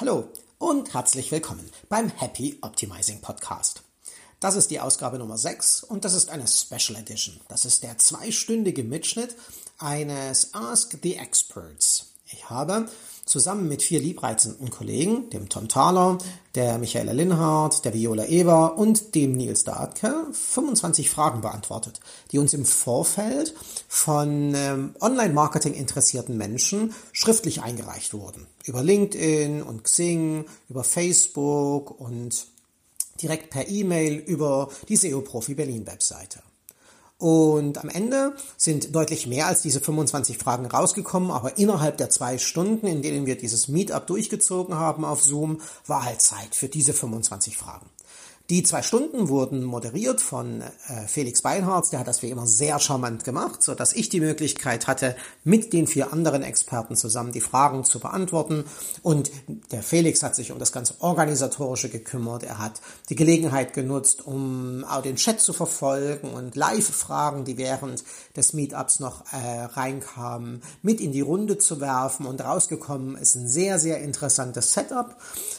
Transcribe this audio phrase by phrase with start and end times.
[0.00, 3.84] Hallo und herzlich willkommen beim Happy Optimizing Podcast.
[4.40, 7.38] Das ist die Ausgabe Nummer 6 und das ist eine Special Edition.
[7.46, 9.36] Das ist der zweistündige Mitschnitt
[9.78, 12.14] eines Ask the Experts.
[12.26, 12.88] Ich habe
[13.24, 16.18] zusammen mit vier liebreizenden Kollegen, dem Tom Thaler,
[16.54, 22.00] der Michaela Linhardt, der Viola Eber und dem Nils Dahlke, 25 Fragen beantwortet,
[22.32, 23.54] die uns im Vorfeld
[23.88, 28.46] von ähm, Online-Marketing interessierten Menschen schriftlich eingereicht wurden.
[28.64, 32.46] Über LinkedIn und Xing, über Facebook und
[33.20, 36.40] direkt per E-Mail über die SEO Profi Berlin Webseite.
[37.18, 42.38] Und am Ende sind deutlich mehr als diese 25 Fragen rausgekommen, aber innerhalb der zwei
[42.38, 46.92] Stunden, in denen wir dieses Meetup durchgezogen haben auf Zoom, war halt Zeit für diese
[46.92, 47.86] 25 Fragen.
[48.50, 52.78] Die zwei Stunden wurden moderiert von äh, Felix Beinhardt, der hat das wie immer sehr
[52.78, 57.40] charmant gemacht, so dass ich die Möglichkeit hatte, mit den vier anderen Experten zusammen die
[57.40, 58.64] Fragen zu beantworten.
[59.02, 59.30] Und
[59.72, 62.42] der Felix hat sich um das ganze Organisatorische gekümmert.
[62.42, 68.04] Er hat die Gelegenheit genutzt, um auch den Chat zu verfolgen und Live-Fragen, die während
[68.36, 72.26] des Meetups noch äh, reinkamen, mit in die Runde zu werfen.
[72.26, 75.16] Und rausgekommen ist ein sehr, sehr interessantes Setup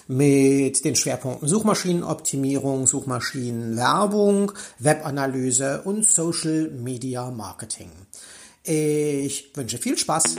[0.07, 7.91] mit den Schwerpunkten Suchmaschinenoptimierung, Optimierung, Suchmaschinen, Werbung, Webanalyse und Social Media Marketing.
[8.63, 10.35] Ich wünsche viel Spaß.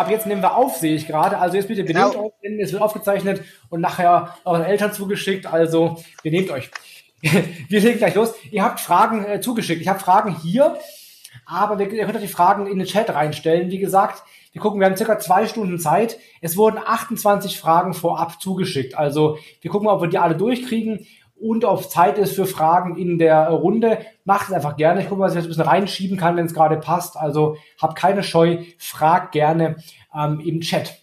[0.00, 1.38] Ab jetzt nehmen wir auf, sehe ich gerade.
[1.38, 2.26] Also jetzt bitte benehmt genau.
[2.26, 5.46] euch, denn es wird aufgezeichnet und nachher euren Eltern zugeschickt.
[5.46, 6.70] Also benehmt euch.
[7.20, 8.34] wir legen gleich los.
[8.50, 9.82] Ihr habt Fragen äh, zugeschickt.
[9.82, 10.78] Ich habe Fragen hier,
[11.44, 13.70] aber wir, ihr könnt auch die Fragen in den Chat reinstellen.
[13.70, 16.18] Wie gesagt, wir gucken, wir haben circa zwei Stunden Zeit.
[16.40, 18.96] Es wurden 28 Fragen vorab zugeschickt.
[18.96, 21.06] Also wir gucken mal, ob wir die alle durchkriegen
[21.40, 23.98] und ob Zeit ist für Fragen in der Runde.
[24.24, 25.00] Macht es einfach gerne.
[25.00, 27.16] Ich gucke mal, was ich jetzt ein bisschen reinschieben kann, wenn es gerade passt.
[27.16, 29.76] Also habt keine Scheu, fragt gerne
[30.14, 30.98] ähm, im Chat.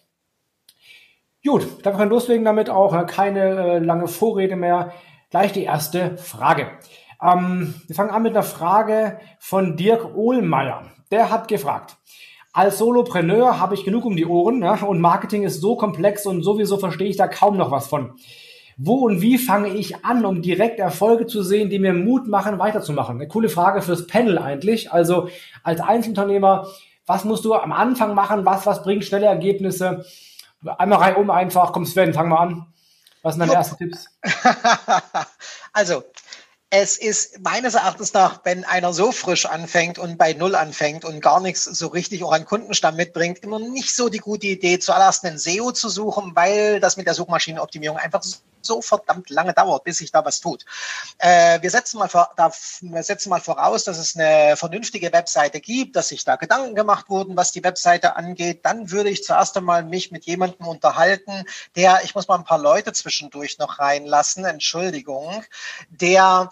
[1.46, 3.06] Gut, dann wir loslegen damit auch.
[3.08, 4.92] Keine äh, lange Vorrede mehr.
[5.30, 6.68] Gleich die erste Frage.
[7.22, 10.84] Ähm, wir fangen an mit einer Frage von Dirk Ohlmeier.
[11.10, 11.98] Der hat gefragt,
[12.54, 16.44] als Solopreneur habe ich genug um die Ohren ja, und Marketing ist so komplex und
[16.44, 18.14] sowieso verstehe ich da kaum noch was von.
[18.80, 22.60] Wo und wie fange ich an, um direkt Erfolge zu sehen, die mir Mut machen,
[22.60, 23.16] weiterzumachen?
[23.16, 24.92] Eine coole Frage fürs Panel eigentlich.
[24.92, 25.30] Also
[25.64, 26.68] als Einzelunternehmer,
[27.08, 28.46] was musst du am Anfang machen?
[28.46, 30.06] Was, was bringt schnelle Ergebnisse?
[30.64, 31.74] Einmal reihum einfach.
[31.74, 32.68] Komm Sven, fang mal an.
[33.24, 33.58] Was sind deine Jupp.
[33.58, 34.08] ersten Tipps?
[35.74, 36.04] also,
[36.70, 41.22] es ist meines Erachtens nach, wenn einer so frisch anfängt und bei Null anfängt und
[41.22, 45.26] gar nichts so richtig auch an Kundenstamm mitbringt, immer nicht so die gute Idee, zuallererst
[45.26, 48.22] einen SEO zu suchen, weil das mit der Suchmaschinenoptimierung einfach
[48.68, 50.66] so verdammt lange dauert, bis sich da was tut.
[51.18, 52.52] Äh, wir, setzen mal vor, da,
[52.82, 57.10] wir setzen mal voraus, dass es eine vernünftige Webseite gibt, dass sich da Gedanken gemacht
[57.10, 58.66] wurden, was die Webseite angeht.
[58.66, 61.46] Dann würde ich zuerst einmal mich mit jemandem unterhalten,
[61.76, 65.44] der, ich muss mal ein paar Leute zwischendurch noch reinlassen, Entschuldigung,
[65.90, 66.52] der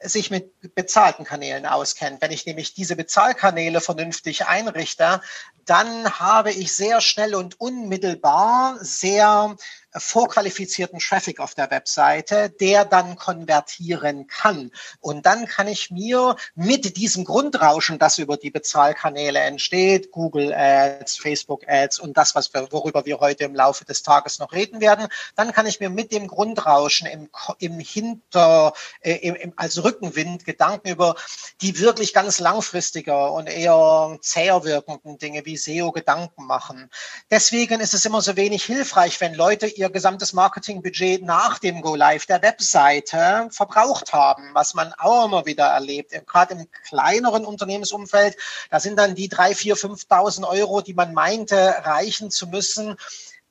[0.00, 2.20] sich mit bezahlten Kanälen auskennt.
[2.20, 5.20] Wenn ich nämlich diese Bezahlkanäle vernünftig einrichte,
[5.64, 9.56] dann habe ich sehr schnell und unmittelbar sehr
[9.98, 14.70] vorqualifizierten Traffic auf der Webseite, der dann konvertieren kann.
[15.00, 21.16] Und dann kann ich mir mit diesem Grundrauschen, das über die Bezahlkanäle entsteht, Google Ads,
[21.16, 24.80] Facebook Ads und das, was wir, worüber wir heute im Laufe des Tages noch reden
[24.80, 30.44] werden, dann kann ich mir mit dem Grundrauschen im, im Hinter, äh, im, als Rückenwind
[30.44, 31.16] Gedanken über
[31.60, 36.90] die wirklich ganz langfristiger und eher zäher wirkenden Dinge wie SEO Gedanken machen.
[37.30, 41.80] Deswegen ist es immer so wenig hilfreich, wenn Leute ihr ihr gesamtes Marketingbudget nach dem
[41.80, 46.12] Go Live der Webseite verbraucht haben, was man auch immer wieder erlebt.
[46.26, 48.36] Gerade im kleineren Unternehmensumfeld,
[48.70, 52.96] da sind dann die drei, vier, 5.000 Euro, die man meinte, reichen zu müssen,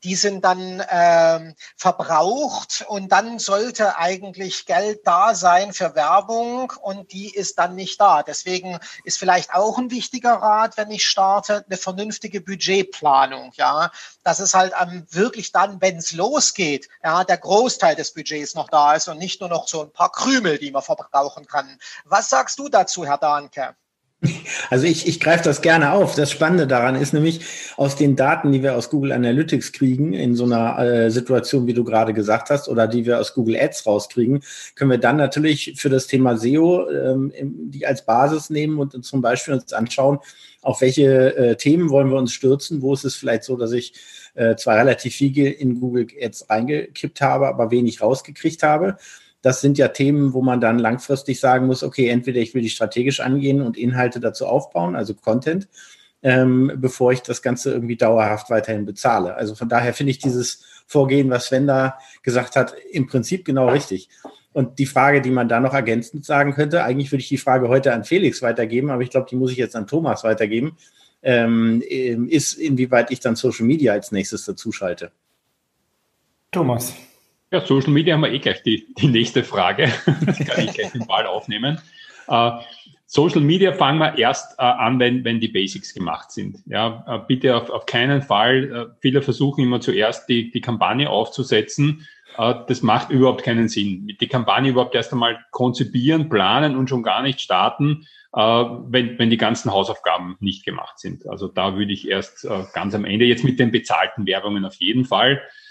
[0.05, 7.11] die sind dann ähm, verbraucht und dann sollte eigentlich Geld da sein für Werbung und
[7.11, 8.22] die ist dann nicht da.
[8.22, 13.52] Deswegen ist vielleicht auch ein wichtiger Rat, wenn ich starte, eine vernünftige Budgetplanung.
[13.55, 13.90] Ja,
[14.23, 18.69] das ist halt ähm, wirklich dann, wenn es losgeht, ja, der Großteil des Budgets noch
[18.69, 21.79] da ist und nicht nur noch so ein paar Krümel, die man verbrauchen kann.
[22.03, 23.75] Was sagst du dazu, Herr Dahnke?
[24.69, 26.16] Also ich, ich greife das gerne auf.
[26.16, 27.41] Das Spannende daran ist nämlich,
[27.77, 31.73] aus den Daten, die wir aus Google Analytics kriegen, in so einer äh, Situation, wie
[31.73, 34.41] du gerade gesagt hast, oder die wir aus Google Ads rauskriegen,
[34.75, 37.31] können wir dann natürlich für das Thema SEO ähm,
[37.69, 40.19] die als Basis nehmen und zum Beispiel uns anschauen,
[40.61, 43.93] auf welche äh, Themen wollen wir uns stürzen, wo ist es vielleicht so, dass ich
[44.33, 48.97] äh, zwar relativ viel in Google Ads reingekippt habe, aber wenig rausgekriegt habe
[49.45, 52.69] das sind ja Themen, wo man dann langfristig sagen muss, okay, entweder ich will die
[52.71, 55.67] strategisch angehen und Inhalte dazu aufbauen, also Content,
[56.23, 59.35] ähm, bevor ich das Ganze irgendwie dauerhaft weiterhin bezahle.
[59.35, 63.69] Also von daher finde ich dieses Vorgehen, was Sven da gesagt hat, im Prinzip genau
[63.69, 64.09] richtig.
[64.51, 67.69] Und die Frage, die man da noch ergänzend sagen könnte, eigentlich würde ich die Frage
[67.69, 70.75] heute an Felix weitergeben, aber ich glaube, die muss ich jetzt an Thomas weitergeben,
[71.21, 75.11] ähm, ist, inwieweit ich dann Social Media als nächstes dazu schalte.
[76.51, 76.95] Thomas.
[77.51, 79.91] Ja, Social Media haben wir eh gleich die, die nächste Frage.
[80.25, 81.79] Das kann ich gleich den Ball aufnehmen.
[82.27, 82.59] Uh,
[83.05, 86.57] Social Media fangen wir erst uh, an, wenn, wenn die Basics gemacht sind.
[86.65, 88.95] Ja, uh, bitte auf, auf keinen Fall.
[88.99, 92.07] viele versuchen immer zuerst die, die Kampagne aufzusetzen.
[92.35, 94.07] das macht überhaupt keinen Sinn.
[94.19, 99.37] Die Kampagne überhaupt erst einmal konzipieren, planen und schon gar nicht starten, wenn, wenn die
[99.37, 101.29] ganzen Hausaufgaben nicht gemacht sind.
[101.29, 105.05] Also da würde ich erst ganz am Ende, jetzt mit den bezahlten Werbungen auf jeden
[105.05, 105.65] Fall, äh,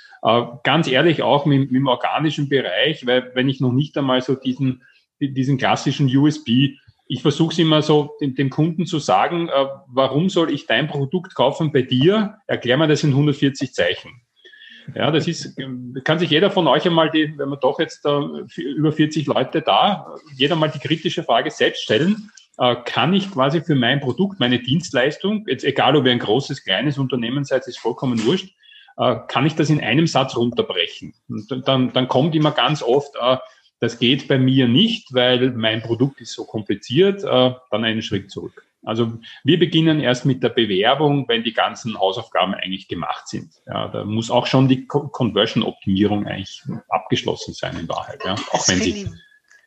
[0.62, 4.34] ganz ehrlich auch mit, mit dem organischen Bereich, weil wenn ich noch nicht einmal so
[4.34, 4.82] diesen,
[5.20, 10.30] diesen klassischen USB ich versuche es immer so dem, dem, Kunden zu sagen, äh, warum
[10.30, 12.38] soll ich dein Produkt kaufen bei dir?
[12.46, 14.10] Erklär mir das in 140 Zeichen.
[14.94, 15.58] Ja, das ist,
[16.04, 19.62] kann sich jeder von euch einmal, die, wenn man doch jetzt äh, über 40 Leute
[19.62, 24.40] da, jeder mal die kritische Frage selbst stellen, äh, kann ich quasi für mein Produkt,
[24.40, 28.54] meine Dienstleistung, jetzt egal ob ihr ein großes, kleines Unternehmen seid, ist vollkommen wurscht,
[28.96, 31.14] äh, kann ich das in einem Satz runterbrechen.
[31.28, 33.38] Und dann, dann kommt immer ganz oft, äh,
[33.80, 38.30] das geht bei mir nicht, weil mein Produkt ist so kompliziert, äh, dann einen Schritt
[38.30, 38.64] zurück.
[38.84, 39.14] Also
[39.44, 43.50] wir beginnen erst mit der Bewerbung, wenn die ganzen Hausaufgaben eigentlich gemacht sind.
[43.66, 48.20] Ja, da muss auch schon die Conversion-Optimierung eigentlich abgeschlossen sein in Wahrheit.
[48.24, 49.08] Ja, auch wenn sie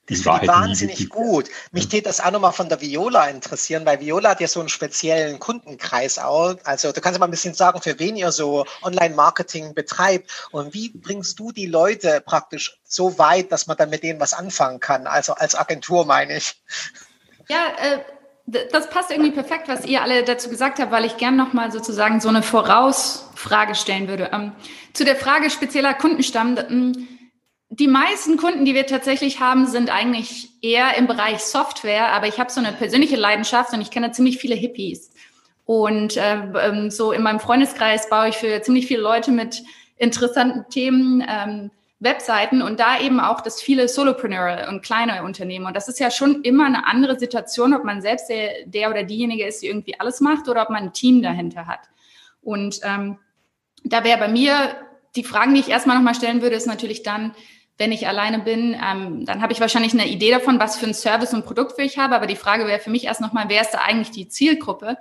[0.09, 1.49] das finde ich wahnsinnig gut.
[1.71, 4.69] Mich tät das auch nochmal von der Viola interessieren, weil Viola hat ja so einen
[4.69, 6.55] speziellen Kundenkreis auch.
[6.63, 10.89] Also du kannst mal ein bisschen sagen, für wen ihr so Online-Marketing betreibt und wie
[10.89, 15.07] bringst du die Leute praktisch so weit, dass man dann mit denen was anfangen kann?
[15.07, 16.55] Also als Agentur meine ich.
[17.49, 17.99] Ja, äh
[18.49, 22.21] das passt irgendwie perfekt, was ihr alle dazu gesagt habt, weil ich gern nochmal sozusagen
[22.21, 24.29] so eine Vorausfrage stellen würde.
[24.31, 24.53] Ähm,
[24.93, 26.57] zu der Frage spezieller Kundenstamm.
[26.57, 27.07] Ähm,
[27.79, 32.39] die meisten Kunden, die wir tatsächlich haben, sind eigentlich eher im Bereich Software, aber ich
[32.39, 35.11] habe so eine persönliche Leidenschaft und ich kenne ziemlich viele Hippies.
[35.65, 39.63] Und äh, ähm, so in meinem Freundeskreis baue ich für ziemlich viele Leute mit
[39.97, 45.65] interessanten Themen ähm, Webseiten und da eben auch das viele Solopreneure und kleine Unternehmen.
[45.65, 49.03] Und das ist ja schon immer eine andere Situation, ob man selbst der, der oder
[49.03, 51.81] diejenige ist, die irgendwie alles macht oder ob man ein Team dahinter hat.
[52.41, 53.17] Und ähm,
[53.83, 54.75] da wäre bei mir
[55.15, 57.33] die Fragen, die ich erstmal nochmal stellen würde, ist natürlich dann,
[57.77, 60.93] wenn ich alleine bin, ähm, dann habe ich wahrscheinlich eine Idee davon, was für ein
[60.93, 62.15] Service und Produkt ich habe.
[62.15, 64.97] Aber die Frage wäre für mich erst nochmal, wer ist da eigentlich die Zielgruppe?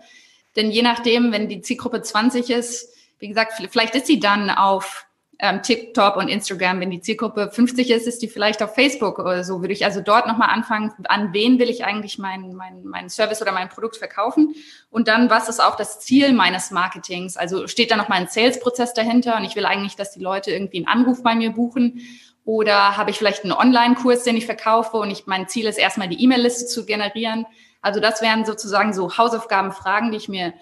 [0.56, 5.06] Denn je nachdem, wenn die Zielgruppe 20 ist, wie gesagt, vielleicht ist sie dann auf
[5.38, 6.80] ähm, TikTok und Instagram.
[6.80, 9.60] Wenn die Zielgruppe 50 ist, ist die vielleicht auf Facebook oder so.
[9.60, 13.42] Würde ich also dort nochmal anfangen, an wen will ich eigentlich meinen mein, mein Service
[13.42, 14.54] oder mein Produkt verkaufen?
[14.90, 17.36] Und dann, was ist auch das Ziel meines Marketings?
[17.36, 20.78] Also steht da nochmal ein Sales-Prozess dahinter und ich will eigentlich, dass die Leute irgendwie
[20.78, 22.00] einen Anruf bei mir buchen
[22.46, 26.08] oder habe ich vielleicht einen Online-Kurs, den ich verkaufe und ich, mein Ziel ist erstmal
[26.08, 27.44] die E-Mail-Liste zu generieren.
[27.82, 30.54] Also das wären sozusagen so Hausaufgabenfragen, die ich mir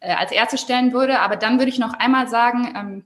[0.00, 1.20] äh, als erste stellen würde.
[1.20, 3.04] Aber dann würde ich noch einmal sagen, ähm,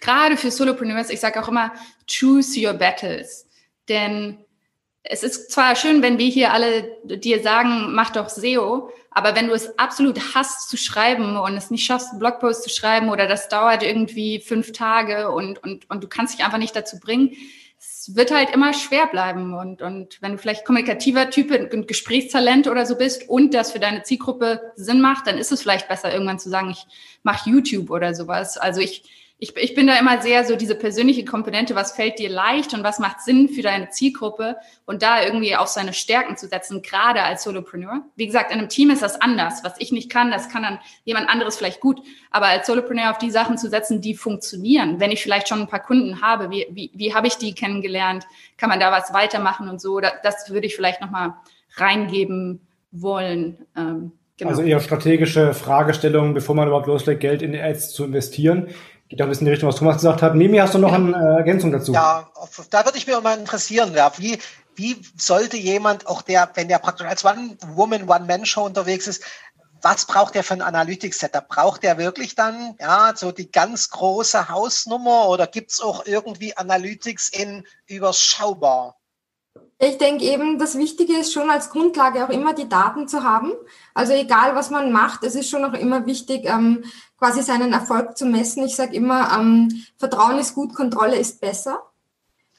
[0.00, 1.72] gerade für Solopreneurs, ich sage auch immer,
[2.10, 3.46] choose your battles.
[3.90, 4.42] Denn
[5.04, 9.48] es ist zwar schön, wenn wir hier alle dir sagen, mach doch SEO, aber wenn
[9.48, 13.26] du es absolut hasst zu schreiben und es nicht schaffst, einen Blogpost zu schreiben oder
[13.26, 17.36] das dauert irgendwie fünf Tage und, und, und du kannst dich einfach nicht dazu bringen,
[17.78, 19.54] es wird halt immer schwer bleiben.
[19.54, 23.80] Und, und wenn du vielleicht kommunikativer Typ und Gesprächstalent oder so bist und das für
[23.80, 26.86] deine Zielgruppe Sinn macht, dann ist es vielleicht besser, irgendwann zu sagen, ich
[27.24, 28.56] mache YouTube oder sowas.
[28.56, 29.02] Also ich,
[29.42, 32.84] ich, ich bin da immer sehr so diese persönliche Komponente, was fällt dir leicht und
[32.84, 34.54] was macht Sinn für deine Zielgruppe
[34.86, 38.02] und da irgendwie auf seine Stärken zu setzen, gerade als Solopreneur.
[38.14, 39.64] Wie gesagt, in einem Team ist das anders.
[39.64, 42.00] Was ich nicht kann, das kann dann jemand anderes vielleicht gut.
[42.30, 45.00] Aber als Solopreneur auf die Sachen zu setzen, die funktionieren.
[45.00, 48.24] Wenn ich vielleicht schon ein paar Kunden habe, wie, wie, wie habe ich die kennengelernt?
[48.56, 49.98] Kann man da was weitermachen und so?
[49.98, 51.34] Das, würde ich vielleicht nochmal
[51.74, 52.60] reingeben
[52.92, 53.66] wollen.
[53.76, 54.50] Ähm, Genau.
[54.50, 58.68] Also eher strategische Fragestellungen, bevor man überhaupt loslegt, Geld in Ads zu investieren
[59.12, 60.34] geht auch ein bisschen in die Richtung, was Thomas gesagt hat.
[60.34, 61.92] Mimi, hast du noch eine äh, Ergänzung dazu?
[61.92, 62.30] Ja,
[62.70, 64.38] da würde ich mir mal interessieren, ja, wie,
[64.74, 69.22] wie sollte jemand, auch der, wenn der praktisch als One-Woman, One-Man-Show unterwegs ist,
[69.82, 71.46] was braucht der für ein Analytics-Setup?
[71.46, 76.56] Braucht der wirklich dann ja so die ganz große Hausnummer oder gibt es auch irgendwie
[76.56, 78.96] Analytics in überschaubar?
[79.78, 83.52] Ich denke eben, das Wichtige ist schon als Grundlage auch immer die Daten zu haben.
[83.92, 86.84] Also egal, was man macht, es ist schon auch immer wichtig, ähm,
[87.22, 88.64] quasi seinen Erfolg zu messen.
[88.64, 91.80] Ich sage immer, ähm, Vertrauen ist gut, Kontrolle ist besser.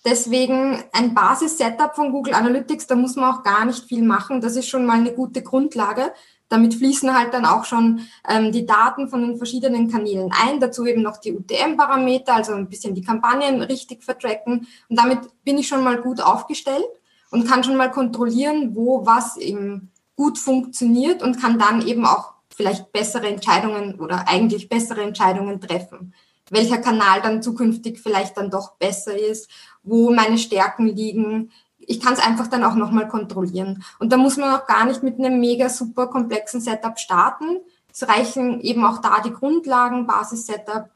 [0.05, 4.39] Deswegen ein Basis-Setup von Google Analytics, da muss man auch gar nicht viel machen.
[4.39, 6.13] Das ist schon mal eine gute Grundlage.
[6.47, 10.85] Damit fließen halt dann auch schon ähm, die Daten von den verschiedenen Kanälen ein, dazu
[10.85, 14.65] eben noch die UTM-Parameter, also ein bisschen die Kampagnen richtig vertracken.
[14.87, 16.87] Und damit bin ich schon mal gut aufgestellt
[17.31, 22.32] und kann schon mal kontrollieren, wo was eben gut funktioniert und kann dann eben auch
[22.53, 26.13] vielleicht bessere Entscheidungen oder eigentlich bessere Entscheidungen treffen.
[26.49, 29.49] Welcher Kanal dann zukünftig vielleicht dann doch besser ist,
[29.81, 31.51] wo meine Stärken liegen,
[31.87, 33.83] ich kann es einfach dann auch nochmal kontrollieren.
[33.99, 37.57] Und da muss man auch gar nicht mit einem mega super komplexen Setup starten.
[37.91, 40.89] Es reichen eben auch da die Grundlagen, Basis-Setup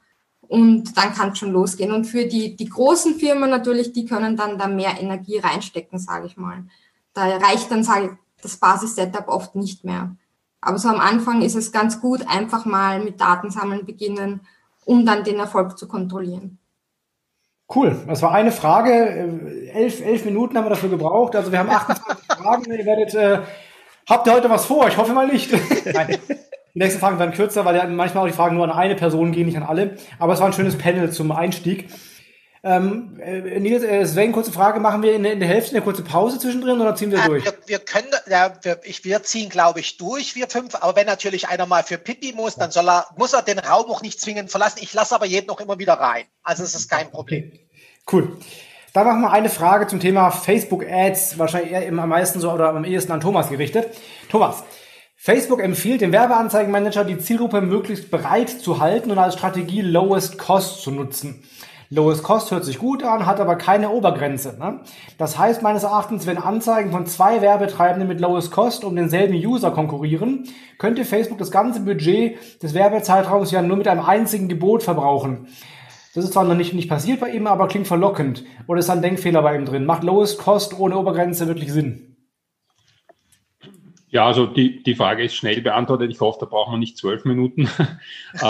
[0.48, 1.92] und dann kann es schon losgehen.
[1.92, 6.26] Und für die, die großen Firmen natürlich, die können dann da mehr Energie reinstecken, sage
[6.26, 6.64] ich mal.
[7.12, 10.16] Da reicht dann, sage ich, das Basis-Setup oft nicht mehr.
[10.60, 14.40] Aber so am Anfang ist es ganz gut, einfach mal mit Datensammeln beginnen,
[14.84, 16.58] um dann den Erfolg zu kontrollieren.
[17.74, 18.90] Cool, das war eine Frage.
[18.90, 21.36] Äh, elf, elf Minuten haben wir dafür gebraucht.
[21.36, 22.72] Also wir haben 28 Fragen.
[22.72, 23.40] Ihr werdet, äh,
[24.08, 24.88] habt ihr heute was vor?
[24.88, 25.52] Ich hoffe mal nicht.
[25.92, 26.16] Nein.
[26.74, 29.32] Die nächsten Fragen werden kürzer, weil ja manchmal auch die Fragen nur an eine Person
[29.32, 29.96] gehen, nicht an alle.
[30.18, 31.90] Aber es war ein schönes Panel zum Einstieg.
[32.64, 36.02] Ähm, äh, Nils, äh, Sven, kurze Frage, machen wir in, in, der Hälfte eine kurze
[36.02, 37.44] Pause zwischendrin oder ziehen wir äh, durch?
[37.44, 41.06] Wir, wir, können, ja, wir, ich, wir ziehen, glaube ich, durch, wir fünf, aber wenn
[41.06, 44.20] natürlich einer mal für Pipi muss, dann soll er, muss er den Raum auch nicht
[44.20, 44.80] zwingend verlassen.
[44.82, 46.24] Ich lasse aber jeden noch immer wieder rein.
[46.42, 47.52] Also es ist kein Problem.
[48.10, 48.36] Cool.
[48.92, 52.70] Dann machen wir eine Frage zum Thema Facebook Ads, wahrscheinlich eher am meisten so oder
[52.70, 53.86] am ehesten an Thomas gerichtet.
[54.28, 54.64] Thomas,
[55.14, 60.82] Facebook empfiehlt dem Werbeanzeigenmanager, die Zielgruppe möglichst breit zu halten und als Strategie Lowest Cost
[60.82, 61.44] zu nutzen.
[61.90, 64.58] Lowest Cost hört sich gut an, hat aber keine Obergrenze.
[64.58, 64.80] Ne?
[65.16, 69.70] Das heißt meines Erachtens, wenn Anzeigen von zwei Werbetreibenden mit Lowest Cost um denselben User
[69.70, 70.44] konkurrieren,
[70.76, 75.48] könnte Facebook das ganze Budget des Werbezeitraums ja nur mit einem einzigen Gebot verbrauchen.
[76.14, 78.44] Das ist zwar noch nicht, nicht passiert bei ihm, aber klingt verlockend.
[78.66, 79.86] Oder ist da ein Denkfehler bei ihm drin?
[79.86, 82.16] Macht Lowest Cost ohne Obergrenze wirklich Sinn?
[84.10, 86.10] Ja, also die, die Frage ist schnell beantwortet.
[86.10, 87.68] Ich hoffe, da brauchen wir nicht zwölf Minuten.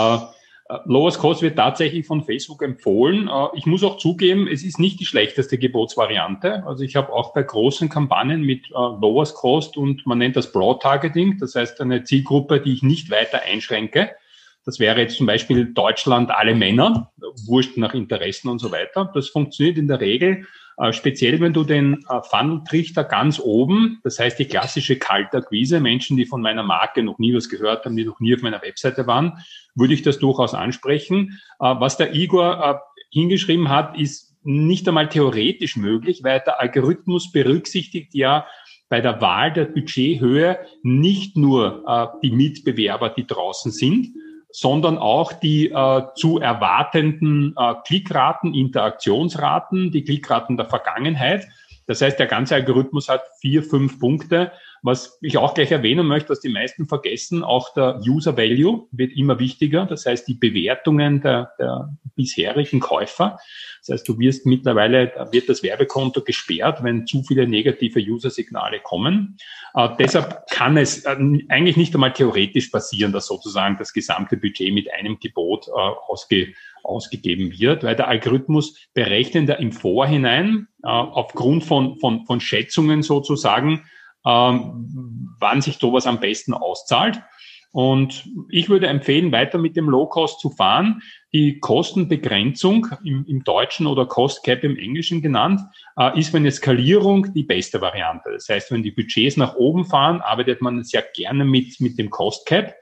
[0.69, 3.27] äh, Lowest Cost wird tatsächlich von Facebook empfohlen.
[3.27, 6.65] Äh, ich muss auch zugeben, es ist nicht die schlechteste Gebotsvariante.
[6.65, 10.51] Also ich habe auch bei großen Kampagnen mit äh, Lowest Cost und man nennt das
[10.51, 14.11] Broad Targeting, das heißt eine Zielgruppe, die ich nicht weiter einschränke.
[14.65, 17.11] Das wäre jetzt zum Beispiel Deutschland alle Männer,
[17.47, 19.09] wurscht nach Interessen und so weiter.
[19.13, 20.45] Das funktioniert in der Regel
[20.91, 26.41] speziell, wenn du den äh, ganz oben, das heißt die klassische Kaltakquise, Menschen, die von
[26.41, 29.33] meiner Marke noch nie was gehört haben, die noch nie auf meiner Webseite waren,
[29.75, 31.39] würde ich das durchaus ansprechen.
[31.59, 32.81] Äh, was der Igor
[33.11, 38.47] hingeschrieben hat, ist nicht einmal theoretisch möglich, weil der Algorithmus berücksichtigt ja
[38.87, 44.07] bei der Wahl der Budgethöhe nicht nur die Mitbewerber, die draußen sind,
[44.51, 51.47] sondern auch die äh, zu erwartenden äh, Klickraten, Interaktionsraten, die Klickraten der Vergangenheit.
[51.85, 54.51] Das heißt, der ganze Algorithmus hat vier, fünf Punkte.
[54.81, 59.11] Was ich auch gleich erwähnen möchte, was die meisten vergessen, auch der User Value wird
[59.15, 59.85] immer wichtiger.
[59.85, 63.39] Das heißt, die Bewertungen der, der bisherigen Käufer.
[63.79, 69.37] Das heißt, du wirst mittlerweile, wird das Werbekonto gesperrt, wenn zu viele negative User-Signale kommen.
[69.73, 71.15] Äh, deshalb kann es äh,
[71.49, 76.53] eigentlich nicht einmal theoretisch passieren, dass sozusagen das gesamte Budget mit einem Gebot äh, ausge,
[76.83, 83.85] ausgegeben wird, weil der Algorithmus berechnet im Vorhinein äh, aufgrund von, von, von Schätzungen sozusagen,
[84.25, 87.21] ähm, wann sich sowas am besten auszahlt.
[87.71, 91.03] Und ich würde empfehlen, weiter mit dem Low-Cost zu fahren.
[91.33, 95.61] Die Kostenbegrenzung im, im Deutschen oder Cost Cap im Englischen genannt,
[95.95, 98.31] äh, ist für eine Skalierung die beste Variante.
[98.31, 102.09] Das heißt, wenn die Budgets nach oben fahren, arbeitet man sehr gerne mit, mit dem
[102.09, 102.73] Cost Cap.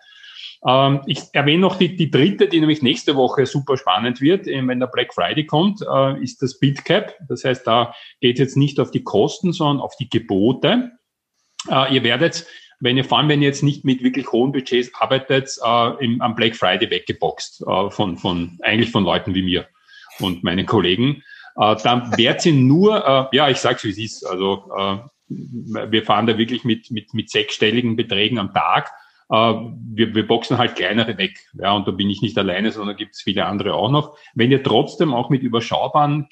[0.66, 4.70] Ähm, ich erwähne noch die, die dritte, die nämlich nächste Woche super spannend wird, eben
[4.70, 7.14] wenn der Black Friday kommt, äh, ist das Bid Cap.
[7.28, 10.92] Das heißt, da geht es jetzt nicht auf die Kosten, sondern auf die Gebote.
[11.70, 12.46] Äh, ihr werdet
[12.80, 16.22] wenn ihr, vor allem wenn ihr jetzt nicht mit wirklich hohen Budgets arbeitet, äh, im,
[16.22, 19.68] am Black Friday weggeboxt äh, von, von, eigentlich von Leuten wie mir
[20.20, 21.24] und meinen Kollegen,
[21.60, 24.98] äh, dann werdet ihr nur, äh, ja, ich sag's wie es ist, also äh,
[25.30, 28.92] wir fahren da wirklich mit, mit, mit sechsstelligen Beträgen am Tag
[29.30, 31.38] äh, wir, wir boxen halt kleinere weg.
[31.54, 34.18] Ja, und da bin ich nicht alleine, sondern gibt es viele andere auch noch.
[34.36, 36.30] Wenn ihr trotzdem auch mit überschaubaren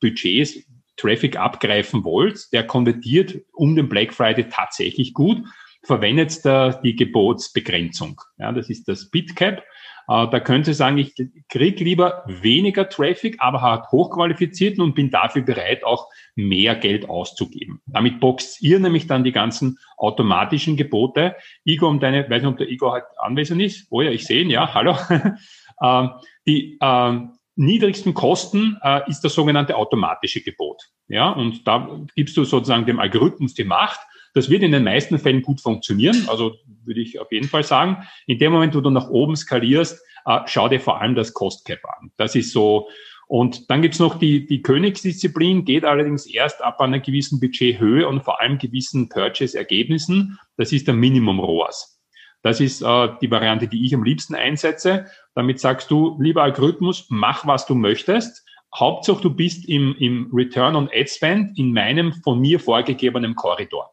[0.00, 5.42] Budgets Traffic abgreifen wollt, der konvertiert um den Black Friday tatsächlich gut,
[5.82, 8.20] verwendet da die Gebotsbegrenzung.
[8.38, 9.62] Ja, das ist das Bitcap.
[10.08, 11.14] Äh, da könnt ihr sagen, ich
[11.48, 17.80] kriege lieber weniger Traffic, aber halt hochqualifizierten und bin dafür bereit, auch mehr Geld auszugeben.
[17.86, 21.36] Damit boxt ihr nämlich dann die ganzen automatischen Gebote.
[21.64, 23.86] Igor, um deine, weiß nicht, ob der Igor halt anwesend ist.
[23.90, 24.96] Oh ja, ich sehe ihn, ja, hallo.
[25.82, 26.12] Ähm,
[26.46, 27.20] die äh,
[27.56, 30.82] niedrigsten Kosten äh, ist das sogenannte automatische Gebot.
[31.08, 34.00] Ja, und da gibst du sozusagen dem Algorithmus die Macht,
[34.36, 38.06] das wird in den meisten Fällen gut funktionieren, also würde ich auf jeden Fall sagen.
[38.26, 41.64] In dem Moment, wo du nach oben skalierst, äh, schau dir vor allem das Cost
[41.64, 42.12] Cap an.
[42.18, 42.88] Das ist so.
[43.28, 48.24] Und dann gibt's noch die, die Königsdisziplin, geht allerdings erst ab einer gewissen Budgethöhe und
[48.24, 50.38] vor allem gewissen Purchase-Ergebnissen.
[50.58, 51.95] Das ist der Minimum ROAS.
[52.42, 55.06] Das ist äh, die Variante, die ich am liebsten einsetze.
[55.34, 58.44] Damit sagst du, lieber Algorithmus, mach, was du möchtest.
[58.74, 63.92] Hauptsache, du bist im, im Return on Ad Spend in meinem von mir vorgegebenen Korridor.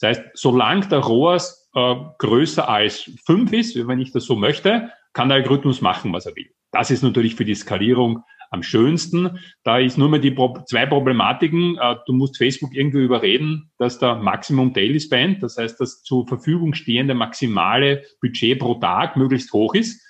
[0.00, 4.90] Das heißt, solange der ROAS äh, größer als fünf ist, wenn ich das so möchte,
[5.12, 6.50] kann der Algorithmus machen, was er will.
[6.72, 8.24] Das ist natürlich für die Skalierung
[8.54, 9.38] am schönsten.
[9.62, 11.76] Da ist nur mehr die Pro zwei Problematiken.
[11.76, 16.26] Äh, du musst Facebook irgendwie überreden, dass der Maximum Daily Spend, das heißt, das zur
[16.26, 20.02] Verfügung stehende maximale Budget pro Tag möglichst hoch ist.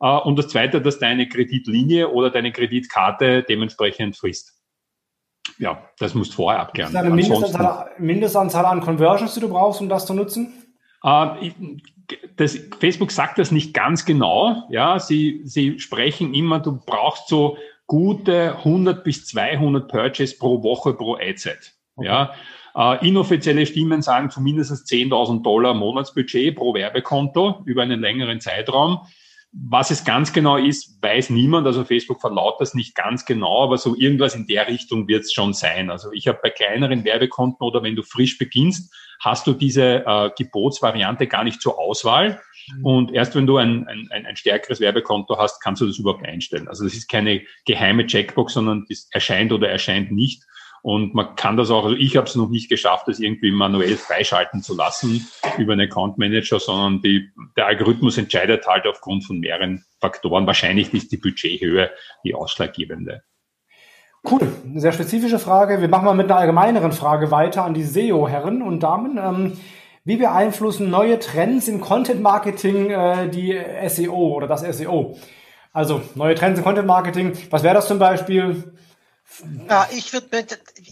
[0.00, 4.54] Äh, und das zweite, dass deine Kreditlinie oder deine Kreditkarte dementsprechend frisst
[5.58, 6.90] ja, das musst du vorher abklären.
[6.90, 10.52] Ist eine Mindestanzahl, Mindestanzahl an Conversions, die du brauchst, um das zu nutzen?
[11.02, 11.52] Äh,
[12.36, 14.64] das, Facebook sagt das nicht ganz genau.
[14.70, 20.94] Ja, sie, sie sprechen immer, du brauchst so gute 100 bis 200 Purchase pro Woche
[20.94, 21.74] pro Ad-Set.
[21.96, 22.06] Okay.
[22.08, 22.34] Ja,
[22.74, 29.00] äh, inoffizielle Stimmen sagen zumindest 10.000 Dollar Monatsbudget pro Werbekonto über einen längeren Zeitraum.
[29.56, 31.66] Was es ganz genau ist, weiß niemand.
[31.66, 35.32] Also Facebook verlaut das nicht ganz genau, aber so irgendwas in der Richtung wird es
[35.32, 35.90] schon sein.
[35.90, 40.30] Also ich habe bei kleineren Werbekonten oder wenn du frisch beginnst, hast du diese äh,
[40.36, 42.40] Gebotsvariante gar nicht zur Auswahl.
[42.78, 42.84] Mhm.
[42.84, 46.66] Und erst wenn du ein, ein, ein stärkeres Werbekonto hast, kannst du das überhaupt einstellen.
[46.66, 50.42] Also das ist keine geheime Checkbox, sondern das erscheint oder erscheint nicht.
[50.84, 53.96] Und man kann das auch, also ich habe es noch nicht geschafft, das irgendwie manuell
[53.96, 55.26] freischalten zu lassen
[55.56, 60.46] über einen Account Manager, sondern die, der Algorithmus entscheidet halt aufgrund von mehreren Faktoren.
[60.46, 61.90] Wahrscheinlich ist die Budgethöhe
[62.22, 63.22] die ausschlaggebende.
[64.30, 65.80] Cool, eine sehr spezifische Frage.
[65.80, 69.16] Wir machen mal mit einer allgemeineren Frage weiter an die SEO-Herren und Damen.
[69.16, 69.56] Ähm,
[70.04, 73.58] wie beeinflussen neue Trends im Content Marketing äh, die
[73.88, 75.16] SEO oder das SEO?
[75.72, 77.32] Also neue Trends im Content Marketing.
[77.48, 78.74] Was wäre das zum Beispiel?
[79.68, 80.26] Ja, ich würde,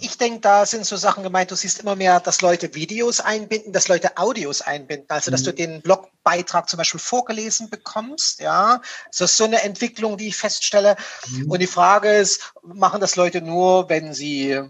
[0.02, 1.50] ich denke, da sind so Sachen gemeint.
[1.50, 5.06] Du siehst immer mehr, dass Leute Videos einbinden, dass Leute Audios einbinden.
[5.08, 5.46] Also, dass mhm.
[5.46, 8.40] du den Blogbeitrag zum Beispiel vorgelesen bekommst.
[8.40, 10.96] Ja, das ist so eine Entwicklung, die ich feststelle.
[11.28, 11.50] Mhm.
[11.50, 14.60] Und die Frage ist, machen das Leute nur, wenn sie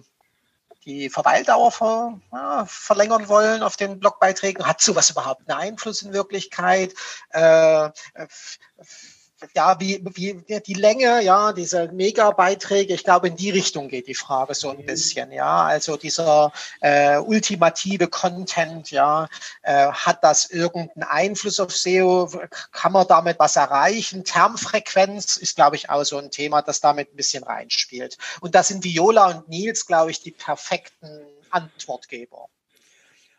[0.85, 4.67] die Verweildauer ver, ja, verlängern wollen auf den Blogbeiträgen?
[4.67, 6.93] Hat sowas überhaupt einen Einfluss in Wirklichkeit?
[7.31, 7.91] Äh,
[9.55, 14.15] ja, wie, wie die Länge, ja, diese Megabeiträge, ich glaube, in die Richtung geht die
[14.15, 14.87] Frage so ein mhm.
[14.87, 15.65] bisschen, ja.
[15.65, 19.29] Also dieser äh, ultimative Content, ja,
[19.63, 22.31] äh, hat das irgendeinen Einfluss auf SEO?
[22.71, 24.25] Kann man damit was erreichen?
[24.25, 28.19] Termfrequenz ist, glaube ich, auch so ein Thema, das damit ein bisschen reinspielt.
[28.41, 32.49] Und da sind Viola und Nils, glaube ich, die perfekten Antwortgeber.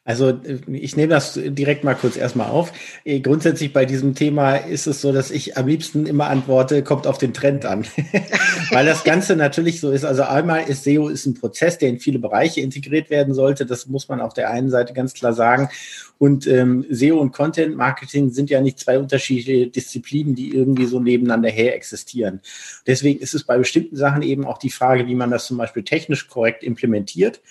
[0.05, 2.73] Also äh, ich nehme das direkt mal kurz erstmal auf.
[3.05, 7.07] Äh, grundsätzlich bei diesem Thema ist es so, dass ich am liebsten immer antworte, kommt
[7.07, 7.85] auf den Trend an.
[8.71, 10.03] Weil das Ganze natürlich so ist.
[10.03, 13.65] Also einmal ist SEO ist ein Prozess, der in viele Bereiche integriert werden sollte.
[13.65, 15.69] Das muss man auf der einen Seite ganz klar sagen.
[16.17, 20.99] Und ähm, SEO und Content Marketing sind ja nicht zwei unterschiedliche Disziplinen, die irgendwie so
[20.99, 22.41] nebeneinander her existieren.
[22.87, 25.83] Deswegen ist es bei bestimmten Sachen eben auch die Frage, wie man das zum Beispiel
[25.83, 27.41] technisch korrekt implementiert.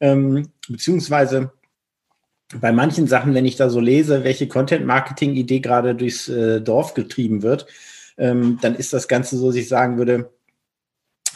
[0.00, 1.52] Ähm, beziehungsweise
[2.60, 7.42] bei manchen Sachen, wenn ich da so lese, welche Content-Marketing-Idee gerade durchs äh, Dorf getrieben
[7.42, 7.66] wird,
[8.16, 10.30] ähm, dann ist das Ganze so, dass ich sagen würde,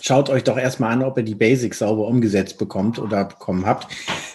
[0.01, 3.89] schaut euch doch erstmal an, ob ihr die Basics sauber umgesetzt bekommt oder bekommen habt.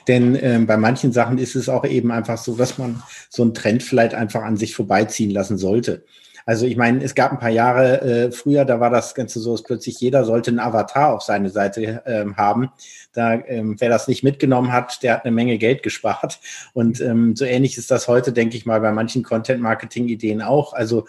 [0.07, 3.53] Denn ähm, bei manchen Sachen ist es auch eben einfach so, dass man so einen
[3.53, 6.03] Trend vielleicht einfach an sich vorbeiziehen lassen sollte.
[6.45, 9.51] Also ich meine, es gab ein paar Jahre äh, früher, da war das Ganze so,
[9.53, 12.71] dass plötzlich jeder sollte einen Avatar auf seine Seite ähm, haben.
[13.13, 16.39] Da, ähm, wer das nicht mitgenommen hat, der hat eine Menge Geld gespart.
[16.73, 20.73] Und ähm, so ähnlich ist das heute, denke ich mal, bei manchen Content-Marketing-Ideen auch.
[20.73, 21.05] Also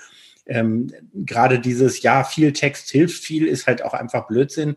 [0.47, 4.77] ähm, gerade dieses, ja, viel Text hilft viel, ist halt auch einfach Blödsinn.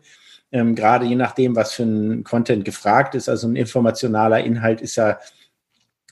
[0.50, 3.28] Ähm, gerade je nachdem, was für ein Content gefragt ist.
[3.28, 5.18] Also ein informationaler Inhalt ist ja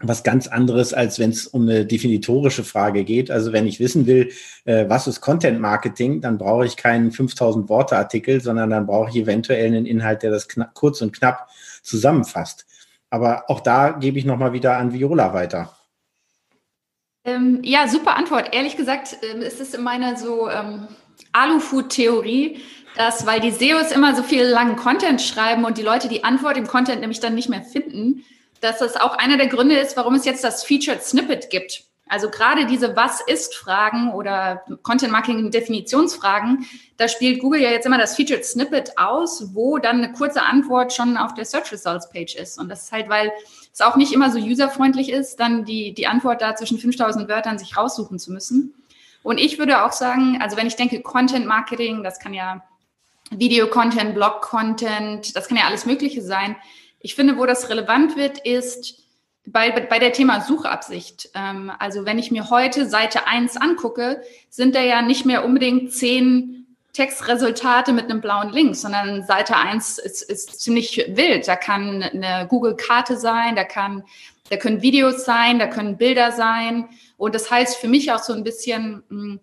[0.02, 3.30] was ganz anderes, als wenn es um eine definitorische Frage geht.
[3.30, 4.30] Also wenn ich wissen will,
[4.66, 9.08] äh, was ist Content Marketing, dann brauche ich keinen 5000 Worte Artikel, sondern dann brauche
[9.08, 11.48] ich eventuell einen Inhalt, der das kurz und knapp
[11.82, 12.66] zusammenfasst.
[13.08, 15.74] Aber auch da gebe ich nochmal wieder an Viola weiter.
[17.24, 18.54] Ähm, ja, super Antwort.
[18.54, 20.88] Ehrlich gesagt ähm, ist es in meiner so ähm,
[21.32, 22.60] Alufood-Theorie,
[22.96, 26.56] dass, weil die SEOs immer so viel langen Content schreiben und die Leute die Antwort
[26.58, 28.24] im Content nämlich dann nicht mehr finden,
[28.60, 31.84] dass das auch einer der Gründe ist, warum es jetzt das Featured Snippet gibt.
[32.08, 36.64] Also gerade diese Was ist Fragen oder Content Marketing Definitionsfragen,
[36.98, 40.92] da spielt Google ja jetzt immer das Featured Snippet aus, wo dann eine kurze Antwort
[40.92, 42.60] schon auf der Search Results Page ist.
[42.60, 43.32] Und das ist halt, weil
[43.72, 47.58] es auch nicht immer so userfreundlich ist, dann die, die Antwort da zwischen 5000 Wörtern
[47.58, 48.72] sich raussuchen zu müssen.
[49.24, 52.62] Und ich würde auch sagen, also wenn ich denke Content Marketing, das kann ja
[53.30, 56.54] Video-Content, Blog-Content, das kann ja alles Mögliche sein.
[57.06, 59.04] Ich finde, wo das relevant wird, ist
[59.46, 61.30] bei, bei der Thema Suchabsicht.
[61.34, 65.92] Ähm, also wenn ich mir heute Seite 1 angucke, sind da ja nicht mehr unbedingt
[65.92, 71.46] zehn Textresultate mit einem blauen Link, sondern Seite 1 ist, ist ziemlich wild.
[71.46, 74.02] Da kann eine Google-Karte sein, da, kann,
[74.50, 76.88] da können Videos sein, da können Bilder sein.
[77.16, 79.38] Und das heißt für mich auch so ein bisschen, hm,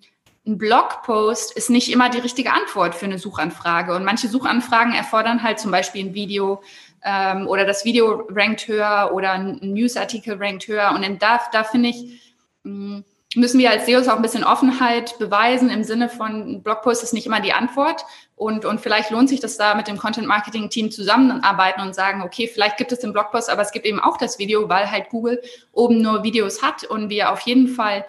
[0.45, 3.95] ein Blogpost ist nicht immer die richtige Antwort für eine Suchanfrage.
[3.95, 6.61] Und manche Suchanfragen erfordern halt zum Beispiel ein Video,
[7.03, 10.91] ähm, oder das Video rankt höher oder ein Newsartikel rankt höher.
[10.93, 12.21] Und da, da finde ich,
[12.63, 12.99] mm,
[13.35, 17.25] müssen wir als SEOs auch ein bisschen Offenheit beweisen im Sinne von Blogpost ist nicht
[17.25, 18.05] immer die Antwort.
[18.35, 22.21] Und, und vielleicht lohnt sich das da mit dem Content Marketing Team zusammenarbeiten und sagen,
[22.21, 25.09] okay, vielleicht gibt es den Blogpost, aber es gibt eben auch das Video, weil halt
[25.09, 28.05] Google oben nur Videos hat und wir auf jeden Fall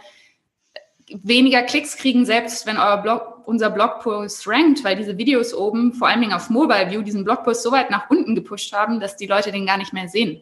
[1.23, 6.09] weniger Klicks kriegen, selbst wenn euer Blog, unser Blogpost rankt, weil diese Videos oben, vor
[6.09, 9.27] allen Dingen auf Mobile View, diesen Blogpost so weit nach unten gepusht haben, dass die
[9.27, 10.41] Leute den gar nicht mehr sehen.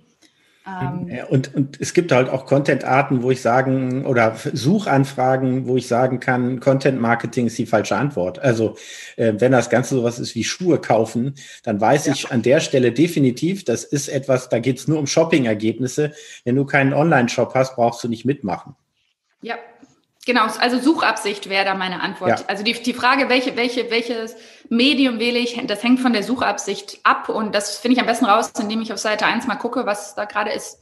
[0.64, 5.88] Ähm und, und es gibt halt auch Content-Arten, wo ich sagen, oder Suchanfragen, wo ich
[5.88, 8.38] sagen kann, Content-Marketing ist die falsche Antwort.
[8.38, 8.76] Also
[9.16, 12.12] äh, wenn das Ganze sowas ist wie Schuhe kaufen, dann weiß ja.
[12.12, 16.12] ich an der Stelle definitiv, das ist etwas, da geht es nur um Shopping-Ergebnisse.
[16.44, 18.76] Wenn du keinen Online-Shop hast, brauchst du nicht mitmachen.
[19.40, 19.56] Ja,
[20.24, 22.40] Genau, also Suchabsicht wäre da meine Antwort.
[22.40, 22.46] Ja.
[22.46, 24.36] Also die, die Frage, welche, welche, welches
[24.68, 28.26] Medium wähle ich, das hängt von der Suchabsicht ab und das finde ich am besten
[28.26, 30.78] raus, indem ich auf Seite 1 mal gucke, was da gerade ist.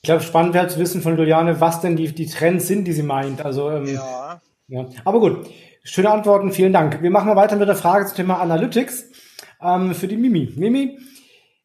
[0.00, 2.92] Ich glaube, spannend wäre zu wissen von Juliane, was denn die, die Trends sind, die
[2.92, 3.44] sie meint.
[3.44, 4.40] Also, ähm, ja.
[4.68, 4.86] ja.
[5.04, 5.48] Aber gut,
[5.84, 7.02] schöne Antworten, vielen Dank.
[7.02, 9.10] Wir machen mal weiter mit der Frage zum Thema Analytics
[9.62, 10.52] ähm, für die Mimi.
[10.56, 10.98] Mimi,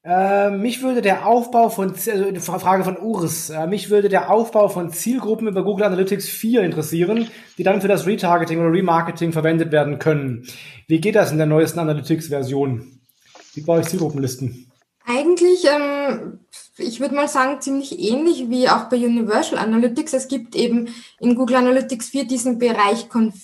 [0.05, 4.67] äh, mich würde der Aufbau von, also Frage von Urs, äh, mich würde der Aufbau
[4.67, 9.71] von Zielgruppen über Google Analytics 4 interessieren, die dann für das Retargeting oder Remarketing verwendet
[9.71, 10.45] werden können.
[10.87, 12.99] Wie geht das in der neuesten Analytics-Version?
[13.53, 14.69] Wie baue ich Zielgruppenlisten?
[15.05, 16.39] Eigentlich, ähm,
[16.77, 20.13] ich würde mal sagen, ziemlich ähnlich wie auch bei Universal Analytics.
[20.13, 20.89] Es gibt eben
[21.19, 23.35] in Google Analytics 4 diesen Bereich Konf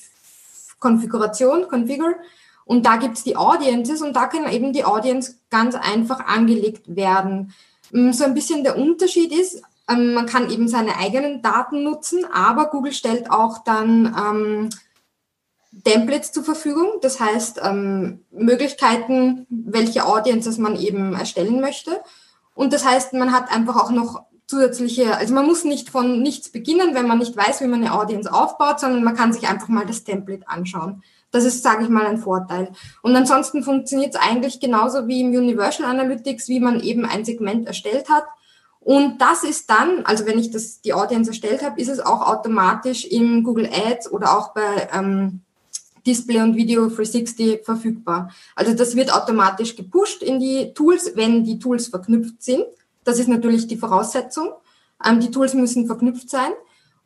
[0.79, 2.15] Konfiguration, Configure,
[2.69, 7.51] und da gibt's die Audiences und da kann eben die Audience ganz einfach angelegt werden.
[7.89, 12.25] Mm, so ein bisschen der Unterschied ist, ähm, man kann eben seine eigenen Daten nutzen,
[12.31, 14.69] aber Google stellt auch dann ähm,
[15.83, 21.99] Templates zur Verfügung, das heißt ähm, Möglichkeiten, welche Audiences man eben erstellen möchte.
[22.53, 26.49] Und das heißt, man hat einfach auch noch zusätzliche, also man muss nicht von nichts
[26.49, 29.69] beginnen, wenn man nicht weiß, wie man eine Audience aufbaut, sondern man kann sich einfach
[29.69, 31.01] mal das Template anschauen.
[31.31, 32.71] Das ist, sage ich mal, ein Vorteil.
[33.01, 37.67] Und ansonsten funktioniert es eigentlich genauso wie im Universal Analytics, wie man eben ein Segment
[37.67, 38.25] erstellt hat.
[38.79, 42.25] Und das ist dann, also wenn ich das die Audience erstellt habe, ist es auch
[42.25, 45.41] automatisch in Google Ads oder auch bei ähm,
[46.05, 48.31] Display und Video 360 verfügbar.
[48.55, 52.65] Also das wird automatisch gepusht in die Tools, wenn die Tools verknüpft sind.
[53.03, 54.53] Das ist natürlich die Voraussetzung.
[55.05, 56.51] Ähm, die Tools müssen verknüpft sein.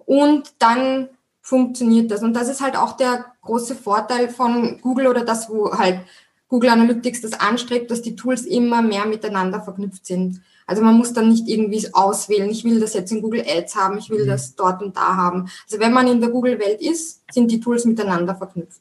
[0.05, 1.09] Und dann
[1.43, 2.23] funktioniert das.
[2.23, 5.99] Und das ist halt auch der große Vorteil von Google oder das, wo halt
[6.47, 10.41] Google Analytics das anstrebt, dass die Tools immer mehr miteinander verknüpft sind.
[10.65, 13.97] Also man muss dann nicht irgendwie auswählen, ich will das jetzt in Google Ads haben,
[13.97, 14.29] ich will mhm.
[14.29, 15.49] das dort und da haben.
[15.65, 18.79] Also wenn man in der Google-Welt ist, sind die Tools miteinander verknüpft.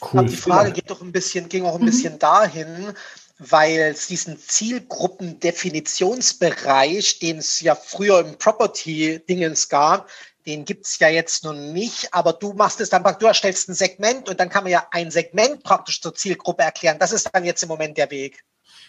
[0.00, 0.26] Cool.
[0.26, 1.86] die Frage geht doch ein bisschen, ging auch ein mhm.
[1.86, 2.94] bisschen dahin,
[3.40, 10.08] weil es diesen Zielgruppendefinitionsbereich, den es ja früher im Property-Dingens gab,
[10.48, 13.74] den gibt es ja jetzt nun nicht, aber du machst es dann, du erstellst ein
[13.74, 16.96] Segment und dann kann man ja ein Segment praktisch zur Zielgruppe erklären.
[16.98, 18.42] Das ist dann jetzt im Moment der Weg.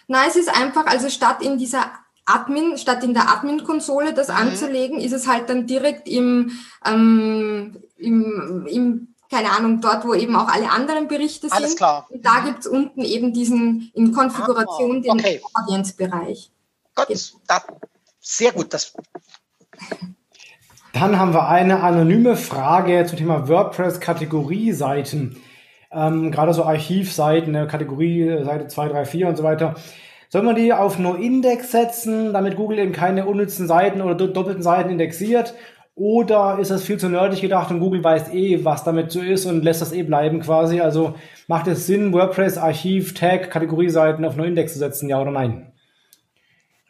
[0.07, 1.91] Nein, es ist einfach, also statt in dieser
[2.25, 4.35] Admin, statt in der Admin-Konsole das mhm.
[4.35, 10.35] anzulegen, ist es halt dann direkt im, ähm, im, im keine Ahnung, dort, wo eben
[10.37, 11.51] auch alle anderen Berichte sind.
[11.51, 12.07] Alles klar.
[12.09, 12.45] Und da mhm.
[12.45, 15.41] gibt es unten eben diesen in Konfiguration ah, okay.
[15.41, 16.51] den Audience-Bereich.
[16.95, 17.63] Gut, da
[18.21, 18.73] sehr gut.
[18.73, 18.93] Das
[20.93, 25.37] Dann haben wir eine anonyme Frage zum Thema WordPress-Kategorieseiten.
[25.91, 29.75] Ähm, gerade so Archivseiten, ne, Kategorie, Seite 2, 3, 4 und so weiter.
[30.29, 34.89] Soll man die auf No-Index setzen, damit Google eben keine unnützen Seiten oder doppelten Seiten
[34.89, 35.55] indexiert?
[35.95, 39.45] Oder ist das viel zu nerdig gedacht und Google weiß eh, was damit so ist
[39.45, 40.79] und lässt das eh bleiben quasi?
[40.79, 41.15] Also
[41.47, 45.73] macht es Sinn, WordPress, Archiv, Tag, Kategorieseiten auf No-Index zu setzen, ja oder nein?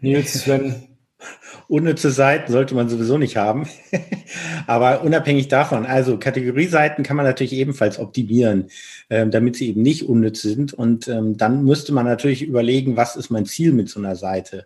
[0.01, 0.88] Nils, Sven.
[1.69, 3.67] Unnütze Seiten sollte man sowieso nicht haben.
[4.67, 8.71] Aber unabhängig davon, also Kategorieseiten kann man natürlich ebenfalls optimieren,
[9.11, 10.73] ähm, damit sie eben nicht unnütz sind.
[10.73, 14.65] Und ähm, dann müsste man natürlich überlegen, was ist mein Ziel mit so einer Seite.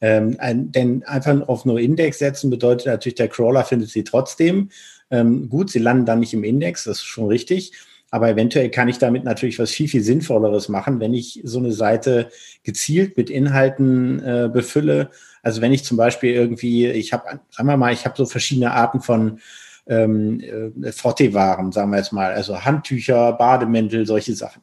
[0.00, 4.70] Ähm, ein, denn einfach auf nur Index setzen bedeutet natürlich, der Crawler findet sie trotzdem.
[5.10, 7.72] Ähm, gut, sie landen dann nicht im Index, das ist schon richtig.
[8.12, 11.72] Aber eventuell kann ich damit natürlich was viel, viel Sinnvolleres machen, wenn ich so eine
[11.72, 12.28] Seite
[12.62, 15.10] gezielt mit Inhalten äh, befülle.
[15.44, 18.72] Also wenn ich zum Beispiel irgendwie, ich habe, sagen wir mal, ich habe so verschiedene
[18.72, 19.40] Arten von
[19.86, 20.40] ähm,
[20.82, 24.62] äh, Frottee-Waren, sagen wir jetzt mal, also Handtücher, Bademäntel, solche Sachen.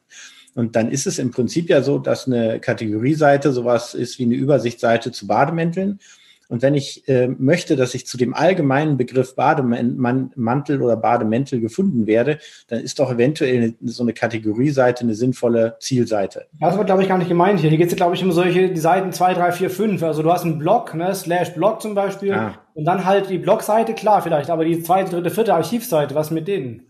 [0.54, 4.34] Und dann ist es im Prinzip ja so, dass eine Kategorieseite sowas ist wie eine
[4.34, 6.00] Übersichtsseite zu Bademänteln.
[6.52, 12.06] Und wenn ich äh, möchte, dass ich zu dem allgemeinen Begriff Bademantel oder Bademäntel gefunden
[12.06, 16.48] werde, dann ist doch eventuell so eine Kategorieseite eine sinnvolle Zielseite.
[16.60, 17.70] Das wird, glaube ich, gar nicht gemeint hier.
[17.70, 20.02] Hier geht es, glaube ich, um solche die Seiten 2, 3, 4, 5.
[20.02, 22.34] Also du hast einen Blog, ne, slash Blog zum Beispiel.
[22.34, 22.58] Ah.
[22.74, 26.48] Und dann halt die Blogseite, klar vielleicht, aber die zweite, dritte, vierte Archivseite, was mit
[26.48, 26.82] denen?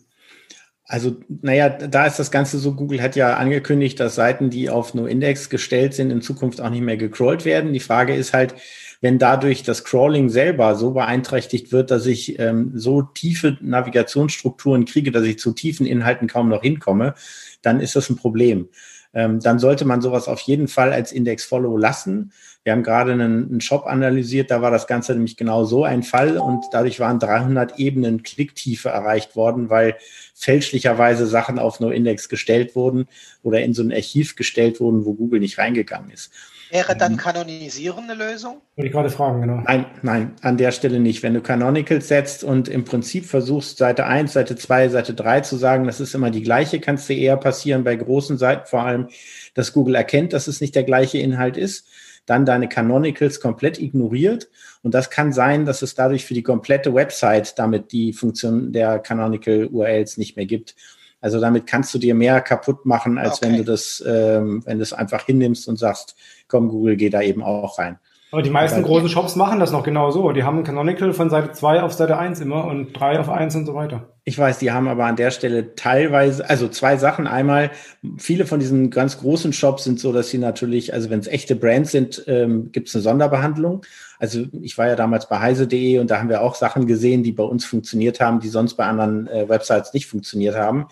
[0.87, 4.93] Also, naja, da ist das Ganze so, Google hat ja angekündigt, dass Seiten, die auf
[4.93, 7.73] No-Index gestellt sind, in Zukunft auch nicht mehr gecrawlt werden.
[7.73, 8.57] Die Frage ist halt,
[9.03, 15.11] wenn dadurch das Crawling selber so beeinträchtigt wird, dass ich ähm, so tiefe Navigationsstrukturen kriege,
[15.11, 17.15] dass ich zu tiefen Inhalten kaum noch hinkomme,
[17.63, 18.69] dann ist das ein Problem.
[19.13, 22.33] Ähm, dann sollte man sowas auf jeden Fall als Index-Follow lassen.
[22.63, 26.05] Wir haben gerade einen, einen, Shop analysiert, da war das Ganze nämlich genau so ein
[26.05, 29.97] Fall und dadurch waren 300 Ebenen Klicktiefe erreicht worden, weil
[30.35, 33.07] fälschlicherweise Sachen auf No-Index gestellt wurden
[33.43, 36.33] oder in so ein Archiv gestellt wurden, wo Google nicht reingegangen ist.
[36.73, 38.63] Wäre dann Kanonisieren eine Lösung?
[38.77, 39.63] Wollte ich gerade fragen, genau.
[39.67, 41.23] Nein, nein, an der Stelle nicht.
[41.23, 45.57] Wenn du Canonicals setzt und im Prinzip versuchst, Seite 1, Seite 2, Seite 3 zu
[45.57, 48.85] sagen, das ist immer die gleiche, kann es dir eher passieren bei großen Seiten, vor
[48.85, 49.09] allem,
[49.53, 51.87] dass Google erkennt, dass es nicht der gleiche Inhalt ist,
[52.25, 54.49] dann deine Canonicals komplett ignoriert.
[54.83, 58.99] Und das kann sein, dass es dadurch für die komplette Website damit die Funktion der
[58.99, 60.75] Canonical URLs nicht mehr gibt.
[61.23, 63.47] Also damit kannst du dir mehr kaputt machen, als okay.
[63.47, 66.17] wenn du das, ähm, wenn du es einfach hinnimmst und sagst,
[66.49, 67.99] komm, Google, geh da eben auch rein.
[68.33, 70.33] Aber die meisten Aber, großen Shops machen das noch genau so.
[70.33, 73.67] Die haben Canonical von Seite 2 auf Seite 1 immer und 3 auf 1 und
[73.67, 74.09] so weiter.
[74.25, 77.27] Ich weiß, die haben aber an der Stelle teilweise, also zwei Sachen.
[77.27, 77.73] Einmal,
[78.17, 81.57] viele von diesen ganz großen Shops sind so, dass sie natürlich, also wenn es echte
[81.57, 83.83] Brands sind, ähm, gibt es eine Sonderbehandlung.
[84.23, 87.33] Also ich war ja damals bei heise.de und da haben wir auch Sachen gesehen, die
[87.33, 90.87] bei uns funktioniert haben, die sonst bei anderen äh, Websites nicht funktioniert haben.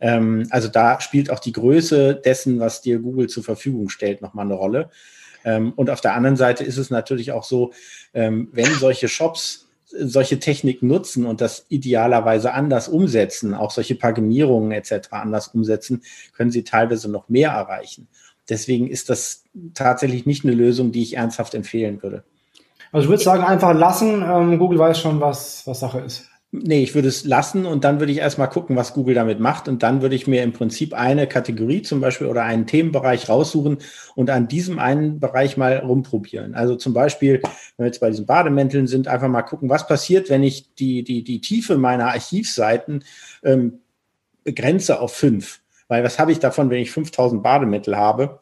[0.00, 4.46] Ähm, also da spielt auch die Größe dessen, was dir Google zur Verfügung stellt, nochmal
[4.46, 4.90] eine Rolle.
[5.44, 7.72] Ähm, und auf der anderen Seite ist es natürlich auch so,
[8.12, 14.72] ähm, wenn solche Shops solche Techniken nutzen und das idealerweise anders umsetzen, auch solche Paginierungen
[14.72, 15.10] etc.
[15.12, 18.08] anders umsetzen, können sie teilweise noch mehr erreichen.
[18.48, 22.24] Deswegen ist das tatsächlich nicht eine Lösung, die ich ernsthaft empfehlen würde.
[22.94, 24.22] Also ich würde sagen, einfach lassen.
[24.22, 26.28] Ähm, Google weiß schon, was, was Sache ist.
[26.52, 29.66] Nee, ich würde es lassen und dann würde ich erstmal gucken, was Google damit macht.
[29.66, 33.78] Und dann würde ich mir im Prinzip eine Kategorie zum Beispiel oder einen Themenbereich raussuchen
[34.14, 36.54] und an diesem einen Bereich mal rumprobieren.
[36.54, 40.30] Also zum Beispiel, wenn wir jetzt bei diesen Bademänteln sind, einfach mal gucken, was passiert,
[40.30, 43.02] wenn ich die, die, die Tiefe meiner Archivseiten
[43.42, 43.80] ähm,
[44.44, 45.62] begrenze auf fünf.
[45.88, 48.38] Weil was habe ich davon, wenn ich 5000 Bademäntel habe?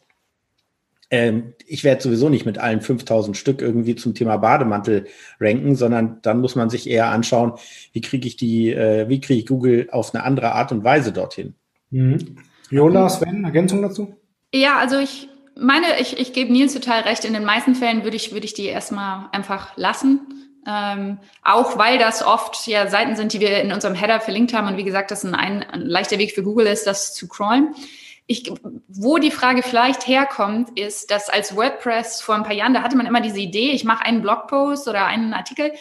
[1.12, 5.06] Ähm, ich werde sowieso nicht mit allen 5000 Stück irgendwie zum Thema Bademantel
[5.38, 7.52] ranken, sondern dann muss man sich eher anschauen,
[7.92, 11.12] wie kriege ich die, äh, wie kriege ich Google auf eine andere Art und Weise
[11.12, 11.54] dorthin.
[11.90, 12.36] Mhm.
[12.70, 14.16] Jonas, Sven, Ergänzung dazu?
[14.54, 17.26] Ja, also ich meine, ich, ich gebe Nils total recht.
[17.26, 20.20] In den meisten Fällen würde ich, würde ich die erstmal einfach lassen.
[20.66, 24.68] Ähm, auch weil das oft ja Seiten sind, die wir in unserem Header verlinkt haben
[24.68, 27.74] und wie gesagt, das ein, ein, ein leichter Weg für Google ist, das zu crawlen.
[28.26, 28.50] Ich,
[28.88, 32.96] wo die Frage vielleicht herkommt, ist, dass als WordPress vor ein paar Jahren, da hatte
[32.96, 35.72] man immer diese Idee, ich mache einen Blogpost oder einen Artikel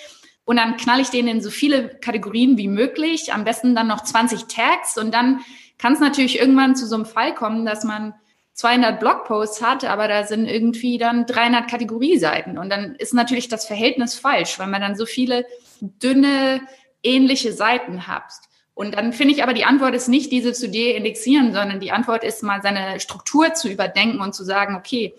[0.44, 4.04] und dann knall ich den in so viele Kategorien wie möglich, am besten dann noch
[4.04, 5.42] 20 Tags und dann
[5.78, 8.14] kann es natürlich irgendwann zu so einem Fall kommen, dass man
[8.54, 13.66] 200 Blogposts hat, aber da sind irgendwie dann 300 Kategorieseiten und dann ist natürlich das
[13.66, 15.46] Verhältnis falsch, weil man dann so viele
[15.80, 16.62] dünne,
[17.02, 18.32] ähnliche Seiten hat.
[18.74, 22.24] Und dann finde ich aber, die Antwort ist nicht, diese zu deindexieren, sondern die Antwort
[22.24, 25.14] ist mal seine Struktur zu überdenken und zu sagen, okay,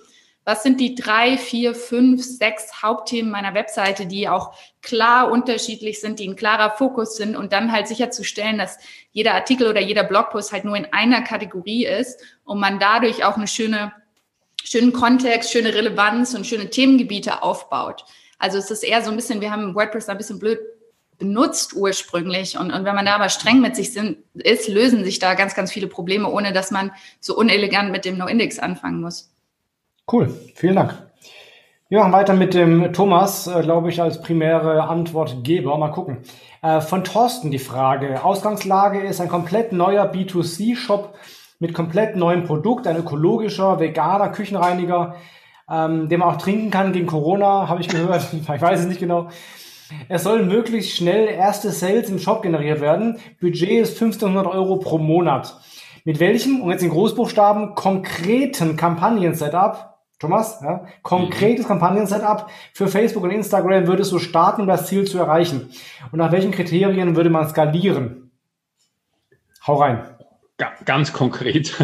[0.44, 6.18] was sind die drei, vier, fünf, sechs Hauptthemen meiner Webseite, die auch klar unterschiedlich sind,
[6.18, 8.78] die ein klarer Fokus sind und dann halt sicherzustellen, dass
[9.12, 13.36] jeder Artikel oder jeder Blogpost halt nur in einer Kategorie ist und man dadurch auch
[13.36, 13.92] eine schöne,
[14.64, 18.04] schönen Kontext, schöne Relevanz und schöne Themengebiete aufbaut.
[18.40, 20.58] Also es ist eher so ein bisschen, wir haben WordPress ein bisschen blöd
[21.22, 22.58] benutzt ursprünglich.
[22.58, 25.54] Und, und wenn man da aber streng mit sich sind, ist, lösen sich da ganz,
[25.54, 29.30] ganz viele Probleme, ohne dass man so unelegant mit dem No-Index anfangen muss.
[30.10, 30.98] Cool, vielen Dank.
[31.88, 35.78] Wir machen weiter mit dem Thomas, äh, glaube ich, als primäre Antwortgeber.
[35.78, 36.18] Mal gucken.
[36.60, 38.24] Äh, von Thorsten die Frage.
[38.24, 41.14] Ausgangslage ist ein komplett neuer B2C-Shop
[41.60, 45.14] mit komplett neuem Produkt, ein ökologischer, veganer Küchenreiniger,
[45.70, 48.26] ähm, den man auch trinken kann gegen Corona, habe ich gehört.
[48.32, 49.28] ich weiß es nicht genau.
[50.08, 53.18] Es sollen möglichst schnell erste Sales im Shop generiert werden.
[53.40, 55.58] Budget ist 1500 Euro pro Monat.
[56.04, 61.70] Mit welchem, und jetzt in Großbuchstaben, konkreten Kampagnen-Setup Thomas, ja, konkretes mhm.
[61.70, 65.70] Kampagnen-Setup für Facebook und Instagram würdest du starten, um das Ziel zu erreichen?
[66.12, 68.30] Und nach welchen Kriterien würde man skalieren?
[69.66, 70.04] Hau rein.
[70.84, 71.74] Ganz konkret.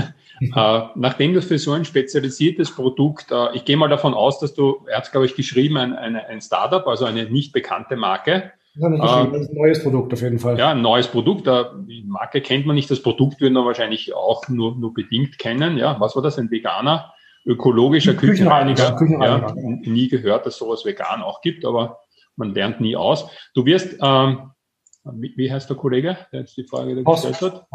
[0.40, 4.55] Äh, nachdem das für so ein spezialisiertes Produkt, äh, ich gehe mal davon aus, dass
[4.55, 8.53] du, er hat glaube ich geschrieben, ein, ein, ein Startup, also eine nicht bekannte Marke.
[8.81, 10.57] Das ist ein neues Produkt auf jeden Fall.
[10.57, 11.46] Ja, ein neues Produkt.
[11.46, 15.38] Äh, die Marke kennt man nicht, das Produkt würden wir wahrscheinlich auch nur, nur bedingt
[15.38, 15.79] kennen.
[15.79, 16.38] Ja, was war das?
[16.38, 17.12] Ein veganer
[17.48, 18.94] ökologischer Küchenreiniger.
[18.94, 19.55] Küchenreiniger.
[19.57, 22.01] Ja, nie gehört, dass sowas vegan auch gibt, aber
[22.37, 23.29] man lernt nie aus.
[23.55, 24.51] Du wirst, ähm,
[25.14, 27.66] wie, wie heißt der Kollege, der jetzt die Frage gestellt hat?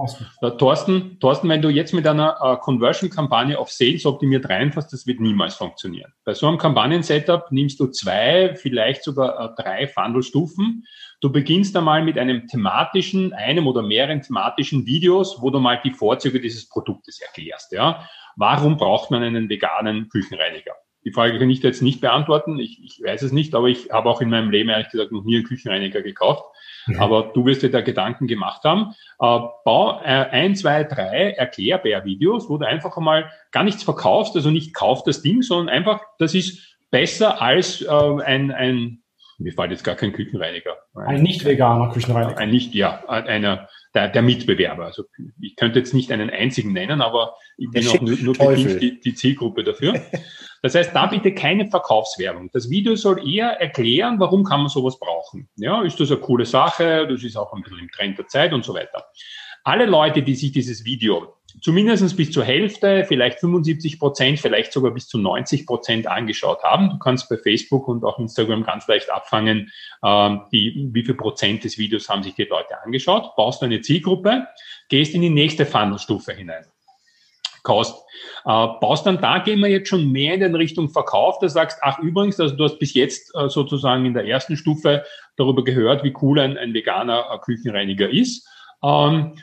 [0.42, 5.08] Der Thorsten, Thorsten, wenn du jetzt mit einer äh, Conversion-Kampagne auf Sales optimiert reinfasst, das
[5.08, 6.12] wird niemals funktionieren.
[6.26, 10.86] Bei so einem Kampagnen-Setup nimmst du zwei, vielleicht sogar äh, drei Funnel-Stufen.
[11.22, 15.92] Du beginnst einmal mit einem thematischen, einem oder mehreren thematischen Videos, wo du mal die
[15.92, 17.72] Vorzüge dieses Produktes erklärst.
[17.72, 18.08] Ja?
[18.36, 20.74] Warum braucht man einen veganen Küchenreiniger?
[21.06, 22.60] Die Frage kann ich jetzt nicht beantworten.
[22.60, 25.24] Ich, ich weiß es nicht, aber ich habe auch in meinem Leben ehrlich gesagt noch
[25.24, 26.46] nie einen Küchenreiniger gekauft.
[26.88, 27.00] Mhm.
[27.00, 28.94] Aber du wirst dir da Gedanken gemacht haben.
[29.20, 34.52] Äh, bau äh, ein, zwei, drei Erklärbär-Videos, wo du einfach einmal gar nichts verkaufst, also
[34.52, 39.04] nicht kauf das Ding, sondern einfach, das ist besser als äh, ein, ein
[39.40, 40.78] mir fällt jetzt gar kein Küchenreiniger.
[40.96, 42.38] Ein nicht veganer Küchenreiniger.
[42.38, 44.86] Ein nicht, ja, einer der, der Mitbewerber.
[44.86, 45.06] Also
[45.40, 49.00] ich könnte jetzt nicht einen einzigen nennen, aber ich bin auch nur, nur bedingt die,
[49.00, 50.02] die Zielgruppe dafür.
[50.62, 52.50] Das heißt, da bitte keine Verkaufswerbung.
[52.52, 55.50] Das Video soll eher erklären, warum kann man sowas brauchen.
[55.58, 57.08] Ja, ist das eine coole Sache?
[57.08, 59.06] Das ist auch ein bisschen im Trend der Zeit und so weiter.
[59.64, 64.92] Alle Leute, die sich dieses Video zumindest bis zur Hälfte, vielleicht 75 Prozent, vielleicht sogar
[64.92, 66.90] bis zu 90 Prozent angeschaut haben.
[66.90, 69.72] Du kannst bei Facebook und auch Instagram ganz leicht abfangen,
[70.04, 73.36] ähm, die, wie viel Prozent des Videos haben sich die Leute angeschaut.
[73.36, 74.48] Baust eine Zielgruppe,
[74.90, 76.66] gehst in die nächste Funnelstufe hinein.
[77.64, 78.06] Kaust,
[78.44, 81.80] äh, baust dann da, gehen wir jetzt schon mehr in den Richtung Verkauf, da sagst,
[81.82, 85.06] ach übrigens, also du hast bis jetzt äh, sozusagen in der ersten Stufe
[85.38, 88.46] darüber gehört, wie cool ein, ein veganer äh, Küchenreiniger ist.
[88.84, 89.38] Ähm,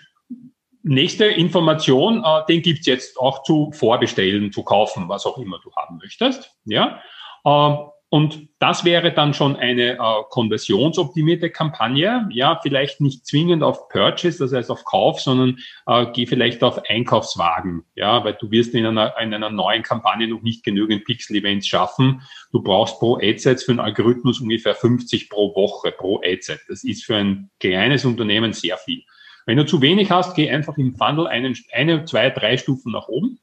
[0.83, 5.73] nächste Information, äh, den gibt's jetzt auch zu vorbestellen, zu kaufen, was auch immer du
[5.75, 6.55] haben möchtest.
[6.64, 7.01] Ja.
[7.45, 7.77] Äh,
[8.12, 9.99] und das wäre dann schon eine äh,
[10.31, 12.29] konversionsoptimierte Kampagne.
[12.33, 16.83] Ja, vielleicht nicht zwingend auf Purchase, das heißt auf Kauf, sondern äh, geh vielleicht auf
[16.88, 17.85] Einkaufswagen.
[17.95, 22.23] Ja, weil du wirst in einer, in einer neuen Kampagne noch nicht genügend Pixel-Events schaffen.
[22.51, 26.62] Du brauchst pro Adset für einen Algorithmus ungefähr 50 pro Woche pro Adset.
[26.66, 29.05] Das ist für ein kleines Unternehmen sehr viel.
[29.46, 33.09] Wenn du zu wenig hast, geh einfach im Funnel einen, eine, zwei, drei Stufen nach
[33.09, 33.38] oben.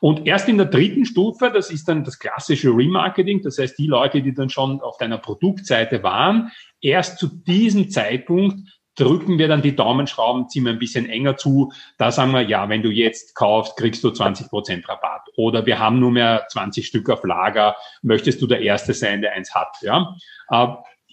[0.00, 3.86] Und erst in der dritten Stufe, das ist dann das klassische Remarketing, das heißt die
[3.86, 6.50] Leute, die dann schon auf deiner Produktseite waren,
[6.80, 8.58] erst zu diesem Zeitpunkt
[8.96, 11.72] drücken wir dann die Daumenschrauben, ziehen wir ein bisschen enger zu.
[11.98, 15.28] Da sagen wir, ja, wenn du jetzt kaufst, kriegst du 20 Prozent Rabatt.
[15.36, 19.32] Oder wir haben nur mehr 20 Stück auf Lager, möchtest du der Erste sein, der
[19.32, 19.76] eins hat.
[19.80, 20.14] Ja?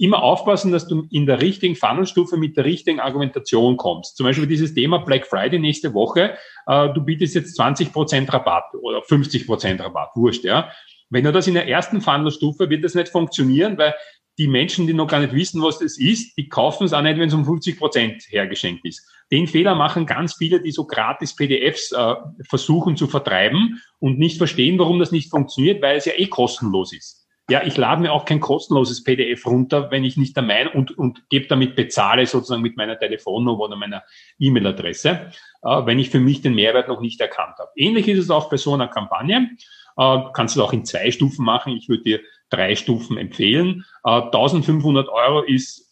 [0.01, 4.15] Immer aufpassen, dass du in der richtigen Funnelstufe mit der richtigen Argumentation kommst.
[4.15, 6.38] Zum Beispiel dieses Thema Black Friday nächste Woche.
[6.67, 10.71] Äh, du bietest jetzt 20 Prozent Rabatt oder 50 Prozent Rabatt, wurscht, ja.
[11.09, 13.93] Wenn du das in der ersten Funnelstufe, wird das nicht funktionieren, weil
[14.39, 17.19] die Menschen, die noch gar nicht wissen, was das ist, die kaufen es auch nicht,
[17.19, 19.05] wenn es um 50 Prozent hergeschenkt ist.
[19.31, 22.15] Den Fehler machen ganz viele, die so gratis PDFs äh,
[22.47, 26.93] versuchen zu vertreiben und nicht verstehen, warum das nicht funktioniert, weil es ja eh kostenlos
[26.93, 27.18] ist.
[27.49, 30.97] Ja, ich lade mir auch kein kostenloses PDF runter, wenn ich nicht der Meinung und,
[30.97, 34.03] und gebe damit bezahle sozusagen mit meiner Telefonnummer oder meiner
[34.38, 35.31] E-Mail-Adresse,
[35.63, 37.69] äh, wenn ich für mich den Mehrwert noch nicht erkannt habe.
[37.75, 39.49] Ähnlich ist es auch bei so einer Kampagne.
[39.97, 41.75] Äh, kannst du auch in zwei Stufen machen.
[41.75, 43.85] Ich würde dir drei Stufen empfehlen.
[44.03, 45.89] Äh, 1500 Euro ist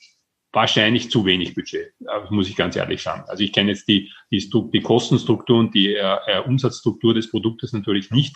[0.53, 3.23] wahrscheinlich zu wenig Budget, äh, muss ich ganz ehrlich sagen.
[3.27, 7.73] Also ich kenne jetzt die, die, die Kostenstruktur und die äh, äh, Umsatzstruktur des Produktes
[7.73, 8.35] natürlich nicht.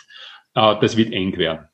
[0.54, 1.68] Äh, das wird eng werden.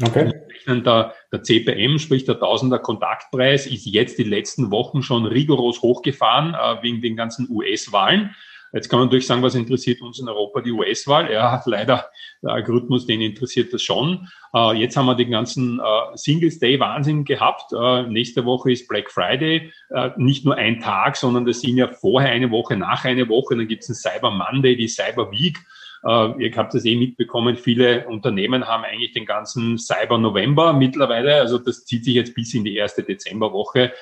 [0.00, 0.32] Okay.
[0.66, 6.54] Der, der CPM, sprich der Tausender Kontaktpreis, ist jetzt die letzten Wochen schon rigoros hochgefahren
[6.54, 8.34] äh, wegen den ganzen US-Wahlen.
[8.72, 11.30] Jetzt kann man natürlich sagen, was interessiert uns in Europa die US-Wahl?
[11.30, 12.06] Ja, leider
[12.42, 14.28] der Algorithmus, den interessiert das schon.
[14.54, 17.72] Äh, jetzt haben wir den ganzen äh, Singles Day Wahnsinn gehabt.
[17.72, 19.72] Äh, nächste Woche ist Black Friday.
[19.90, 23.56] Äh, nicht nur ein Tag, sondern das sind ja vorher eine Woche, nach eine Woche.
[23.56, 25.58] Dann gibt es einen Cyber Monday, die Cyber Week.
[26.04, 31.36] Äh, ihr habt das eh mitbekommen, viele Unternehmen haben eigentlich den ganzen Cyber November mittlerweile.
[31.36, 33.92] Also das zieht sich jetzt bis in die erste Dezemberwoche.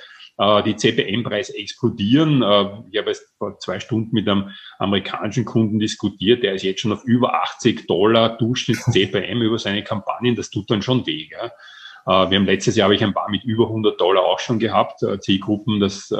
[0.40, 2.40] Äh, die CPM-Preise explodieren.
[2.40, 6.80] Äh, ich habe jetzt vor zwei Stunden mit einem amerikanischen Kunden diskutiert, der ist jetzt
[6.80, 10.36] schon auf über 80 Dollar Durchschnitts CPM über seine Kampagnen.
[10.36, 11.26] Das tut dann schon weh.
[11.26, 11.52] Gell?
[12.06, 14.58] Äh, wir haben letztes Jahr habe ich ein paar mit über 100 Dollar auch schon
[14.58, 15.80] gehabt, Zielgruppen.
[15.80, 16.12] Das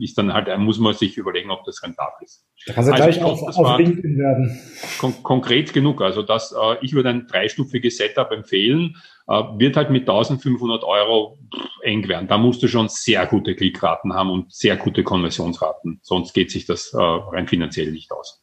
[0.00, 2.44] ist dann halt, muss man sich überlegen, ob das rentabel ist.
[2.66, 4.60] Da kannst du also gleich auf, auf LinkedIn werden.
[4.98, 6.00] Kon konkret genug.
[6.00, 8.96] Also das, ich würde ein dreistufiges Setup empfehlen.
[9.26, 11.38] Wird halt mit 1500 Euro
[11.82, 12.28] eng werden.
[12.28, 16.00] Da musst du schon sehr gute Klickraten haben und sehr gute Konversionsraten.
[16.02, 18.42] Sonst geht sich das rein finanziell nicht aus.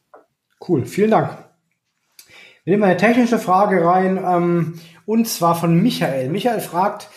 [0.66, 1.38] Cool, vielen Dank.
[2.64, 6.28] Wir nehmen eine technische Frage rein, ähm, und zwar von Michael.
[6.28, 7.08] Michael fragt,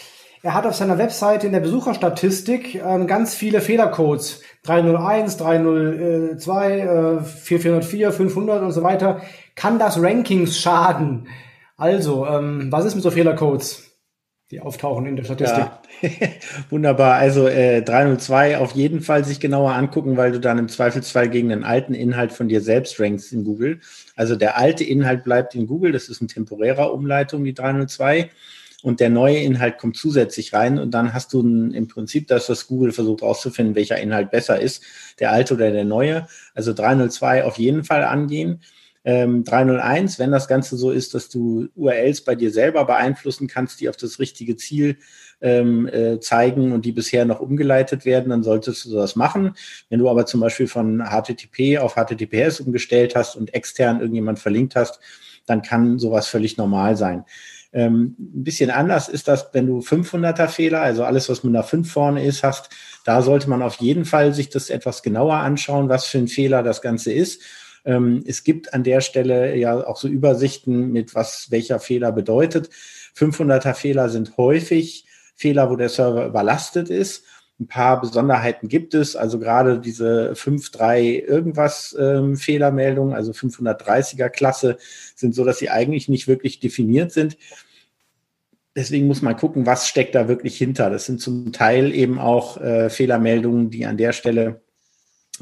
[0.45, 4.41] er hat auf seiner Webseite in der Besucherstatistik ähm, ganz viele Fehlercodes.
[4.63, 9.21] 301, 302, äh, 4404, 500 und so weiter.
[9.55, 11.27] Kann das Rankings schaden?
[11.77, 13.84] Also, ähm, was ist mit so Fehlercodes,
[14.55, 15.65] die auftauchen in der Statistik?
[16.01, 16.09] Ja.
[16.69, 17.15] Wunderbar.
[17.15, 21.49] Also äh, 302 auf jeden Fall sich genauer angucken, weil du dann im Zweifelsfall gegen
[21.49, 23.81] den alten Inhalt von dir selbst rankst in Google.
[24.15, 28.29] Also der alte Inhalt bleibt in Google, das ist eine temporäre Umleitung, die 302.
[28.81, 32.49] Und der neue Inhalt kommt zusätzlich rein und dann hast du ein, im Prinzip das,
[32.49, 34.83] was Google versucht herauszufinden, welcher Inhalt besser ist,
[35.19, 36.27] der alte oder der neue.
[36.53, 38.61] Also 302 auf jeden Fall angehen.
[39.07, 43.79] Ähm, 301, wenn das Ganze so ist, dass du URLs bei dir selber beeinflussen kannst,
[43.79, 44.97] die auf das richtige Ziel
[45.41, 49.53] ähm, äh, zeigen und die bisher noch umgeleitet werden, dann solltest du das machen.
[49.89, 54.75] Wenn du aber zum Beispiel von HTTP auf HTTPS umgestellt hast und extern irgendjemand verlinkt
[54.75, 54.99] hast,
[55.45, 57.25] dann kann sowas völlig normal sein.
[57.73, 61.63] Ähm, ein bisschen anders ist das, wenn du 500er Fehler, also alles, was mit einer
[61.63, 62.69] 5 vorne ist, hast.
[63.03, 66.63] Da sollte man auf jeden Fall sich das etwas genauer anschauen, was für ein Fehler
[66.63, 67.43] das Ganze ist.
[67.85, 72.69] Ähm, es gibt an der Stelle ja auch so Übersichten mit was welcher Fehler bedeutet.
[73.15, 75.05] 500er Fehler sind häufig
[75.35, 77.23] Fehler, wo der Server überlastet ist.
[77.57, 84.77] Ein paar Besonderheiten gibt es, also gerade diese 5.3 irgendwas ähm, Fehlermeldungen, also 530er Klasse,
[85.15, 87.37] sind so, dass sie eigentlich nicht wirklich definiert sind.
[88.75, 90.89] Deswegen muss man gucken, was steckt da wirklich hinter.
[90.89, 94.64] Das sind zum Teil eben auch äh, Fehlermeldungen, die an der Stelle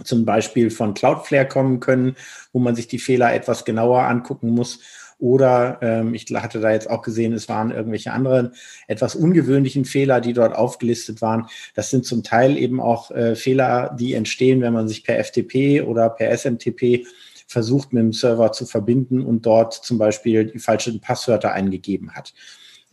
[0.03, 2.15] zum Beispiel von Cloudflare kommen können,
[2.51, 4.79] wo man sich die Fehler etwas genauer angucken muss
[5.23, 8.51] oder ähm, ich hatte da jetzt auch gesehen, es waren irgendwelche anderen
[8.87, 11.47] etwas ungewöhnlichen Fehler, die dort aufgelistet waren.
[11.75, 15.81] Das sind zum Teil eben auch äh, Fehler, die entstehen, wenn man sich per FTP
[15.81, 17.05] oder per SMTP
[17.47, 22.33] versucht, mit dem Server zu verbinden und dort zum Beispiel die falschen Passwörter eingegeben hat.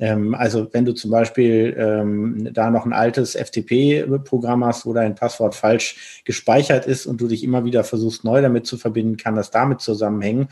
[0.00, 5.14] Ähm, also wenn du zum Beispiel ähm, da noch ein altes FTP-Programm hast, wo dein
[5.14, 9.36] Passwort falsch gespeichert ist und du dich immer wieder versuchst, neu damit zu verbinden, kann
[9.36, 10.48] das damit zusammenhängen.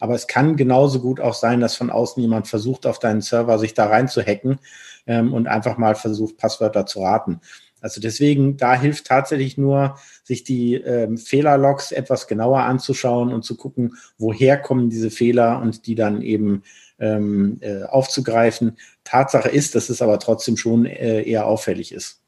[0.00, 3.58] Aber es kann genauso gut auch sein, dass von außen jemand versucht, auf deinen Server
[3.58, 4.58] sich da rein zu hacken
[5.06, 7.40] ähm, und einfach mal versucht, Passwörter zu raten.
[7.82, 13.56] Also deswegen, da hilft tatsächlich nur, sich die ähm, Fehlerlogs etwas genauer anzuschauen und zu
[13.56, 16.62] gucken, woher kommen diese Fehler und die dann eben
[17.00, 18.78] ähm, äh, aufzugreifen.
[19.04, 22.20] Tatsache ist, dass es aber trotzdem schon äh, eher auffällig ist.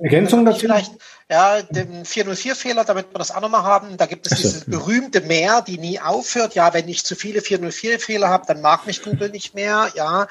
[0.00, 0.60] Ergänzung dazu?
[0.60, 0.92] Vielleicht,
[1.30, 3.96] ja, den 404-Fehler, damit wir das auch nochmal haben.
[3.96, 6.54] Da gibt es dieses berühmte Mehr, die nie aufhört.
[6.54, 9.90] Ja, wenn ich zu viele 404-Fehler habe, dann mag mich Google nicht mehr.
[9.94, 10.28] Ja,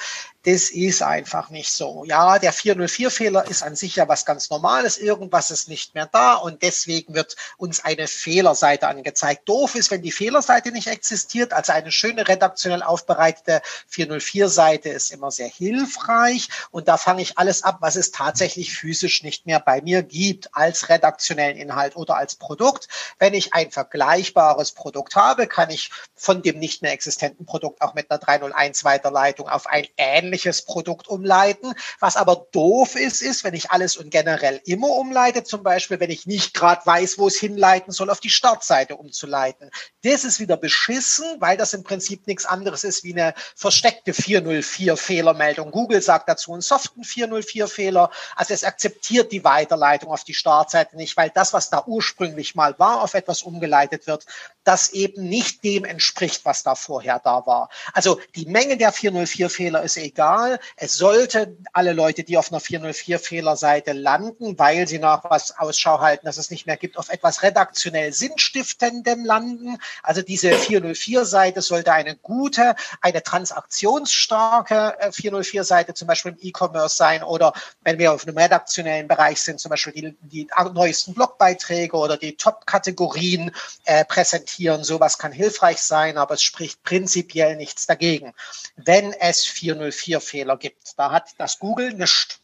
[0.48, 2.06] das ist einfach nicht so.
[2.06, 4.98] Ja, der 404-Fehler ist an sich ja was ganz Normales.
[4.98, 9.50] Irgendwas ist nicht mehr da und deswegen wird uns eine Fehlerseite angezeigt.
[9.50, 11.52] Doof ist, wenn die Fehlerseite nicht existiert.
[11.52, 17.64] Also eine schöne redaktionell aufbereitete 404-Seite ist immer sehr hilfreich und da fange ich alles
[17.64, 22.36] ab, was es tatsächlich physisch nicht mehr bei mir gibt als redaktionellen Inhalt oder als
[22.36, 22.88] Produkt.
[23.20, 27.96] Wenn ich ein vergleichbares Produkt habe, kann ich von dem nicht mehr existenten Produkt auch
[27.96, 31.74] mit einer 301 Weiterleitung auf ein ähnliches ähnliches Produkt umleiten.
[32.00, 36.12] Was aber doof ist, ist, wenn ich alles und generell immer umleite, zum Beispiel, wenn
[36.12, 39.72] ich nicht gerade weiß, wo es hinleiten soll, auf die Startseite umzuleiten.
[40.04, 45.72] Das ist wieder beschissen, weil das im Prinzip nichts anderes ist wie eine versteckte 404-Fehlermeldung.
[45.72, 48.12] Google sagt dazu einen soften 404-Fehler.
[48.36, 52.78] Also es akzeptiert die Weiterleitung auf die Startseite nicht, weil das, was da ursprünglich mal
[52.78, 54.26] war, auf etwas umgeleitet wird.
[54.68, 57.70] Das eben nicht dem entspricht, was da vorher da war.
[57.94, 60.60] Also die Menge der 404-Fehler ist egal.
[60.76, 66.26] Es sollte alle Leute, die auf einer 404-Fehlerseite landen, weil sie nach was Ausschau halten,
[66.26, 69.78] dass es nicht mehr gibt, auf etwas redaktionell Sinnstiftendem landen.
[70.04, 77.24] Also diese 404-Seite sollte eine gute, eine transaktionsstarke 404-Seite äh, zum Beispiel im E-Commerce sein
[77.24, 77.54] oder
[77.84, 82.36] wenn wir auf einem redaktionellen Bereich sind, zum Beispiel die, die neuesten Blogbeiträge oder die
[82.36, 83.52] Top-Kategorien
[83.86, 84.57] äh, präsentieren.
[84.58, 88.34] Sowas kann hilfreich sein, aber es spricht prinzipiell nichts dagegen.
[88.76, 92.40] Wenn es 404-Fehler gibt, da hat das Google nichts.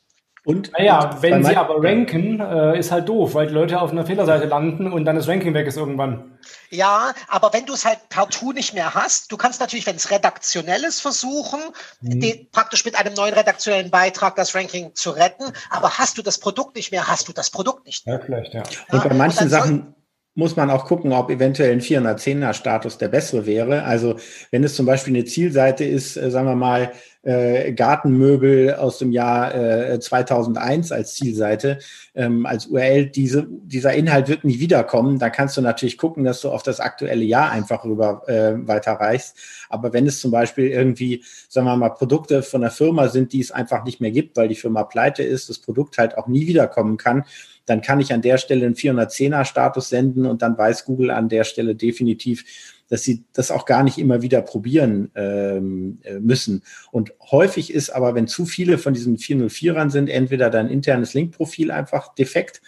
[0.46, 3.92] Und, naja, und wenn sie aber ranken, äh, ist halt doof, weil die Leute auf
[3.92, 6.38] einer Fehlerseite landen und dann das Ranking weg ist irgendwann.
[6.70, 10.12] Ja, aber wenn du es halt partout nicht mehr hast, du kannst natürlich, wenn es
[10.12, 11.62] redaktionell ist, versuchen,
[12.02, 12.20] mhm.
[12.20, 15.46] die, praktisch mit einem neuen redaktionellen Beitrag das Ranking zu retten.
[15.70, 18.18] Aber hast du das Produkt nicht mehr, hast du das Produkt nicht mehr.
[18.18, 18.64] Ja, vielleicht, ja.
[18.92, 19.96] Und bei manchen und Sachen
[20.36, 23.84] muss man auch gucken, ob eventuell ein 410er Status der bessere wäre.
[23.84, 24.16] Also
[24.52, 26.92] wenn es zum Beispiel eine Zielseite ist, äh, sagen wir mal,
[27.24, 31.80] äh, Gartenmöbel aus dem Jahr äh, 2001 als Zielseite,
[32.16, 35.20] ähm, als URL, diese, dieser Inhalt wird nie wiederkommen.
[35.20, 39.38] Da kannst du natürlich gucken, dass du auf das aktuelle Jahr einfach rüber äh, weiterreichst.
[39.70, 43.40] Aber wenn es zum Beispiel irgendwie, sagen wir mal, Produkte von der Firma sind, die
[43.40, 46.48] es einfach nicht mehr gibt, weil die Firma pleite ist, das Produkt halt auch nie
[46.48, 47.24] wiederkommen kann,
[47.66, 51.30] dann kann ich an der Stelle einen 410er Status senden und dann weiß Google an
[51.30, 52.44] der Stelle definitiv,
[52.90, 56.64] dass sie das auch gar nicht immer wieder probieren ähm, äh, müssen.
[56.92, 61.72] Und häufig ist aber, wenn zu viele von diesen 404ern sind, entweder dein internes Linkprofil
[61.72, 62.62] einfach defekt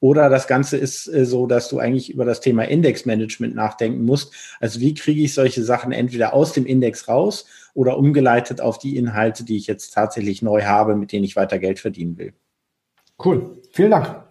[0.00, 4.34] oder das Ganze ist äh, so, dass du eigentlich über das Thema Indexmanagement nachdenken musst.
[4.58, 8.96] Also wie kriege ich solche Sachen entweder aus dem Index raus oder umgeleitet auf die
[8.96, 12.32] Inhalte, die ich jetzt tatsächlich neu habe, mit denen ich weiter Geld verdienen will.
[13.22, 14.24] Cool, vielen Dank.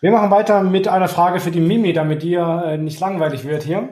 [0.00, 3.64] Wir machen weiter mit einer Frage für die Mimi, damit dir äh, nicht langweilig wird
[3.64, 3.90] hier.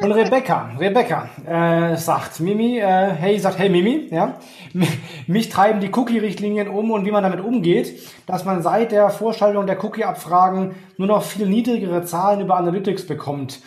[0.00, 4.38] Und Rebecca, Rebecca äh, sagt, Mimi, äh, hey, sagt, hey Mimi, ja,
[5.26, 9.66] mich treiben die Cookie-Richtlinien um und wie man damit umgeht, dass man seit der Vorschaltung
[9.66, 13.60] der Cookie-Abfragen nur noch viel niedrigere Zahlen über Analytics bekommt.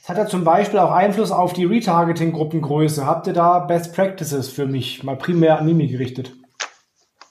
[0.00, 3.06] Das hat ja zum Beispiel auch Einfluss auf die Retargeting-Gruppengröße.
[3.06, 6.32] Habt ihr da Best Practices für mich, mal primär an Mimi gerichtet?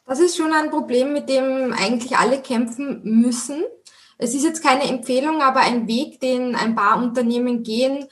[0.10, 3.64] Das ist schon ein Problem, mit dem eigentlich alle kämpfen müssen.
[4.18, 8.08] Es ist jetzt keine Empfehlung, aber ein Weg, den ein paar Unternehmen gehen,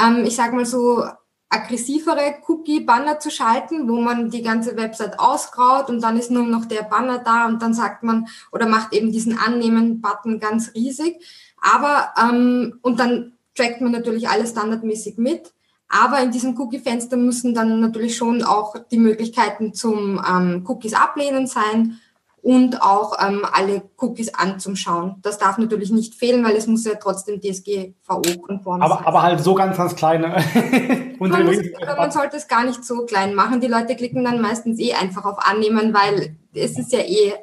[0.00, 1.04] ähm, ich sage mal so,
[1.48, 6.66] aggressivere Cookie-Banner zu schalten, wo man die ganze Website ausgraut und dann ist nur noch
[6.66, 11.16] der Banner da und dann sagt man oder macht eben diesen Annehmen-Button ganz riesig.
[11.60, 15.52] Aber ähm, und dann trackt man natürlich alles standardmäßig mit.
[15.90, 21.48] Aber in diesem Cookie-Fenster müssen dann natürlich schon auch die Möglichkeiten zum ähm, Cookies ablehnen
[21.48, 21.98] sein
[22.42, 25.16] und auch ähm, alle Cookies anzuschauen.
[25.22, 28.90] Das darf natürlich nicht fehlen, weil es muss ja trotzdem DSGVO-konform sein.
[29.04, 30.28] Aber halt so ganz, ganz kleine.
[31.18, 31.56] man, muss,
[31.96, 33.60] man sollte es gar nicht so klein machen.
[33.60, 37.34] Die Leute klicken dann meistens eh einfach auf Annehmen, weil es ist ja eh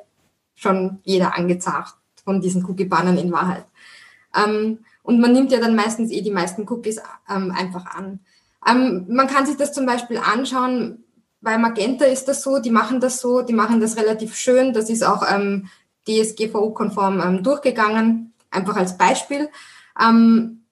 [0.56, 3.66] schon jeder angezagt von diesen Cookie-Bannern in Wahrheit.
[4.36, 8.20] Ähm, und man nimmt ja dann meistens eh die meisten Cookies ähm, einfach an.
[8.66, 11.04] Ähm, man kann sich das zum Beispiel anschauen,
[11.42, 14.74] bei Magenta ist das so, die machen das so, die machen das relativ schön.
[14.74, 15.70] Das ist auch ähm,
[16.08, 19.50] DSGVO-konform ähm, durchgegangen, einfach als Beispiel.
[20.02, 20.64] Ähm,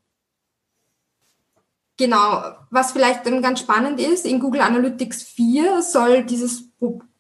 [1.98, 6.70] genau, was vielleicht dann ganz spannend ist, in Google Analytics 4 soll dieses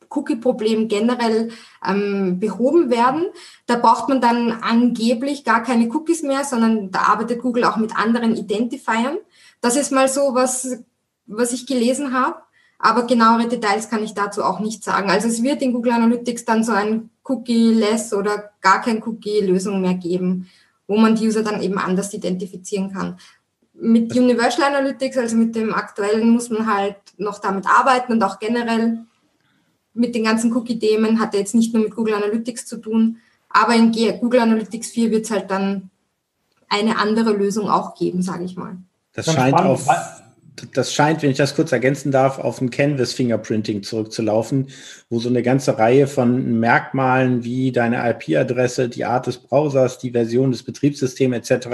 [0.10, 1.52] Cookie-Problem generell
[1.86, 3.26] ähm, behoben werden.
[3.68, 7.96] Da braucht man dann angeblich gar keine Cookies mehr, sondern da arbeitet Google auch mit
[7.98, 9.18] anderen Identifiern.
[9.66, 10.78] Das ist mal so, was,
[11.26, 12.36] was ich gelesen habe.
[12.78, 15.10] Aber genauere Details kann ich dazu auch nicht sagen.
[15.10, 19.96] Also es wird in Google Analytics dann so ein Cookie-less oder gar kein Cookie-Lösung mehr
[19.96, 20.48] geben,
[20.86, 23.18] wo man die User dann eben anders identifizieren kann.
[23.74, 28.38] Mit Universal Analytics, also mit dem aktuellen, muss man halt noch damit arbeiten und auch
[28.38, 29.00] generell
[29.96, 33.18] mit den ganzen Cookie-Themen hat er jetzt nicht nur mit Google Analytics zu tun,
[33.50, 33.92] aber in
[34.22, 35.90] Google Analytics 4 wird es halt dann
[36.70, 38.78] eine andere Lösung auch geben, sage ich mal.
[39.16, 39.88] Das scheint auf,
[40.74, 44.68] das scheint, wenn ich das kurz ergänzen darf, auf ein Canvas Fingerprinting zurückzulaufen,
[45.10, 50.12] wo so eine ganze Reihe von Merkmalen wie deine IP-Adresse, die Art des Browsers, die
[50.12, 51.68] Version des Betriebssystems etc.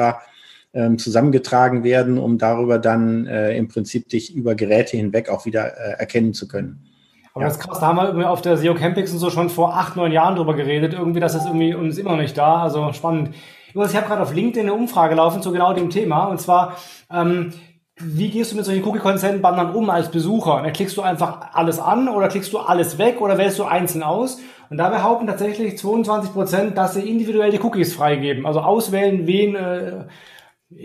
[0.74, 5.78] Ähm, zusammengetragen werden, um darüber dann äh, im Prinzip dich über Geräte hinweg auch wieder
[5.78, 6.88] äh, erkennen zu können.
[7.34, 7.48] Aber ja.
[7.48, 9.96] das ist krass, da haben wir auf der SEO Campings und so schon vor acht,
[9.96, 10.94] neun Jahren drüber geredet.
[10.94, 12.64] Irgendwie, dass das irgendwie uns immer noch nicht da.
[12.64, 13.32] Also spannend.
[13.74, 16.26] Ich habe gerade auf LinkedIn eine Umfrage laufen zu genau dem Thema.
[16.26, 16.78] Und zwar,
[17.12, 17.54] ähm,
[17.98, 20.62] wie gehst du mit solchen Cookie-Consent-Bannern um als Besucher?
[20.64, 24.04] Da klickst du einfach alles an oder klickst du alles weg oder wählst du einzeln
[24.04, 24.40] aus?
[24.70, 28.46] Und da behaupten tatsächlich 22 Prozent, dass sie individuell die Cookies freigeben.
[28.46, 30.06] Also auswählen, wen, äh,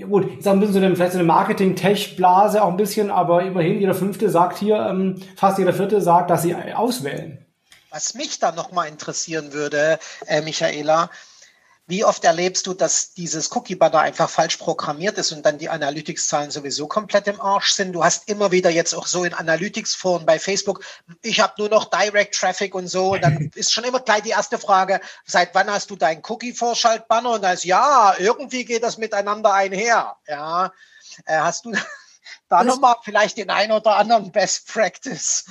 [0.09, 3.45] Gut, ist auch ein bisschen so eine, vielleicht so eine Marketing-Tech-Blase auch ein bisschen, aber
[3.45, 7.47] immerhin jeder Fünfte sagt hier, ähm, fast jeder Vierte sagt, dass sie auswählen.
[7.91, 11.09] Was mich dann nochmal interessieren würde, äh, Michaela,
[11.89, 16.51] wie oft erlebst du, dass dieses Cookie-Banner einfach falsch programmiert ist und dann die Analytics-Zahlen
[16.51, 17.93] sowieso komplett im Arsch sind?
[17.93, 20.85] Du hast immer wieder jetzt auch so in Analytics-Foren bei Facebook,
[21.23, 23.13] ich habe nur noch Direct-Traffic und so.
[23.13, 27.31] Und dann ist schon immer gleich die erste Frage, seit wann hast du dein Cookie-Vorschalt-Banner?
[27.31, 30.17] Und da ist, ja, irgendwie geht das miteinander einher.
[30.27, 30.73] Ja,
[31.25, 31.73] äh, hast du
[32.49, 35.45] da nochmal vielleicht den ein oder anderen Best Practice?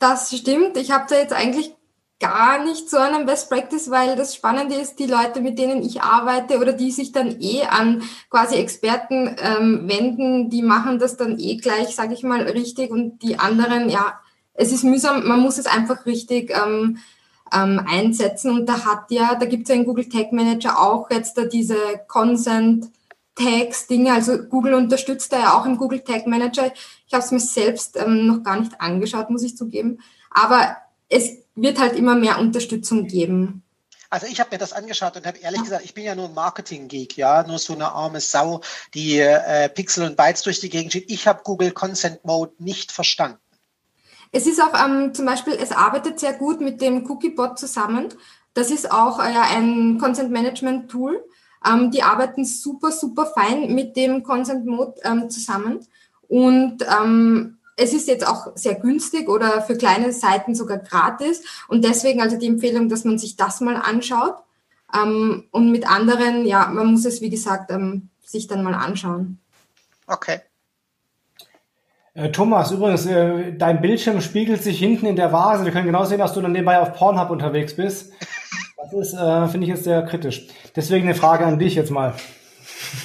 [0.00, 0.76] Das stimmt.
[0.76, 1.72] Ich habe da jetzt eigentlich
[2.18, 6.00] gar nicht so einen Best Practice, weil das Spannende ist, die Leute, mit denen ich
[6.00, 11.38] arbeite oder die sich dann eh an quasi Experten ähm, wenden, die machen das dann
[11.38, 12.90] eh gleich, sage ich mal, richtig.
[12.90, 14.18] Und die anderen, ja,
[14.54, 16.98] es ist mühsam, man muss es einfach richtig ähm,
[17.52, 18.50] ähm, einsetzen.
[18.50, 21.44] Und da hat ja, da gibt es ja in Google Tag Manager auch jetzt da
[21.44, 21.76] diese
[22.08, 22.90] Consent
[23.34, 26.72] Tags Dinge, also Google unterstützt da ja auch im Google Tag Manager.
[27.06, 29.98] Ich habe es mir selbst ähm, noch gar nicht angeschaut, muss ich zugeben,
[30.30, 30.78] aber
[31.10, 33.62] es wird halt immer mehr Unterstützung geben.
[34.08, 36.34] Also ich habe mir das angeschaut und habe ehrlich gesagt, ich bin ja nur ein
[36.34, 38.60] Marketing-Geek, ja, nur so eine arme Sau,
[38.94, 41.10] die äh, Pixel und Bytes durch die Gegend schiebt.
[41.10, 43.40] Ich habe Google Consent Mode nicht verstanden.
[44.30, 48.08] Es ist auch ähm, zum Beispiel, es arbeitet sehr gut mit dem Cookiebot zusammen.
[48.54, 51.24] Das ist auch äh, ein Consent Management Tool.
[51.66, 55.86] Ähm, die arbeiten super, super fein mit dem Consent Mode ähm, zusammen.
[56.28, 61.42] Und ähm, es ist jetzt auch sehr günstig oder für kleine Seiten sogar gratis.
[61.68, 64.36] Und deswegen also die Empfehlung, dass man sich das mal anschaut.
[64.94, 69.38] Ähm, und mit anderen, ja, man muss es, wie gesagt, ähm, sich dann mal anschauen.
[70.06, 70.40] Okay.
[72.14, 75.64] Äh, Thomas, übrigens, äh, dein Bildschirm spiegelt sich hinten in der Vase.
[75.64, 78.12] Wir können genau sehen, dass du dann nebenbei auf Pornhub unterwegs bist.
[78.78, 80.46] Das ist, äh, finde ich jetzt sehr kritisch.
[80.74, 82.14] Deswegen eine Frage an dich jetzt mal.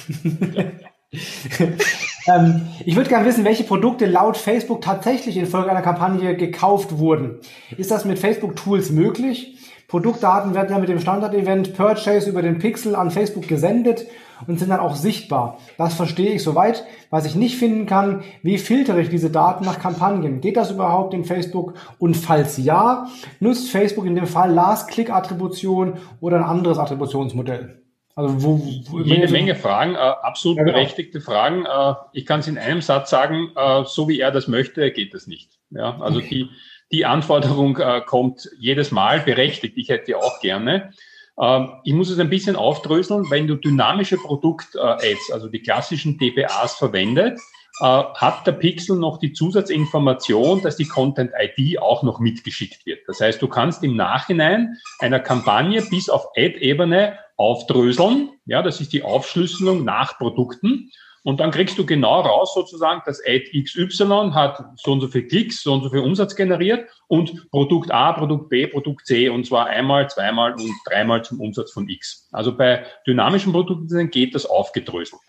[2.26, 7.38] Ähm, ich würde gerne wissen, welche Produkte laut Facebook tatsächlich infolge einer Kampagne gekauft wurden.
[7.76, 9.58] Ist das mit Facebook-Tools möglich?
[9.88, 14.06] Produktdaten werden ja mit dem Standard-Event Purchase über den Pixel an Facebook gesendet
[14.46, 15.58] und sind dann auch sichtbar.
[15.76, 16.86] Das verstehe ich soweit.
[17.10, 20.40] Was ich nicht finden kann, wie filtere ich diese Daten nach Kampagnen?
[20.40, 21.74] Geht das überhaupt in Facebook?
[21.98, 23.06] Und falls ja,
[23.38, 27.81] nutzt Facebook in dem Fall Last-Click-Attribution oder ein anderes Attributionsmodell?
[28.14, 28.58] Also wo,
[28.90, 30.76] wo Jede Menge Fragen, äh, absolut ja, genau.
[30.76, 31.64] berechtigte Fragen.
[31.64, 35.14] Äh, ich kann es in einem Satz sagen, äh, so wie er das möchte, geht
[35.14, 35.50] das nicht.
[35.70, 36.28] Ja, also okay.
[36.28, 36.50] die,
[36.92, 39.78] die Anforderung äh, kommt jedes Mal berechtigt.
[39.78, 40.92] Ich hätte auch gerne.
[41.40, 43.30] Ähm, ich muss es ein bisschen aufdröseln.
[43.30, 47.38] Wenn du dynamische Produkt-Ads, also die klassischen DBAs verwendet,
[47.80, 53.00] äh, hat der Pixel noch die Zusatzinformation, dass die Content-ID auch noch mitgeschickt wird.
[53.06, 58.30] Das heißt, du kannst im Nachhinein einer Kampagne bis auf Ad-Ebene aufdröseln.
[58.46, 60.90] Ja, das ist die Aufschlüsselung nach Produkten.
[61.24, 65.26] Und dann kriegst du genau raus sozusagen, dass Ad XY hat so und so viel
[65.26, 69.46] Klicks, so und so viel Umsatz generiert und Produkt A, Produkt B, Produkt C und
[69.46, 72.28] zwar einmal, zweimal und dreimal zum Umsatz von X.
[72.32, 75.20] Also bei dynamischen Produkten geht das aufgedröselt.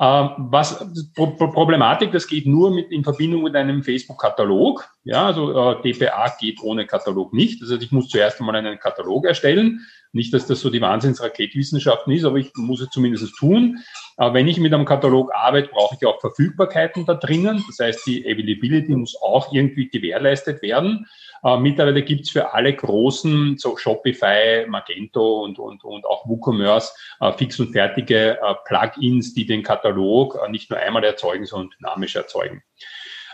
[0.00, 0.84] Ähm, was
[1.14, 4.88] Problematik, das geht nur mit in Verbindung mit einem Facebook-Katalog.
[5.04, 7.60] Ja, also äh, DPA geht ohne Katalog nicht.
[7.62, 9.80] Heißt, ich muss zuerst einmal einen Katalog erstellen.
[10.12, 13.78] Nicht, dass das so die Wahnsinnsraketwissenschaften ist, aber ich muss es zumindest tun.
[14.16, 17.64] Aber wenn ich mit einem Katalog arbeite, brauche ich auch Verfügbarkeiten da drinnen.
[17.66, 21.06] Das heißt, die Availability muss auch irgendwie gewährleistet werden.
[21.44, 27.32] Äh, mittlerweile gibt's für alle großen, so Shopify, Magento und, und, und auch WooCommerce, äh,
[27.32, 32.16] fix und fertige äh, Plugins, die den Katalog äh, nicht nur einmal erzeugen, sondern dynamisch
[32.16, 32.62] erzeugen.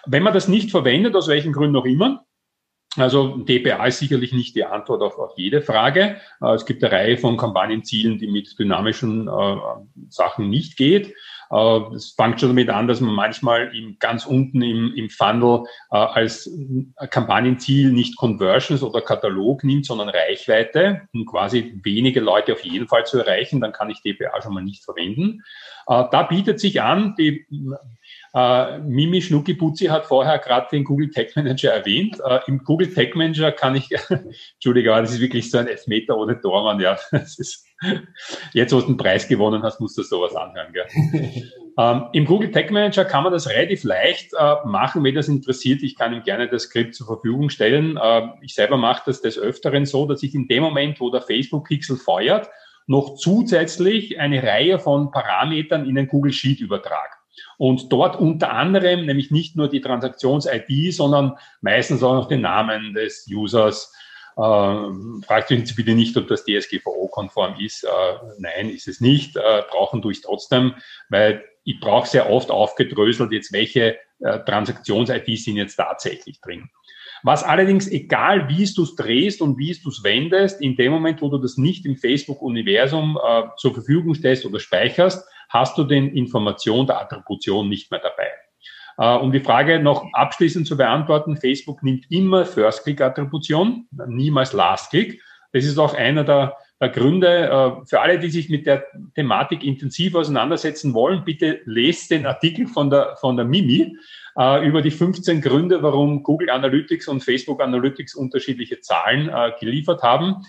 [0.07, 2.25] Wenn man das nicht verwendet, aus welchen Gründen auch immer,
[2.97, 6.21] also DPA ist sicherlich nicht die Antwort auf, auf jede Frage.
[6.41, 9.57] Äh, es gibt eine Reihe von Kampagnenzielen, die mit dynamischen äh,
[10.09, 11.15] Sachen nicht geht.
[11.51, 15.65] Äh, es fängt schon damit an, dass man manchmal im, ganz unten im, im Funnel
[15.91, 16.51] äh, als
[17.11, 23.07] Kampagnenziel nicht Conversions oder Katalog nimmt, sondern Reichweite, um quasi wenige Leute auf jeden Fall
[23.07, 23.61] zu erreichen.
[23.61, 25.43] Dann kann ich DPA schon mal nicht verwenden.
[25.87, 27.47] Äh, da bietet sich an, die
[28.35, 32.19] äh, Mimi Schnucki-Putzi hat vorher gerade den Google Tech Manager erwähnt.
[32.25, 33.91] Äh, Im Google Tech Manager kann ich,
[34.55, 36.99] Entschuldige, aber das ist wirklich so ein Elfmeter ohne Tormann, ja.
[37.11, 37.68] Das ist,
[38.53, 40.87] jetzt, wo du einen Preis gewonnen hast, musst du sowas anhören, gell.
[41.79, 45.83] ähm, Im Google Tech Manager kann man das relativ leicht äh, machen, wenn das interessiert.
[45.83, 47.97] Ich kann ihm gerne das Skript zur Verfügung stellen.
[47.97, 51.23] Äh, ich selber mache das des Öfteren so, dass ich in dem Moment, wo der
[51.23, 52.49] Facebook-Pixel feuert,
[52.87, 57.19] noch zusätzlich eine Reihe von Parametern in den Google Sheet übertrage.
[57.59, 62.95] Und dort unter anderem nämlich nicht nur die Transaktions-ID, sondern meistens auch noch den Namen
[62.95, 63.93] des Users,
[64.39, 67.85] fragt uns bitte nicht, ob das DSGVO-konform ist.
[67.85, 67.89] Äh,
[68.39, 69.37] nein, ist es nicht.
[69.37, 70.75] Äh, brauchen tue ich trotzdem,
[71.09, 76.71] weil ich brauche sehr oft aufgedröselt, jetzt welche äh, Transaktions-IDs sind jetzt tatsächlich drin.
[77.25, 81.21] Was allerdings, egal wie du es drehst und wie du es wendest, in dem Moment,
[81.21, 86.15] wo du das nicht im Facebook-Universum äh, zur Verfügung stellst oder speicherst, hast du den
[86.15, 88.31] Information der Attribution nicht mehr dabei.
[88.99, 95.23] Äh, um die Frage noch abschließend zu beantworten, Facebook nimmt immer First-Click-Attribution, niemals Last-Click.
[95.53, 98.85] Das ist auch einer der, der Gründe äh, für alle, die sich mit der
[99.15, 101.25] Thematik intensiv auseinandersetzen wollen.
[101.25, 103.97] Bitte lest den Artikel von der, von der Mimi
[104.37, 109.31] äh, über die 15 Gründe, warum Google Analytics und Facebook Analytics unterschiedliche Zahlen
[109.61, 110.45] geliefert haben.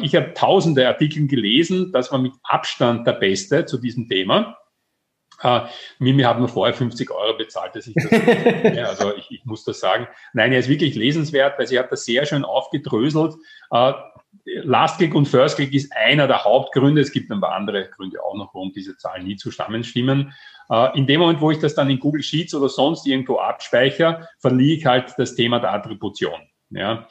[0.00, 1.90] Ich habe tausende Artikel gelesen.
[1.92, 4.56] Das war mit Abstand der beste zu diesem Thema.
[5.42, 5.60] Uh,
[6.00, 8.10] Mimi hat mir vorher 50 Euro bezahlt, dass ich das,
[8.74, 10.08] ja, also ich, ich, muss das sagen.
[10.32, 13.36] Nein, er ist wirklich lesenswert, weil sie hat das sehr schön aufgedröselt.
[13.72, 13.92] Uh,
[14.44, 17.00] Last Click und First Click ist einer der Hauptgründe.
[17.00, 20.34] Es gibt ein paar andere Gründe auch noch, warum diese Zahlen nie zusammenstimmen.
[20.70, 24.28] Uh, in dem Moment, wo ich das dann in Google Sheets oder sonst irgendwo abspeichere,
[24.38, 26.40] verliere ich halt das Thema der Attribution.
[26.70, 27.06] Ja.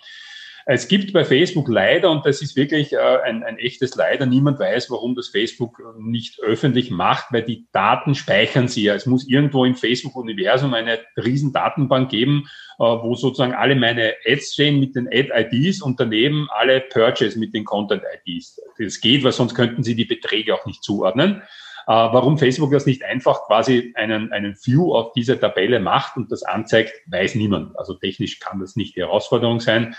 [0.69, 4.59] Es gibt bei Facebook leider, und das ist wirklich äh, ein, ein echtes Leider, niemand
[4.59, 8.93] weiß, warum das Facebook nicht öffentlich macht, weil die Daten speichern sie ja.
[8.93, 12.49] Es muss irgendwo im Facebook-Universum eine riesen Datenbank geben,
[12.79, 17.53] äh, wo sozusagen alle meine Ads stehen mit den Ad-IDs und daneben alle Purchase mit
[17.53, 18.61] den Content-IDs.
[18.77, 21.43] Das geht, weil sonst könnten sie die Beträge auch nicht zuordnen.
[21.89, 26.43] Warum Facebook das nicht einfach quasi einen, einen View auf diese Tabelle macht und das
[26.43, 27.79] anzeigt, weiß niemand.
[27.79, 29.95] Also technisch kann das nicht die Herausforderung sein.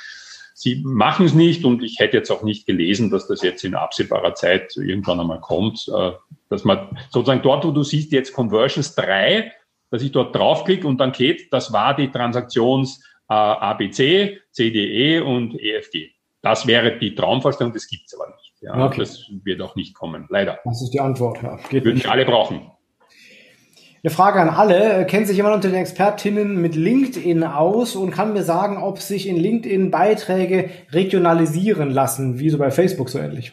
[0.61, 3.77] Sie machen es nicht und ich hätte jetzt auch nicht gelesen, dass das jetzt in
[3.77, 6.11] absehbarer Zeit irgendwann einmal kommt, äh,
[6.49, 9.53] dass man sozusagen dort, wo du siehst jetzt Conversions 3,
[9.93, 15.55] dass ich dort draufklicke und dann geht, das war die Transaktions äh, ABC, CDE und
[15.55, 16.11] EFG.
[16.43, 18.55] Das wäre die Traumvorstellung, das gibt es aber nicht.
[18.61, 18.99] Ja, okay.
[18.99, 20.59] Das wird auch nicht kommen, leider.
[20.65, 21.41] Das ist die Antwort.
[21.41, 21.57] Ja.
[21.71, 22.73] Geht Würden nicht alle brauchen.
[24.03, 25.07] Eine Frage an alle.
[25.07, 29.27] Kennt sich jemand unter den Expertinnen mit LinkedIn aus und kann mir sagen, ob sich
[29.27, 33.53] in LinkedIn Beiträge regionalisieren lassen, wie so bei Facebook so ähnlich?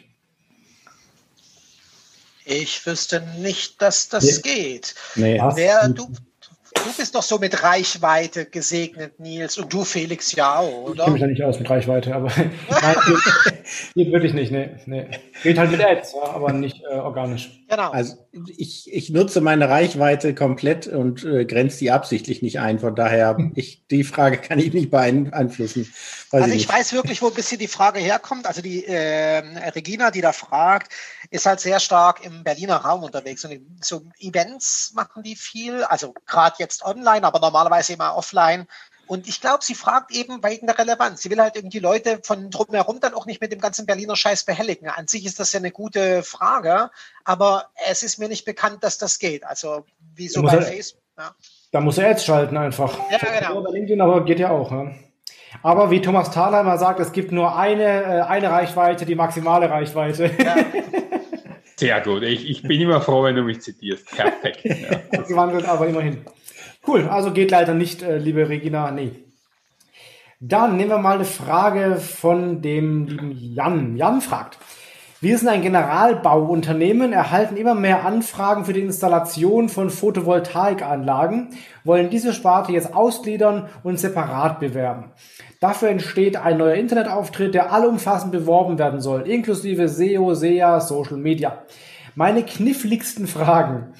[2.44, 4.54] Ich wüsste nicht, dass das nee.
[4.54, 4.94] geht.
[5.16, 6.08] Nee, Wer, du,
[6.84, 9.58] Du bist doch so mit Reichweite gesegnet, Nils.
[9.58, 10.90] Und du, Felix, ja auch, oder?
[10.90, 12.26] Ich kenne mich ja nicht aus mit Reichweite, aber
[12.70, 12.96] nein,
[13.94, 14.52] geht, wirklich nicht.
[14.52, 15.06] Nee, nee.
[15.42, 17.50] Geht halt mit Ads, ja, aber nicht äh, organisch.
[17.68, 17.90] Genau.
[17.90, 18.16] Also
[18.56, 22.78] ich, ich nutze meine Reichweite komplett und äh, grenze die absichtlich nicht ein.
[22.78, 25.92] Von daher, ich, die Frage kann ich nicht beeinflussen.
[26.36, 28.46] Weiß also ich, ich weiß wirklich, wo ein bisschen die Frage herkommt.
[28.46, 29.38] Also die äh,
[29.70, 30.92] Regina, die da fragt,
[31.30, 33.44] ist halt sehr stark im Berliner Raum unterwegs.
[33.44, 38.66] Und so Events machen die viel, also gerade jetzt online, aber normalerweise immer offline.
[39.06, 41.22] Und ich glaube, sie fragt eben wegen der Relevanz.
[41.22, 44.44] Sie will halt irgendwie Leute von drumherum dann auch nicht mit dem ganzen Berliner Scheiß
[44.44, 44.88] behelligen.
[44.88, 46.90] An sich ist das ja eine gute Frage,
[47.24, 49.44] aber es ist mir nicht bekannt, dass das geht.
[49.44, 51.02] Also wie so bei Facebook.
[51.16, 51.34] Ja.
[51.72, 52.98] Da muss er jetzt schalten einfach.
[53.10, 53.62] Ja, genau.
[53.62, 54.70] Bei LinkedIn, aber geht ja auch.
[54.70, 54.92] Ja.
[55.62, 60.30] Aber wie Thomas Thalheimer sagt, es gibt nur eine, äh, eine Reichweite, die maximale Reichweite.
[60.42, 60.56] Ja.
[61.76, 62.22] Sehr gut.
[62.22, 64.10] Ich, ich bin immer froh, wenn du mich zitierst.
[64.14, 64.64] Perfekt.
[65.12, 65.22] Ja.
[65.22, 66.18] Gewandelt, aber immerhin.
[66.86, 67.08] Cool.
[67.08, 68.90] Also geht leider nicht, äh, liebe Regina.
[68.90, 69.12] Nee.
[70.40, 73.96] Dann nehmen wir mal eine Frage von dem lieben Jan.
[73.96, 74.58] Jan fragt,
[75.22, 81.48] wir sind ein Generalbauunternehmen, erhalten immer mehr Anfragen für die Installation von Photovoltaikanlagen,
[81.84, 85.12] wollen diese Sparte jetzt ausgliedern und separat bewerben.
[85.58, 91.62] Dafür entsteht ein neuer Internetauftritt, der allumfassend beworben werden soll, inklusive SEO, SEA, Social Media.
[92.14, 93.94] Meine kniffligsten Fragen.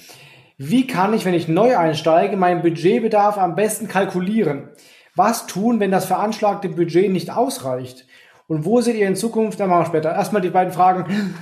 [0.58, 4.68] Wie kann ich, wenn ich neu einsteige, meinen Budgetbedarf am besten kalkulieren?
[5.14, 8.06] Was tun, wenn das veranschlagte Budget nicht ausreicht?
[8.48, 11.34] Und wo seht ihr in Zukunft, dann machen wir später, erstmal die beiden Fragen.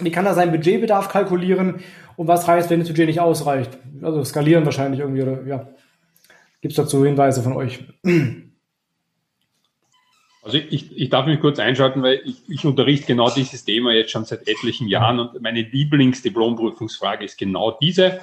[0.00, 1.80] Wie kann er seinen Budgetbedarf kalkulieren
[2.16, 3.78] und was heißt, wenn das Budget nicht ausreicht?
[4.02, 5.68] Also skalieren wahrscheinlich irgendwie oder ja.
[6.60, 7.84] Gibt es dazu Hinweise von euch?
[10.42, 14.12] Also ich, ich darf mich kurz einschalten, weil ich, ich unterrichte genau dieses Thema jetzt
[14.12, 18.20] schon seit etlichen Jahren und meine Lieblingsdiplomprüfungsfrage ist genau diese.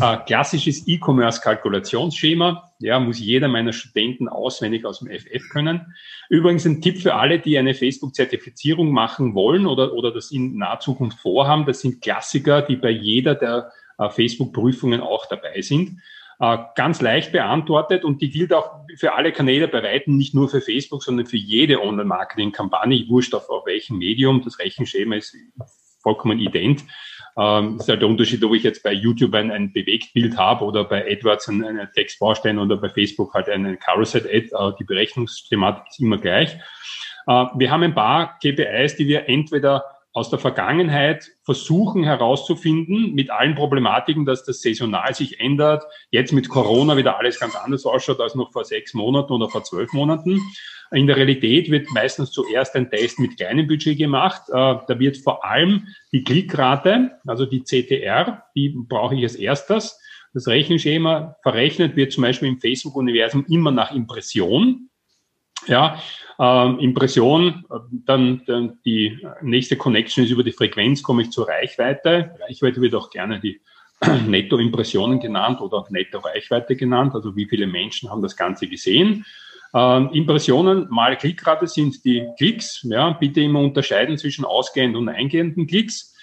[0.00, 5.94] Äh, klassisches E-Commerce-Kalkulationsschema, ja, muss jeder meiner Studenten auswendig aus dem FF können.
[6.28, 10.80] Übrigens ein Tipp für alle, die eine Facebook-Zertifizierung machen wollen oder, oder das in naher
[10.80, 11.66] Zukunft vorhaben.
[11.66, 16.00] Das sind Klassiker, die bei jeder der äh, Facebook-Prüfungen auch dabei sind.
[16.40, 20.48] Äh, ganz leicht beantwortet und die gilt auch für alle Kanäle bei Weitem, nicht nur
[20.48, 24.42] für Facebook, sondern für jede Online-Marketing-Kampagne, wurscht auf, auf welchem Medium.
[24.44, 25.36] Das Rechenschema ist
[26.00, 26.84] vollkommen ident.
[27.38, 30.82] Ähm, ist halt der Unterschied, ob ich jetzt bei YouTube ein, ein Bewegtbild habe oder
[30.84, 34.48] bei AdWords einen, einen Textbaustein oder bei Facebook halt einen Carousel-Ad.
[34.52, 36.54] Äh, die Berechnungsthematik ist immer gleich.
[37.28, 39.84] Äh, wir haben ein paar KPIs, die wir entweder
[40.18, 46.48] aus der Vergangenheit versuchen herauszufinden, mit allen Problematiken, dass das saisonal sich ändert, jetzt mit
[46.48, 50.40] Corona wieder alles ganz anders ausschaut als noch vor sechs Monaten oder vor zwölf Monaten.
[50.90, 54.42] In der Realität wird meistens zuerst ein Test mit kleinem Budget gemacht.
[54.48, 60.00] Äh, da wird vor allem die Klickrate, also die CTR, die brauche ich als erstes.
[60.34, 64.90] Das Rechenschema verrechnet wird zum Beispiel im Facebook-Universum immer nach Impression.
[65.66, 66.00] Ja,
[66.38, 72.36] ähm, Impression, dann, dann die nächste Connection ist über die Frequenz, komme ich zur Reichweite.
[72.46, 73.60] Reichweite wird auch gerne die
[74.26, 79.24] Netto-Impressionen genannt oder Netto-Reichweite genannt, also wie viele Menschen haben das Ganze gesehen.
[79.74, 82.82] Ähm, Impressionen mal Klickrate sind die Klicks.
[82.84, 86.14] Ja, bitte immer unterscheiden zwischen ausgehenden und eingehenden Klicks.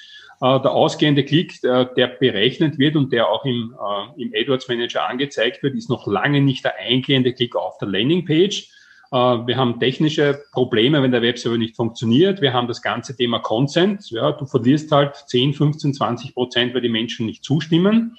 [0.41, 4.67] Äh, der ausgehende Klick, der, der berechnet wird und der auch im, äh, im AdWords
[4.67, 8.69] Manager angezeigt wird, ist noch lange nicht der eingehende Klick auf der Landingpage.
[9.15, 12.41] Äh, wir haben technische Probleme, wenn der Webserver nicht funktioniert.
[12.41, 14.09] Wir haben das ganze Thema Consent.
[14.11, 18.17] Ja, du verlierst halt 10, 15, 20 Prozent, weil die Menschen nicht zustimmen.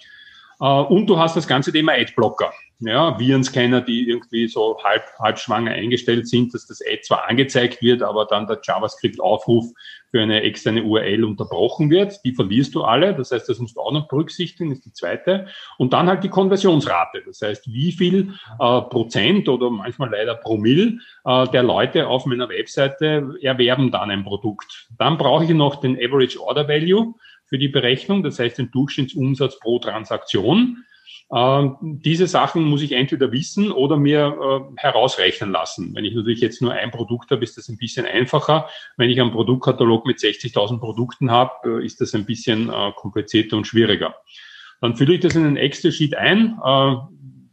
[0.59, 2.51] Äh, und du hast das ganze Thema Adblocker
[2.81, 7.81] ja, Virenscanner, die irgendwie so halb, halb schwanger eingestellt sind, dass das Ad zwar angezeigt
[7.81, 9.73] wird, aber dann der JavaScript-Aufruf
[10.11, 12.23] für eine externe URL unterbrochen wird.
[12.25, 13.15] Die verlierst du alle.
[13.15, 15.47] Das heißt, das musst du auch noch berücksichtigen, ist die zweite.
[15.79, 17.23] Und dann halt die Konversionsrate.
[17.25, 22.51] Das heißt, wie viel äh, Prozent oder manchmal leider Promille äh, der Leute auf meiner
[22.51, 24.89] Webseite erwerben dann ein Produkt.
[24.99, 27.15] Dann brauche ich noch den Average Order Value
[27.47, 28.23] für die Berechnung.
[28.23, 30.85] Das heißt, den Durchschnittsumsatz pro Transaktion.
[31.35, 35.95] Ähm, diese Sachen muss ich entweder wissen oder mir äh, herausrechnen lassen.
[35.95, 38.69] Wenn ich natürlich jetzt nur ein Produkt habe, ist das ein bisschen einfacher.
[38.97, 43.57] Wenn ich einen Produktkatalog mit 60.000 Produkten habe, äh, ist das ein bisschen äh, komplizierter
[43.57, 44.15] und schwieriger.
[44.81, 46.59] Dann fülle ich das in einen Excel-Sheet ein.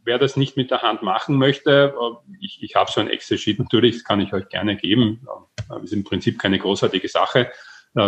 [0.04, 1.94] Wer das nicht mit der Hand machen möchte,
[2.38, 5.26] ich, ich habe so ein Excel-Sheet natürlich, das kann ich euch gerne geben.
[5.70, 7.50] Das ist im Prinzip keine großartige Sache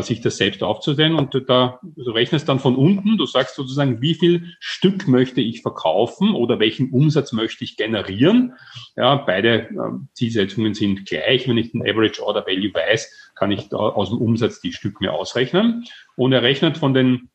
[0.00, 4.14] sich das selbst aufzustellen und da, du rechnest dann von unten, du sagst sozusagen, wie
[4.14, 8.54] viel Stück möchte ich verkaufen oder welchen Umsatz möchte ich generieren.
[8.96, 9.74] Ja, beide äh,
[10.12, 11.48] Zielsetzungen sind gleich.
[11.48, 15.12] Wenn ich den Average Order Value weiß, kann ich aus dem Umsatz die Stück mir
[15.12, 15.84] ausrechnen.
[16.16, 17.30] Und er rechnet von den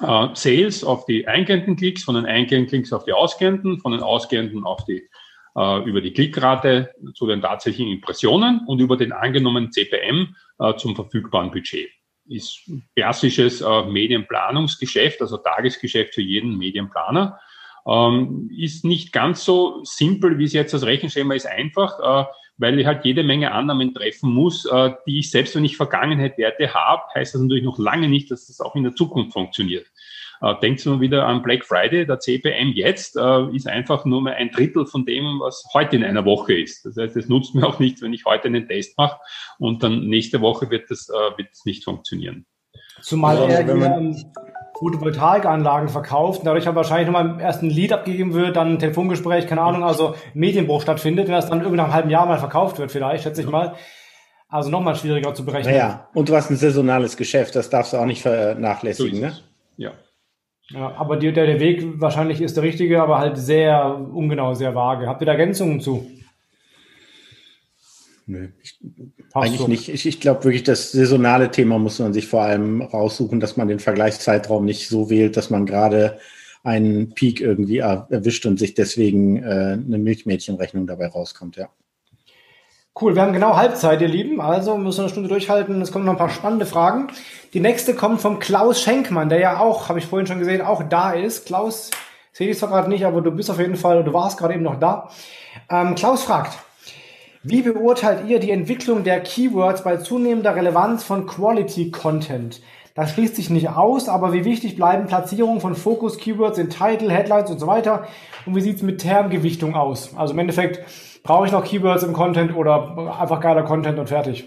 [0.00, 4.02] äh, Sales auf die eingehenden Klicks, von den eingehenden Klicks auf die ausgehenden, von den
[4.02, 5.08] ausgehenden auf die
[5.56, 10.26] äh, über die Klickrate zu den tatsächlichen Impressionen und über den angenommenen CPM äh,
[10.76, 11.90] zum verfügbaren Budget.
[12.26, 17.38] Ist klassisches äh, Medienplanungsgeschäft, also Tagesgeschäft für jeden Medienplaner.
[17.86, 22.26] Ähm, ist nicht ganz so simpel, wie es jetzt das Rechenschema ist, einfach, äh,
[22.56, 26.72] weil ich halt jede Menge Annahmen treffen muss, äh, die ich selbst, wenn ich Vergangenheit-Werte
[26.72, 29.86] habe, heißt das natürlich noch lange nicht, dass das auch in der Zukunft funktioniert.
[30.44, 32.06] Äh, denkt mal wieder an Black Friday.
[32.06, 36.04] Der CPM jetzt äh, ist einfach nur mal ein Drittel von dem, was heute in
[36.04, 36.84] einer Woche ist.
[36.84, 39.18] Das heißt, es nutzt mir auch nichts, wenn ich heute einen Test mache
[39.58, 42.44] und dann nächste Woche wird das, äh, wird das nicht funktionieren.
[43.00, 44.16] Zumal also, er hier ähm,
[44.78, 49.62] Photovoltaikanlagen verkauft, dadurch aber wahrscheinlich nochmal erst ein Lead abgegeben wird, dann ein Telefongespräch, keine
[49.62, 52.92] Ahnung, also Medienbruch stattfindet, wenn das dann irgendwie nach einem halben Jahr mal verkauft wird,
[52.92, 53.76] vielleicht, schätze ich mal.
[54.48, 55.72] Also nochmal schwieriger zu berechnen.
[55.72, 59.36] Naja, und du hast ein saisonales Geschäft, das darfst du auch nicht vernachlässigen, so ne?
[59.76, 59.92] Ja.
[60.70, 64.74] Ja, aber die, der, der Weg wahrscheinlich ist der richtige, aber halt sehr ungenau, sehr
[64.74, 65.06] vage.
[65.06, 66.10] Habt ihr da Ergänzungen zu?
[68.26, 68.78] Nö, ich,
[69.34, 69.68] eigentlich so.
[69.68, 69.88] nicht.
[69.90, 73.68] Ich, ich glaube wirklich, das saisonale Thema muss man sich vor allem raussuchen, dass man
[73.68, 76.18] den Vergleichszeitraum nicht so wählt, dass man gerade
[76.62, 81.68] einen Peak irgendwie erwischt und sich deswegen äh, eine Milchmädchenrechnung dabei rauskommt, ja.
[83.00, 84.40] Cool, wir haben genau Halbzeit, ihr Lieben.
[84.40, 85.82] Also müssen wir eine Stunde durchhalten.
[85.82, 87.08] Es kommen noch ein paar spannende Fragen.
[87.52, 90.80] Die nächste kommt vom Klaus Schenkmann, der ja auch, habe ich vorhin schon gesehen, auch
[90.84, 91.44] da ist.
[91.44, 91.90] Klaus,
[92.30, 94.62] sehe ich zwar gerade nicht, aber du bist auf jeden Fall, du warst gerade eben
[94.62, 95.10] noch da.
[95.68, 96.56] Ähm, Klaus fragt,
[97.42, 102.62] wie beurteilt ihr die Entwicklung der Keywords bei zunehmender Relevanz von Quality Content?
[102.94, 107.50] Das schließt sich nicht aus, aber wie wichtig bleiben Platzierungen von Fokus-Keywords in Title, Headlines
[107.50, 108.06] und so weiter?
[108.46, 110.16] Und wie sieht's mit Termgewichtung aus?
[110.16, 110.78] Also im Endeffekt,
[111.24, 114.44] brauche ich noch Keywords im Content oder einfach geiler Content und fertig?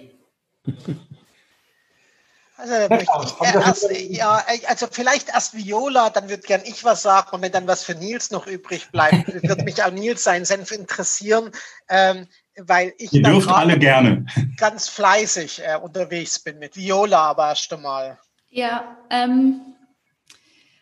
[2.59, 7.51] Also, erst, ja, also vielleicht erst Viola, dann würde gern ich was sagen und wenn
[7.51, 11.51] dann was für Nils noch übrig bleibt, wird mich auch Nils seinen Senf interessieren,
[11.87, 14.25] ähm, weil ich Ihr dürft alle gerne
[14.57, 18.17] ganz fleißig äh, unterwegs bin mit Viola, aber erst einmal.
[18.49, 19.61] Ja, ähm,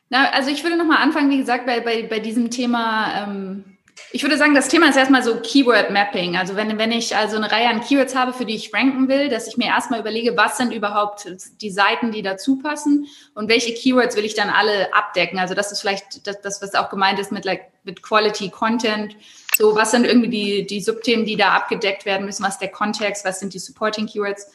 [0.09, 3.74] na, also ich würde nochmal anfangen, wie gesagt, bei, bei, bei diesem Thema ähm,
[4.15, 6.37] Ich würde sagen, das Thema ist erstmal so Keyword Mapping.
[6.37, 9.27] Also wenn, wenn ich also eine Reihe an Keywords habe, für die ich ranken will,
[9.27, 11.27] dass ich mir erstmal überlege, was sind überhaupt
[11.59, 15.37] die Seiten, die dazu passen und welche Keywords will ich dann alle abdecken.
[15.37, 19.17] Also das ist vielleicht das, das was auch gemeint ist mit, like, mit Quality Content.
[19.57, 22.45] So, was sind irgendwie die, die Subthemen, die da abgedeckt werden müssen?
[22.45, 23.25] Was ist der Kontext?
[23.25, 24.49] Was sind die Supporting Keywords?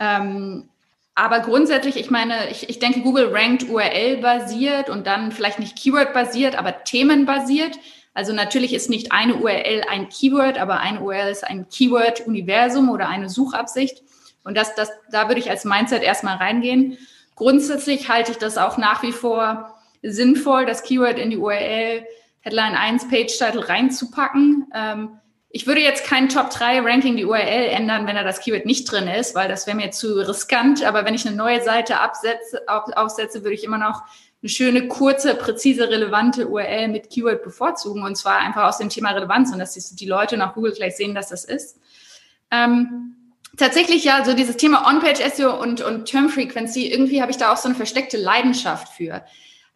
[0.00, 0.70] Ähm,
[1.14, 6.56] aber grundsätzlich, ich meine, ich, ich denke, Google rankt URL-basiert und dann vielleicht nicht Keyword-basiert,
[6.56, 7.78] aber themenbasiert.
[8.14, 13.08] Also natürlich ist nicht eine URL ein Keyword, aber eine URL ist ein Keyword-Universum oder
[13.08, 14.02] eine Suchabsicht.
[14.44, 16.96] Und das, das, da würde ich als Mindset erstmal reingehen.
[17.34, 22.06] Grundsätzlich halte ich das auch nach wie vor sinnvoll, das Keyword in die URL
[22.40, 24.66] Headline 1 Page Title reinzupacken.
[24.74, 25.18] Ähm,
[25.56, 28.90] ich würde jetzt kein Top 3 Ranking die URL ändern, wenn da das Keyword nicht
[28.90, 30.82] drin ist, weil das wäre mir zu riskant.
[30.82, 34.02] Aber wenn ich eine neue Seite absetze, auf, aufsetze, würde ich immer noch
[34.42, 38.02] eine schöne, kurze, präzise, relevante URL mit Keyword bevorzugen.
[38.02, 41.14] Und zwar einfach aus dem Thema Relevanz und dass die Leute nach Google gleich sehen,
[41.14, 41.78] dass das ist.
[42.50, 43.14] Ähm,
[43.56, 47.68] tatsächlich ja, so dieses Thema On-Page-SEO und, und Term-Frequency, irgendwie habe ich da auch so
[47.68, 49.22] eine versteckte Leidenschaft für.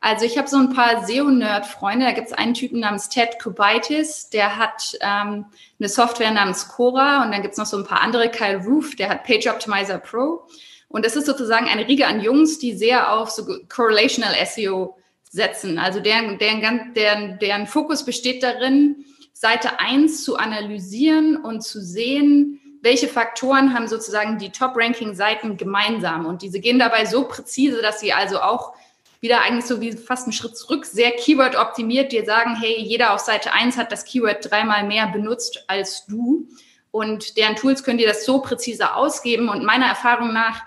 [0.00, 2.04] Also ich habe so ein paar SEO-Nerd-Freunde.
[2.06, 5.46] Da gibt es einen Typen namens Ted Kubaitis, der hat ähm,
[5.78, 8.30] eine Software namens Cora und dann gibt es noch so ein paar andere.
[8.30, 10.46] Kyle Roof, der hat Page Optimizer Pro.
[10.88, 14.96] Und das ist sozusagen eine Riege an Jungs, die sehr auf so Correlational SEO
[15.30, 15.78] setzen.
[15.78, 22.60] Also deren, deren, deren, deren Fokus besteht darin, Seite 1 zu analysieren und zu sehen,
[22.80, 26.26] welche Faktoren haben sozusagen die Top-Ranking-Seiten gemeinsam.
[26.26, 28.74] Und diese gehen dabei so präzise, dass sie also auch
[29.20, 33.14] wieder eigentlich so wie fast einen Schritt zurück, sehr Keyword optimiert, dir sagen, hey, jeder
[33.14, 36.48] auf Seite 1 hat das Keyword dreimal mehr benutzt als du.
[36.90, 39.48] Und deren Tools können dir das so präzise ausgeben.
[39.48, 40.62] Und meiner Erfahrung nach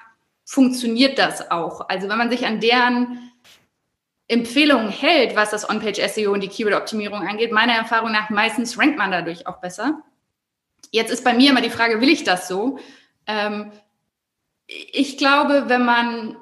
[0.46, 1.90] funktioniert das auch.
[1.90, 3.32] Also wenn man sich an deren
[4.28, 9.12] Empfehlungen hält, was das On-Page-SEO und die Keyword-Optimierung angeht, meiner Erfahrung nach meistens rankt man
[9.12, 10.02] dadurch auch besser.
[10.92, 12.80] Jetzt ist bei mir immer die Frage, will ich das so?
[13.28, 13.72] Ähm,
[14.68, 16.38] ich glaube, wenn man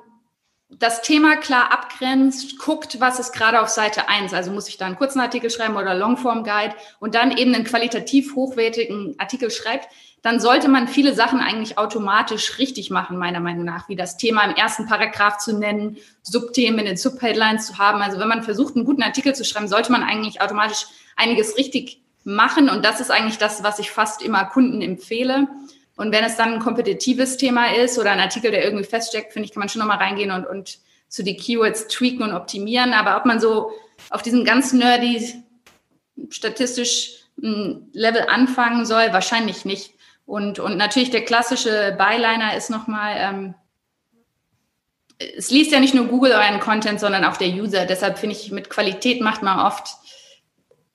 [0.70, 4.34] das Thema klar abgrenzt, guckt, was ist gerade auf Seite 1.
[4.34, 7.64] Also muss ich da einen kurzen Artikel schreiben oder Longform Guide und dann eben einen
[7.64, 9.90] qualitativ hochwertigen Artikel schreibt,
[10.22, 14.44] dann sollte man viele Sachen eigentlich automatisch richtig machen, meiner Meinung nach, wie das Thema
[14.44, 18.02] im ersten Paragraph zu nennen, Subthemen in den Subheadlines zu haben.
[18.02, 22.02] Also wenn man versucht, einen guten Artikel zu schreiben, sollte man eigentlich automatisch einiges richtig
[22.26, 22.70] machen.
[22.70, 25.48] Und das ist eigentlich das, was ich fast immer Kunden empfehle.
[26.00, 29.46] Und wenn es dann ein kompetitives Thema ist oder ein Artikel, der irgendwie feststeckt, finde
[29.46, 30.78] ich, kann man schon nochmal reingehen und, und
[31.10, 32.94] zu die Keywords tweaken und optimieren.
[32.94, 33.74] Aber ob man so
[34.10, 35.44] auf diesem ganz nerdy,
[36.30, 39.92] statistisch hm, Level anfangen soll, wahrscheinlich nicht.
[40.26, 43.56] Und, und natürlich der klassische Byliner ist nochmal, ähm,
[45.18, 47.86] es liest ja nicht nur Google euren Content, sondern auch der User.
[47.86, 49.98] Deshalb finde ich, mit Qualität macht man oft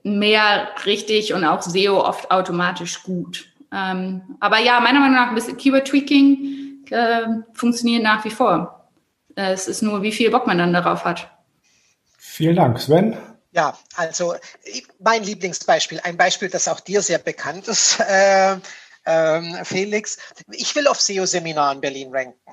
[0.02, 3.50] mehr richtig und auch SEO oft automatisch gut.
[3.74, 7.22] Ähm, aber ja, meiner Meinung nach ein bisschen Keyword-Tweaking äh,
[7.54, 8.88] funktioniert nach wie vor.
[9.36, 11.30] Äh, es ist nur, wie viel Bock man dann darauf hat.
[12.16, 13.16] Vielen Dank, Sven.
[13.52, 14.34] Ja, also
[15.00, 18.56] mein Lieblingsbeispiel, ein Beispiel, das auch dir sehr bekannt ist, äh,
[19.04, 20.18] äh, Felix.
[20.50, 22.43] Ich will auf SEO-Seminar in Berlin ranken.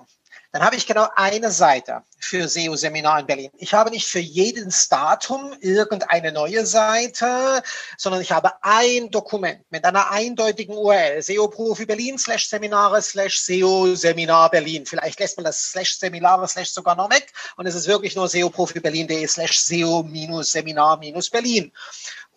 [0.51, 3.51] Dann habe ich genau eine Seite für SEO-Seminar in Berlin.
[3.57, 7.63] Ich habe nicht für jeden Datum irgendeine neue Seite,
[7.97, 11.21] sondern ich habe ein Dokument mit einer eindeutigen URL.
[11.21, 14.85] SEO-Profi Berlin slash Seminare slash SEO-Seminar Berlin.
[14.85, 18.27] Vielleicht lässt man das slash Seminare slash sogar noch weg und es ist wirklich nur
[18.27, 21.71] SEO-Profi Berlin.de slash SEO-Seminar-Berlin.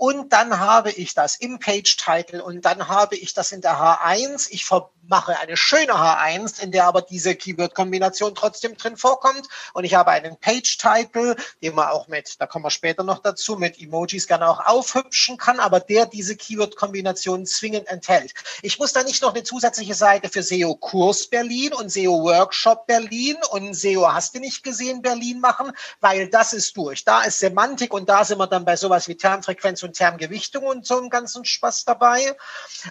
[0.04, 4.48] Und dann habe ich das im Page-Title und dann habe ich das in der H1.
[4.50, 4.66] Ich
[5.08, 9.48] mache eine schöne H1, in der aber diese Keyword-Kombination trotzdem drin vorkommt.
[9.72, 13.56] Und ich habe einen Page-Title, den man auch mit, da kommen wir später noch dazu,
[13.56, 18.34] mit Emojis gerne auch aufhübschen kann, aber der diese Keyword-Kombination zwingend enthält.
[18.60, 23.72] Ich muss da nicht noch eine zusätzliche Seite für SEO-Kurs Berlin und SEO-Workshop Berlin und
[23.74, 27.06] SEO hast du nicht gesehen Berlin machen, weil das ist durch.
[27.06, 30.86] Da ist Semantik und da sind wir dann bei sowas wie Termfrequenz und Termgewichtung und
[30.86, 32.36] so einen ganzen Spaß dabei.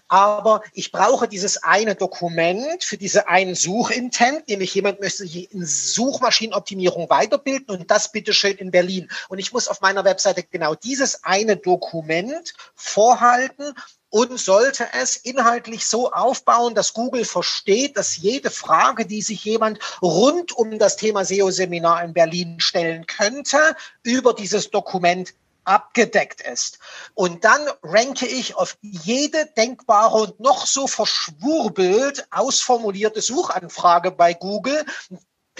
[0.08, 5.66] Aber ich brauche dieses eine Dokument für diese einen Suchintent, nämlich jemand möchte sich in
[5.66, 9.10] Suchmaschinenoptimierung weiterbilden und das bitte schön in Berlin.
[9.30, 13.76] Und ich muss auf meiner Webseite genau dieses eine Dokument vorhalten
[14.14, 19.80] und sollte es inhaltlich so aufbauen, dass Google versteht, dass jede Frage, die sich jemand
[20.04, 23.58] rund um das Thema SEO-Seminar in Berlin stellen könnte,
[24.04, 25.34] über dieses Dokument
[25.66, 26.80] abgedeckt ist.
[27.14, 34.86] Und dann ranke ich auf jede denkbare und noch so verschwurbelt ausformulierte Suchanfrage bei Google,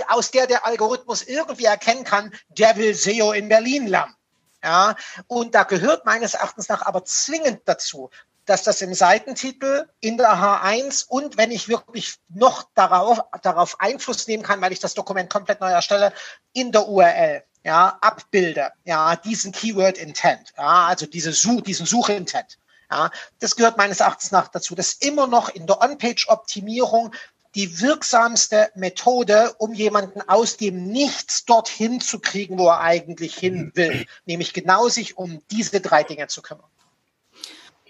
[0.08, 4.16] aus der der Algorithmus irgendwie erkennen kann, der will SEO in Berlin lernen.
[4.64, 4.96] Ja,
[5.28, 8.10] und da gehört meines Erachtens nach aber zwingend dazu,
[8.46, 14.28] dass das im Seitentitel in der H1 und wenn ich wirklich noch darauf, darauf Einfluss
[14.28, 16.14] nehmen kann, weil ich das Dokument komplett neu erstelle,
[16.54, 22.58] in der URL ja, abbilde, ja, diesen Keyword Intent, ja, also diese Such, diesen Suchintent.
[22.92, 23.10] Ja,
[23.40, 24.76] das gehört meines Erachtens nach dazu.
[24.76, 27.12] Das ist immer noch in der On-Page-Optimierung
[27.56, 33.72] die wirksamste Methode, um jemanden aus dem Nichts dorthin zu kriegen, wo er eigentlich hin
[33.76, 34.06] will.
[34.26, 36.66] Nämlich genau sich um diese drei Dinge zu kümmern.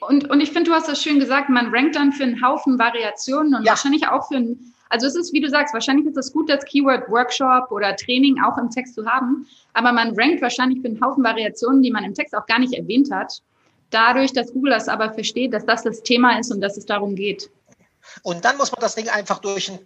[0.01, 2.77] Und, und ich finde, du hast das schön gesagt, man rankt dann für einen Haufen
[2.77, 3.71] Variationen und ja.
[3.71, 6.63] wahrscheinlich auch für einen, also es ist, wie du sagst, wahrscheinlich ist es gut, das
[6.65, 11.01] Keyword Workshop oder Training auch im Text zu haben, aber man rankt wahrscheinlich für einen
[11.03, 13.41] Haufen Variationen, die man im Text auch gar nicht erwähnt hat.
[13.89, 17.15] Dadurch, dass Google das aber versteht, dass das das Thema ist und dass es darum
[17.15, 17.49] geht.
[18.21, 19.79] Und dann muss man das Ding einfach durch ein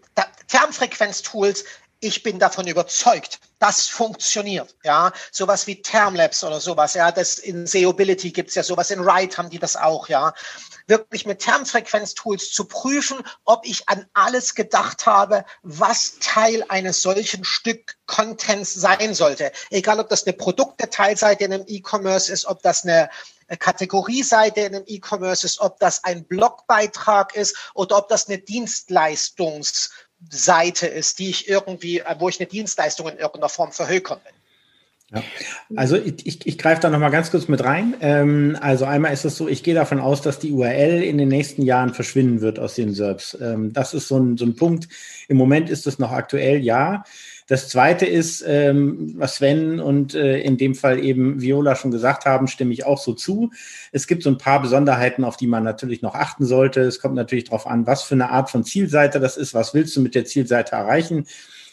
[0.49, 1.63] Termfrequenz-Tools
[1.99, 4.75] ich bin davon überzeugt, das funktioniert.
[4.83, 6.93] Ja, sowas wie Termlabs oder sowas.
[6.93, 8.91] Ja, das in Seobility gibt's ja sowas.
[8.91, 10.07] In Write haben die das auch.
[10.07, 10.33] Ja,
[10.85, 17.43] wirklich mit Termfrequenz-Tools zu prüfen, ob ich an alles gedacht habe, was Teil eines solchen
[17.43, 19.51] Stück Contents sein sollte.
[19.69, 23.09] Egal, ob das eine Produktdetailseite in einem E-Commerce ist, ob das eine
[23.59, 29.91] Kategorieseite in einem E-Commerce ist, ob das ein Blogbeitrag ist oder ob das eine Dienstleistungs
[30.29, 34.33] Seite ist, die ich irgendwie, äh, wo ich eine Dienstleistung in irgendeiner Form verhökern will.
[35.13, 35.23] Ja.
[35.75, 37.95] Also ich, ich, ich greife da nochmal ganz kurz mit rein.
[38.01, 41.29] Ähm, also einmal ist es so, ich gehe davon aus, dass die URL in den
[41.29, 43.37] nächsten Jahren verschwinden wird aus den SERPs.
[43.39, 44.89] Ähm, das ist so ein, so ein Punkt.
[45.29, 47.03] Im Moment ist es noch aktuell, ja.
[47.47, 52.25] Das zweite ist, ähm, was Sven und äh, in dem Fall eben Viola schon gesagt
[52.25, 53.51] haben, stimme ich auch so zu.
[53.93, 56.81] Es gibt so ein paar Besonderheiten, auf die man natürlich noch achten sollte.
[56.81, 59.53] Es kommt natürlich darauf an, was für eine Art von Zielseite das ist.
[59.53, 61.25] Was willst du mit der Zielseite erreichen?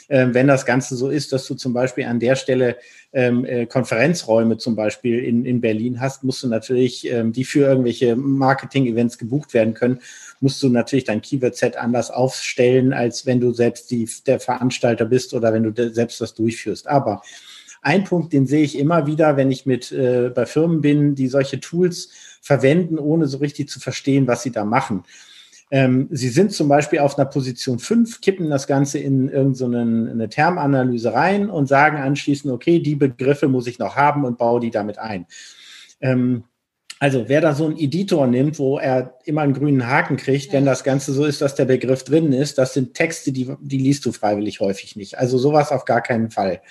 [0.08, 2.76] Ähm, wenn das Ganze so ist, dass du zum Beispiel an der Stelle
[3.12, 7.60] ähm, äh, Konferenzräume zum Beispiel in, in Berlin hast, musst du natürlich, ähm, die für
[7.60, 10.00] irgendwelche Marketing-Events gebucht werden können,
[10.40, 15.32] musst du natürlich dein Keyword-Set anders aufstellen, als wenn du selbst die, der Veranstalter bist
[15.32, 16.86] oder wenn du selbst das durchführst.
[16.86, 17.22] Aber
[17.80, 21.28] ein Punkt, den sehe ich immer wieder, wenn ich mit äh, bei Firmen bin, die
[21.28, 25.04] solche Tools verwenden, ohne so richtig zu verstehen, was sie da machen.
[25.70, 30.26] Ähm, Sie sind zum Beispiel auf einer Position 5, kippen das Ganze in irgendeine so
[30.26, 34.70] Termanalyse rein und sagen anschließend, okay, die Begriffe muss ich noch haben und baue die
[34.70, 35.26] damit ein.
[36.00, 36.44] Ähm,
[37.00, 40.64] also wer da so einen Editor nimmt, wo er immer einen grünen Haken kriegt, wenn
[40.64, 44.06] das Ganze so ist, dass der Begriff drin ist, das sind Texte, die, die liest
[44.06, 45.18] du freiwillig häufig nicht.
[45.18, 46.62] Also sowas auf gar keinen Fall.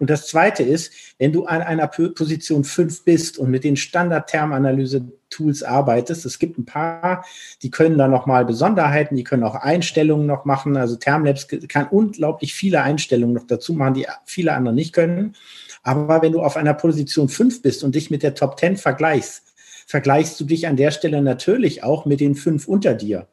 [0.00, 5.62] Und das Zweite ist, wenn du an einer Position 5 bist und mit den Standard-Termanalyse-Tools
[5.62, 7.22] arbeitest, es gibt ein paar,
[7.62, 10.78] die können da nochmal Besonderheiten, die können auch Einstellungen noch machen.
[10.78, 15.36] Also Termlabs kann unglaublich viele Einstellungen noch dazu machen, die viele andere nicht können.
[15.82, 19.52] Aber wenn du auf einer Position 5 bist und dich mit der Top 10 vergleichst,
[19.86, 23.26] vergleichst du dich an der Stelle natürlich auch mit den fünf unter dir.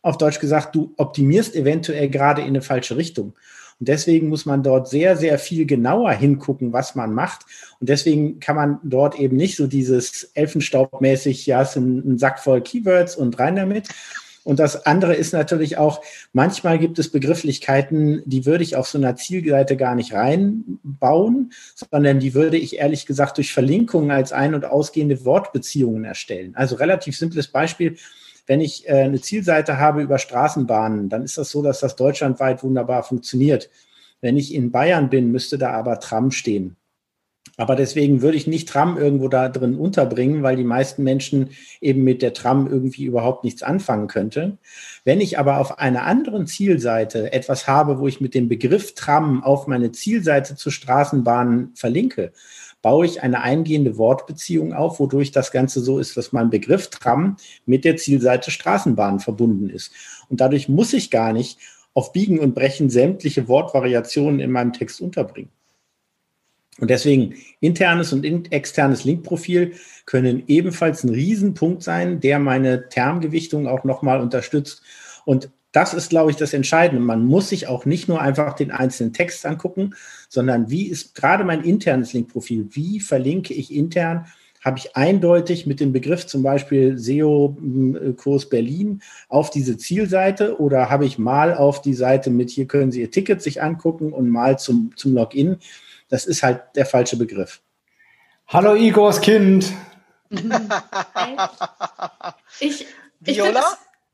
[0.00, 3.34] Auf Deutsch gesagt, du optimierst eventuell gerade in eine falsche Richtung.
[3.82, 7.46] Und deswegen muss man dort sehr, sehr viel genauer hingucken, was man macht.
[7.80, 12.38] Und deswegen kann man dort eben nicht so dieses Elfenstaubmäßig, ja, ist ein, ein Sack
[12.38, 13.88] voll Keywords und rein damit.
[14.44, 16.00] Und das andere ist natürlich auch,
[16.32, 22.20] manchmal gibt es Begrifflichkeiten, die würde ich auf so einer Zielseite gar nicht reinbauen, sondern
[22.20, 26.54] die würde ich ehrlich gesagt durch Verlinkungen als ein- und ausgehende Wortbeziehungen erstellen.
[26.54, 27.96] Also relativ simples Beispiel.
[28.46, 32.62] Wenn ich äh, eine Zielseite habe über Straßenbahnen, dann ist das so, dass das deutschlandweit
[32.62, 33.70] wunderbar funktioniert.
[34.20, 36.76] Wenn ich in Bayern bin, müsste da aber Tram stehen.
[37.58, 42.02] Aber deswegen würde ich nicht Tram irgendwo da drin unterbringen, weil die meisten Menschen eben
[42.02, 44.56] mit der Tram irgendwie überhaupt nichts anfangen könnte.
[45.04, 49.44] Wenn ich aber auf einer anderen Zielseite etwas habe, wo ich mit dem Begriff Tram
[49.44, 52.32] auf meine Zielseite zur Straßenbahn verlinke,
[52.82, 57.36] baue ich eine eingehende Wortbeziehung auf, wodurch das Ganze so ist, dass mein Begriff Tram
[57.64, 59.92] mit der Zielseite Straßenbahn verbunden ist.
[60.28, 61.58] Und dadurch muss ich gar nicht
[61.94, 65.50] auf Biegen und Brechen sämtliche Wortvariationen in meinem Text unterbringen.
[66.78, 69.74] Und deswegen internes und externes Linkprofil
[70.06, 74.82] können ebenfalls ein Riesenpunkt sein, der meine Termgewichtung auch nochmal unterstützt.
[75.24, 77.02] Und das ist, glaube ich, das Entscheidende.
[77.02, 79.94] Man muss sich auch nicht nur einfach den einzelnen Text angucken,
[80.32, 82.68] sondern wie ist gerade mein internes Linkprofil?
[82.70, 84.24] Wie verlinke ich intern?
[84.64, 91.04] Habe ich eindeutig mit dem Begriff zum Beispiel SEO-Kurs Berlin auf diese Zielseite oder habe
[91.04, 94.58] ich mal auf die Seite mit, hier können Sie Ihr Ticket sich angucken und mal
[94.58, 95.58] zum, zum Login?
[96.08, 97.60] Das ist halt der falsche Begriff.
[98.46, 99.70] Hallo Igors Kind.
[102.58, 102.86] ich,
[103.26, 103.64] ich Viola?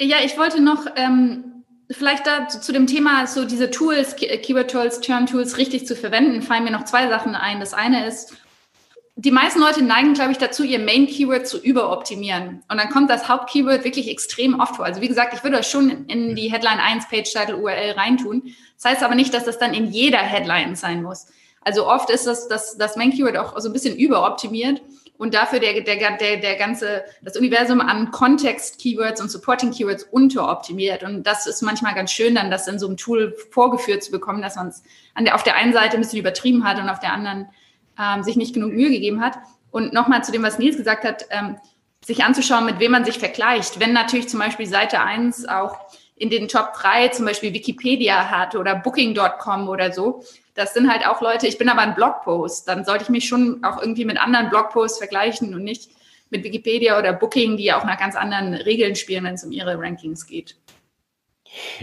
[0.00, 1.57] Ja, ich wollte noch ähm,
[1.90, 6.42] vielleicht da zu dem Thema, so diese Tools, Keyword Tools, Term Tools richtig zu verwenden,
[6.42, 7.60] fallen mir noch zwei Sachen ein.
[7.60, 8.34] Das eine ist,
[9.16, 12.62] die meisten Leute neigen, glaube ich, dazu, ihr Main-Keyword zu überoptimieren.
[12.70, 14.84] Und dann kommt das Haupt-Keyword wirklich extrem oft vor.
[14.84, 18.54] Also wie gesagt, ich würde das schon in die Headline 1 Page-Title-URL reintun.
[18.76, 21.26] Das heißt aber nicht, dass das dann in jeder Headline sein muss.
[21.62, 24.80] Also oft ist das, das, das Main-Keyword auch so ein bisschen überoptimiert
[25.18, 31.02] und dafür der, der, der, der ganze, das Universum an Kontext-Keywords und Supporting-Keywords unteroptimiert.
[31.02, 34.40] Und das ist manchmal ganz schön, dann das in so einem Tool vorgeführt zu bekommen,
[34.40, 34.82] dass man es
[35.32, 37.48] auf der einen Seite ein bisschen übertrieben hat und auf der anderen
[37.98, 39.38] ähm, sich nicht genug Mühe gegeben hat.
[39.72, 41.56] Und nochmal zu dem, was Nils gesagt hat, ähm,
[42.04, 43.80] sich anzuschauen, mit wem man sich vergleicht.
[43.80, 45.76] Wenn natürlich zum Beispiel Seite 1 auch
[46.14, 50.22] in den Top 3 zum Beispiel Wikipedia hat oder Booking.com oder so,
[50.58, 53.62] das sind halt auch Leute, ich bin aber ein Blogpost, dann sollte ich mich schon
[53.62, 55.90] auch irgendwie mit anderen Blogposts vergleichen und nicht
[56.30, 59.52] mit Wikipedia oder Booking, die ja auch nach ganz anderen Regeln spielen, wenn es um
[59.52, 60.56] ihre Rankings geht.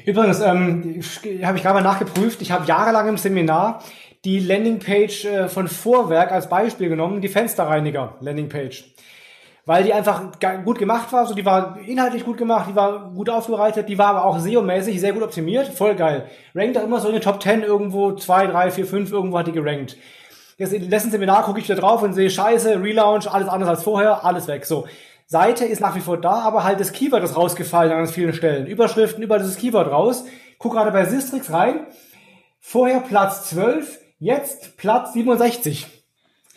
[0.05, 1.01] Übrigens, ähm,
[1.43, 3.83] habe ich gerade mal nachgeprüft, ich habe jahrelang im Seminar
[4.25, 8.94] die Landingpage äh, von Vorwerk als Beispiel genommen, die Fensterreiniger Landingpage.
[9.65, 10.21] Weil die einfach
[10.63, 14.09] gut gemacht war, so die war inhaltlich gut gemacht, die war gut aufbereitet, die war
[14.09, 16.29] aber auch SEO-mäßig sehr gut optimiert, voll geil.
[16.53, 19.47] Rankt auch immer so in den Top 10 irgendwo, 2, 3, 4, 5, irgendwo hat
[19.47, 19.97] die gerankt.
[20.57, 23.83] Jetzt im letzten Seminar gucke ich wieder drauf und sehe Scheiße, Relaunch, alles anders als
[23.83, 24.65] vorher, alles weg.
[24.65, 24.87] So.
[25.25, 28.33] Seite ist nach wie vor da, aber halt das Keyword ist rausgefallen an ganz vielen
[28.33, 28.67] Stellen.
[28.67, 30.25] Überschriften über dieses Keyword raus.
[30.59, 31.87] Guck gerade bei Sistrix rein.
[32.59, 35.87] Vorher Platz 12, Jetzt Platz 67.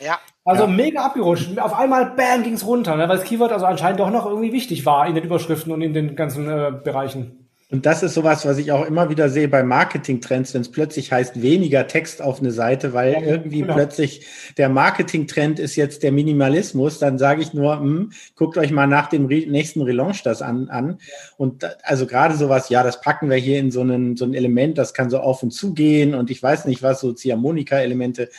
[0.01, 0.19] Ja.
[0.49, 0.71] Also ja.
[0.71, 1.59] mega abgerutscht.
[1.59, 3.07] Auf einmal, bam, ging's runter, ne?
[3.07, 5.93] weil das Keyword also anscheinend doch noch irgendwie wichtig war in den Überschriften und in
[5.93, 7.49] den ganzen äh, Bereichen.
[7.71, 11.13] Und das ist sowas, was ich auch immer wieder sehe bei Marketing-Trends, wenn es plötzlich
[11.13, 13.75] heißt, weniger Text auf eine Seite, weil ja, irgendwie genau.
[13.75, 14.25] plötzlich
[14.57, 19.09] der Marketing-Trend ist jetzt der Minimalismus, dann sage ich nur, hm, guckt euch mal nach
[19.09, 20.71] dem Re nächsten Relaunch das an.
[20.71, 20.97] an.
[21.37, 24.79] Und also gerade sowas, ja, das packen wir hier in so, einen, so ein Element,
[24.79, 28.31] das kann so auf und zu gehen und ich weiß nicht was, so Ziehharmonika-Elemente.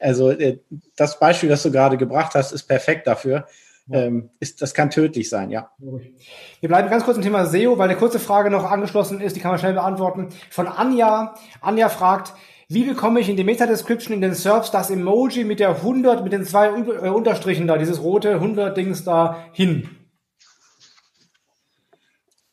[0.00, 0.58] Also äh,
[0.96, 3.46] das Beispiel, das du gerade gebracht hast, ist perfekt dafür
[3.92, 5.70] ähm, ist, das kann tödlich sein, ja.
[5.78, 9.40] Wir bleiben ganz kurz im Thema SEO, weil eine kurze Frage noch angeschlossen ist, die
[9.40, 10.28] kann man schnell beantworten.
[10.50, 11.34] Von Anja.
[11.60, 12.32] Anja fragt,
[12.68, 16.32] wie bekomme ich in die Meta-Description in den SERPs das Emoji mit der 100, mit
[16.32, 19.88] den zwei äh, Unterstrichen da, dieses rote 100-Dings da hin?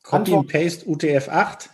[0.02, 1.70] Copy and Paste UTF-8?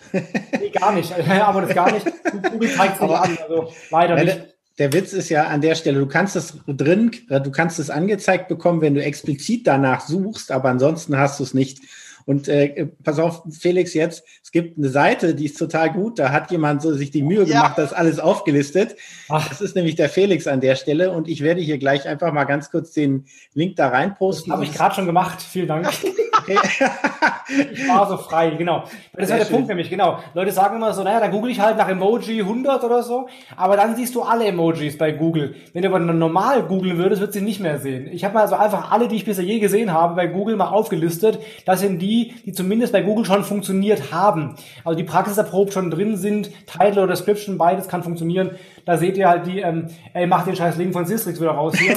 [0.60, 1.14] nee, gar nicht.
[1.30, 2.06] Aber das gar nicht.
[2.52, 6.00] Google zeigt es nicht an, also leider nicht der Witz ist ja an der Stelle,
[6.00, 10.70] du kannst es drin, du kannst es angezeigt bekommen, wenn du explizit danach suchst, aber
[10.70, 11.80] ansonsten hast du es nicht.
[12.26, 16.32] Und äh, pass auf, Felix, jetzt, es gibt eine Seite, die ist total gut, da
[16.32, 17.84] hat jemand so sich die Mühe gemacht, ja.
[17.84, 18.96] das alles aufgelistet.
[19.30, 19.48] Ach.
[19.48, 22.46] Das ist nämlich der Felix an der Stelle und ich werde hier gleich einfach mal
[22.46, 24.52] ganz kurz den Link da reinposten.
[24.52, 25.88] Habe ich gerade schon gemacht, vielen Dank.
[26.36, 26.58] Okay.
[27.72, 28.84] ich war so frei, genau.
[29.14, 29.54] Das ist ja der schön.
[29.54, 30.20] Punkt nämlich, genau.
[30.34, 33.78] Leute sagen immer so, naja, dann google ich halt nach Emoji 100 oder so, aber
[33.78, 35.56] dann siehst du alle Emojis bei Google.
[35.72, 38.08] Wenn du aber normal googeln würdest, würdest du sie nicht mehr sehen.
[38.12, 40.70] Ich habe mal also einfach alle, die ich bisher je gesehen habe, bei Google mal
[40.70, 41.40] aufgelistet.
[41.66, 42.13] Das sind die,
[42.46, 44.56] die zumindest bei Google schon funktioniert haben.
[44.84, 48.52] Also die Praxis erprobt schon drin sind, Title oder Description, beides kann funktionieren.
[48.86, 51.76] Da seht ihr halt die, ähm, ey, mach den scheiß Link von Systrix wieder raus
[51.78, 51.96] hier.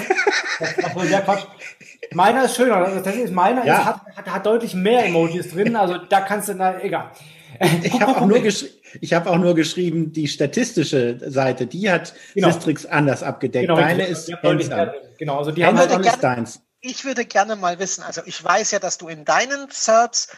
[0.59, 1.44] das, das ist der Quatsch.
[2.12, 2.76] Meiner ist schöner.
[2.76, 3.78] Also das ist meiner ja.
[3.78, 5.76] ist, hat, hat, hat deutlich mehr Emojis drin.
[5.76, 7.10] Also da kannst du, na, egal.
[7.82, 12.51] Ich habe auch, nur ich hab auch nur geschrieben, die statistische Seite, die hat genau.
[12.51, 13.68] Sistrix anders abgedeckt.
[13.68, 14.30] Genau, Deine ist
[15.18, 16.65] Genau, also die haben halt alles deins.
[16.88, 20.28] Ich würde gerne mal wissen, also ich weiß ja, dass du in deinen Serbs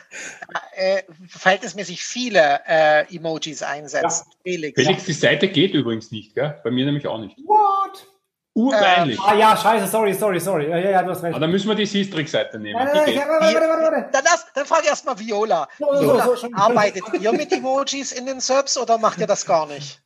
[0.72, 4.24] äh, verhältnismäßig viele äh, Emojis einsetzt.
[4.26, 4.32] Ja.
[4.44, 4.82] Felix.
[4.82, 6.58] Felix, die Seite geht übrigens nicht, gell?
[6.64, 7.36] Bei mir nämlich auch nicht.
[7.44, 8.06] What?
[8.54, 9.18] Urpeinlich.
[9.18, 10.70] Äh, ah ja, scheiße, sorry, sorry, sorry.
[10.70, 11.34] Ja, ja, ja du hast recht.
[11.34, 12.80] Aber dann müssen wir die Sistrix-Seite nehmen.
[12.80, 14.08] Warte, warte, warte, warte, warte.
[14.10, 15.68] Dann, lass, dann frage ich erstmal Viola.
[15.76, 19.66] Viola so, so, arbeitet ihr mit Emojis in den Serbs oder macht ihr das gar
[19.66, 20.00] nicht?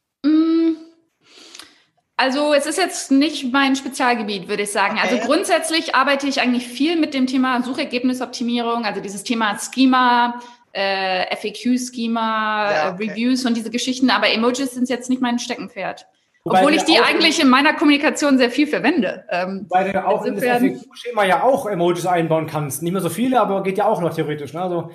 [2.23, 4.97] Also es ist jetzt nicht mein Spezialgebiet, würde ich sagen.
[4.97, 5.23] Also okay.
[5.23, 10.41] Also grundsätzlich arbeite ich eigentlich viel mit dem Thema Suchergebnisoptimierung, also dieses Thema Schema,
[10.73, 13.11] äh, FAQ-Schema, ja, okay.
[13.11, 16.07] Reviews und diese Geschichten, aber Emojis sind jetzt nicht mein Steckenpferd.
[16.45, 19.25] Wobei Obwohl ich die eigentlich in meiner Kommunikation sehr viel verwende.
[19.29, 22.85] Ähm, weil du auch in das FAQ-Schema ja auch Emojis einbauen kannst.
[22.85, 24.53] Nicht mehr so viele, aber geht ja auch noch theoretisch.
[24.53, 24.63] Ne?
[24.63, 24.93] Also äh,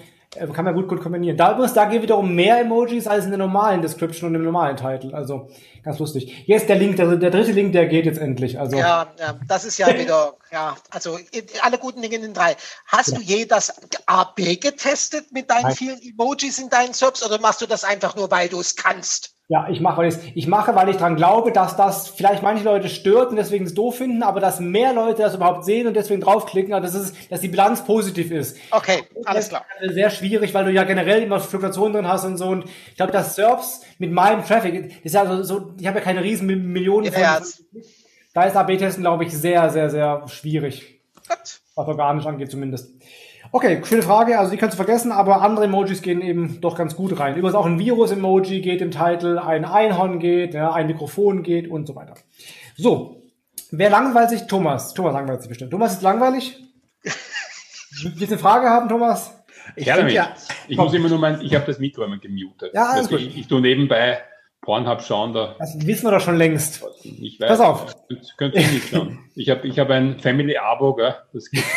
[0.54, 1.38] kann man gut, gut kombinieren.
[1.38, 4.76] Da übrigens, da geht wiederum mehr Emojis als in der normalen Description und im normalen
[4.76, 5.14] Titel.
[5.14, 5.50] Also
[5.84, 6.44] ganz lustig.
[6.46, 8.60] Jetzt der Link, der, der dritte Link, der geht jetzt endlich.
[8.60, 11.18] Also ja, ja das ist ja wieder, ja, also
[11.62, 12.56] alle guten Dinge in den drei.
[12.88, 13.18] Hast ja.
[13.18, 13.74] du je das
[14.06, 15.76] AB getestet mit deinen Nein.
[15.76, 19.37] vielen Emojis in deinen Subs oder machst du das einfach nur, weil du es kannst?
[19.50, 22.66] Ja, ich mache, weil ich, ich mache, weil ich dran glaube, dass das vielleicht manche
[22.66, 25.94] Leute stört und deswegen es doof finden, aber dass mehr Leute das überhaupt sehen und
[25.96, 28.58] deswegen draufklicken, also das ist, dass die Bilanz positiv ist.
[28.72, 29.64] Okay, alles klar.
[29.82, 32.48] Sehr schwierig, weil du ja generell immer Fluktuationen drin hast und so.
[32.48, 36.04] Und ich glaube, das Serbs mit meinem Traffic, ist ja so, so ich habe ja
[36.04, 37.22] keine riesen Millionen von.
[37.22, 37.40] Ja,
[38.34, 41.00] Da ist AB-Testen, glaube ich, sehr, sehr, sehr schwierig.
[41.76, 42.97] Was organisch angeht zumindest.
[43.52, 44.38] Okay, schöne Frage.
[44.38, 47.36] Also die kannst du vergessen, aber andere Emojis gehen eben doch ganz gut rein.
[47.36, 51.88] Übrigens auch ein Virus-Emoji geht im Titel, ein Einhorn geht, ja, ein Mikrofon geht und
[51.88, 52.16] so weiter.
[52.76, 53.24] So,
[53.72, 54.48] wer langweilt sich?
[54.48, 54.94] Thomas.
[54.94, 55.72] Thomas langweilt sich bestimmt.
[55.72, 56.64] Thomas ist langweilig?
[57.04, 59.34] Willst du eine Frage haben, Thomas?
[59.76, 60.34] Ich, ja,
[60.68, 62.72] ich muss immer nur mein, ich habe das Mikro immer gemutet.
[62.74, 63.20] Ja, alles gut.
[63.20, 64.20] Ich, ich tue nebenbei
[64.62, 65.56] Pornhub schauen da.
[65.60, 66.84] Das wissen wir doch schon längst.
[67.04, 67.96] Ich weiß, Pass auf.
[68.10, 69.20] Das könnt ihr nicht schauen.
[69.36, 71.16] Ich habe ich hab ein Family-Abo, gell?
[71.34, 71.70] Das gibt's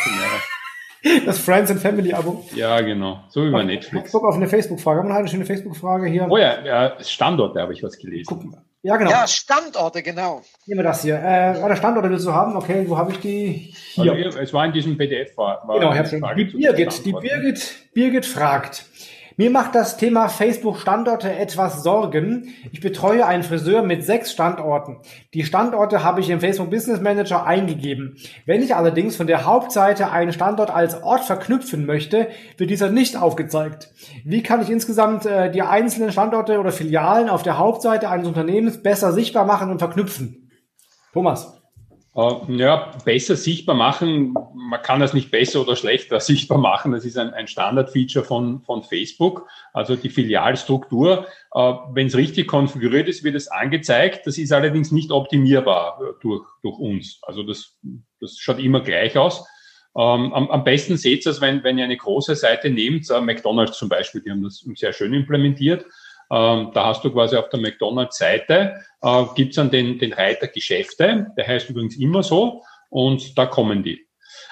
[1.27, 2.45] Das Friends and Family Abo.
[2.55, 3.21] Ja, genau.
[3.29, 4.07] So wie bei Netflix.
[4.07, 5.01] Ich gucke auf eine Facebook-Frage.
[5.01, 6.27] Haben wir noch eine schöne Facebook-Frage hier?
[6.29, 8.27] Oh ja, ja Standorte habe ich was gelesen.
[8.27, 8.63] Gucken wir.
[8.83, 9.11] Ja, genau.
[9.11, 10.43] Ja, Standorte, genau.
[10.67, 11.17] Nehmen wir das hier.
[11.17, 12.57] Äh, der Standorte willst du haben?
[12.57, 13.75] Okay, wo habe ich die?
[13.93, 14.13] Hier.
[14.13, 15.37] Also, es war in diesem PDF.
[15.37, 18.87] War, war genau, die Birgit, die Birgit, Birgit fragt.
[19.41, 22.53] Mir macht das Thema Facebook-Standorte etwas Sorgen.
[22.73, 24.99] Ich betreue einen Friseur mit sechs Standorten.
[25.33, 28.19] Die Standorte habe ich im Facebook Business Manager eingegeben.
[28.45, 33.17] Wenn ich allerdings von der Hauptseite einen Standort als Ort verknüpfen möchte, wird dieser nicht
[33.17, 33.91] aufgezeigt.
[34.27, 38.83] Wie kann ich insgesamt äh, die einzelnen Standorte oder Filialen auf der Hauptseite eines Unternehmens
[38.83, 40.51] besser sichtbar machen und verknüpfen?
[41.15, 41.60] Thomas.
[42.17, 46.91] Äh, ja, besser sichtbar machen, man kann das nicht besser oder schlechter sichtbar machen.
[46.93, 51.27] Das ist ein, ein Standardfeature von, von Facebook, also die Filialstruktur.
[51.55, 54.27] Äh, Wenn es richtig konfiguriert ist, wird es angezeigt.
[54.27, 57.21] Das ist allerdings nicht optimierbar äh, durch, durch uns.
[57.23, 57.77] Also das,
[58.21, 59.47] das schaut immer gleich aus.
[59.97, 63.79] Ähm, am, am besten seht ihr es, wenn, wenn ihr eine große Seite nehmt, McDonald's
[63.79, 65.85] zum Beispiel, die haben das sehr schön implementiert.
[66.31, 71.27] Ähm, da hast du quasi auf der McDonalds-Seite, äh, gibt's dann den, den Reiter Geschäfte,
[71.37, 74.07] der heißt übrigens immer so, und da kommen die.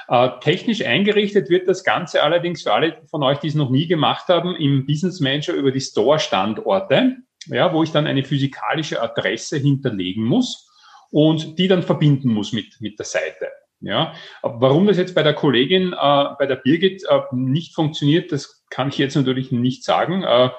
[0.09, 3.87] Äh, technisch eingerichtet wird das Ganze allerdings für alle von euch, die es noch nie
[3.87, 9.59] gemacht haben, im Business Manager über die Store-Standorte, ja, wo ich dann eine physikalische Adresse
[9.59, 10.67] hinterlegen muss
[11.11, 13.49] und die dann verbinden muss mit, mit der Seite.
[13.81, 18.65] Ja, warum das jetzt bei der Kollegin, äh, bei der Birgit äh, nicht funktioniert, das
[18.71, 20.25] kann ich jetzt natürlich nicht sagen.
[20.25, 20.51] Äh,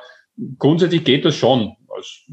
[0.57, 1.76] grundsätzlich geht das schon.
[1.95, 2.26] Das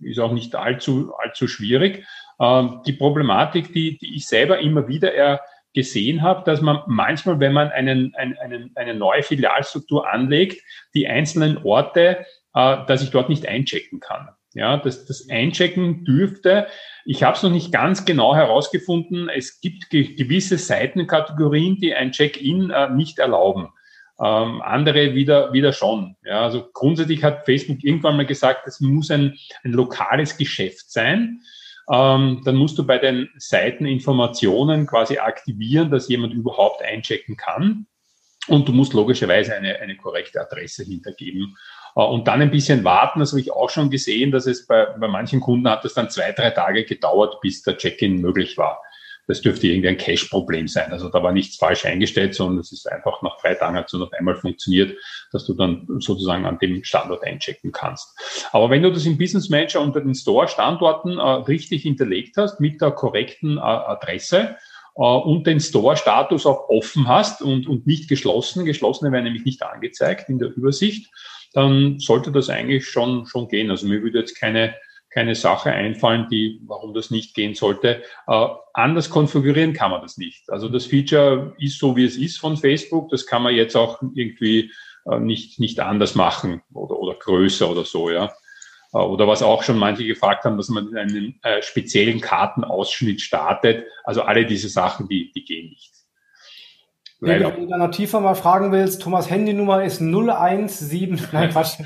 [0.00, 2.04] ist auch nicht allzu, allzu schwierig.
[2.40, 5.40] Ähm, die Problematik, die, die ich selber immer wieder
[5.74, 10.62] gesehen habe, dass man manchmal, wenn man einen, einen, eine neue Filialstruktur anlegt,
[10.94, 14.28] die einzelnen Orte, äh, dass ich dort nicht einchecken kann.
[14.54, 16.66] Ja, das, das Einchecken dürfte,
[17.06, 22.68] ich habe es noch nicht ganz genau herausgefunden, es gibt gewisse Seitenkategorien, die ein Check-in
[22.68, 23.70] äh, nicht erlauben
[24.22, 26.16] ähm, andere wieder, wieder schon.
[26.24, 31.40] Ja, also grundsätzlich hat Facebook irgendwann mal gesagt, es muss ein, ein lokales Geschäft sein.
[31.90, 37.86] Ähm, dann musst du bei den Seiteninformationen quasi aktivieren, dass jemand überhaupt einchecken kann.
[38.48, 41.56] Und du musst logischerweise eine, eine korrekte Adresse hintergeben.
[41.96, 43.18] Äh, und dann ein bisschen warten.
[43.18, 46.10] Das habe ich auch schon gesehen, dass es bei, bei manchen Kunden hat es dann
[46.10, 48.80] zwei, drei Tage gedauert, bis der Check-in möglich war
[49.32, 50.92] das dürfte irgendwie ein Cache-Problem sein.
[50.92, 53.94] Also da war nichts falsch eingestellt, sondern es ist einfach nach drei Tagen hat es
[53.94, 54.94] noch einmal funktioniert,
[55.32, 58.14] dass du dann sozusagen an dem Standort einchecken kannst.
[58.52, 62.82] Aber wenn du das im Business Manager unter den Store-Standorten äh, richtig hinterlegt hast, mit
[62.82, 64.56] der korrekten äh, Adresse,
[64.96, 69.62] äh, und den Store-Status auch offen hast und, und nicht geschlossen, geschlossene werden nämlich nicht
[69.62, 71.10] angezeigt in der Übersicht,
[71.54, 73.70] dann sollte das eigentlich schon, schon gehen.
[73.70, 74.74] Also mir würde jetzt keine
[75.12, 78.02] keine Sache einfallen, die, warum das nicht gehen sollte.
[78.26, 80.48] Äh, anders konfigurieren kann man das nicht.
[80.50, 83.10] Also das Feature ist so, wie es ist von Facebook.
[83.10, 84.72] Das kann man jetzt auch irgendwie
[85.10, 88.32] äh, nicht, nicht anders machen oder, oder größer oder so, ja.
[88.92, 93.20] Äh, oder was auch schon manche gefragt haben, dass man in einem äh, speziellen Kartenausschnitt
[93.20, 93.86] startet.
[94.04, 96.01] Also alle diese Sachen, die, die gehen nicht.
[97.24, 97.54] Leider.
[97.54, 101.28] Wenn du dann noch tiefer mal fragen willst, Thomas Handynummer ist 017.
[101.32, 101.76] Nein, Quatsch.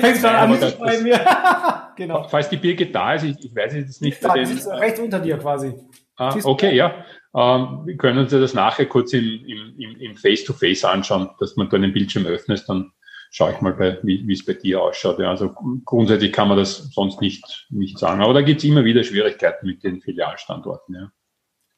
[0.00, 1.20] Fängst du an mitzuschreiben mir.
[1.96, 2.26] genau.
[2.28, 4.24] Falls die Birgit da ist, ich, ich weiß jetzt nicht.
[4.24, 5.74] Da, den, sitzt rechts unter dir quasi.
[6.16, 7.04] Ah, okay, ja.
[7.36, 11.68] Ähm, wir können uns das nachher kurz im, im, im Face-to-Face -face anschauen, dass man
[11.68, 12.92] da einen Bildschirm öffnet, dann
[13.30, 15.18] schaue ich mal, bei, wie es bei dir ausschaut.
[15.18, 15.54] Ja, also
[15.84, 18.22] grundsätzlich kann man das sonst nicht, nicht sagen.
[18.22, 20.94] Aber da gibt es immer wieder Schwierigkeiten mit den Filialstandorten.
[20.94, 21.12] Ja.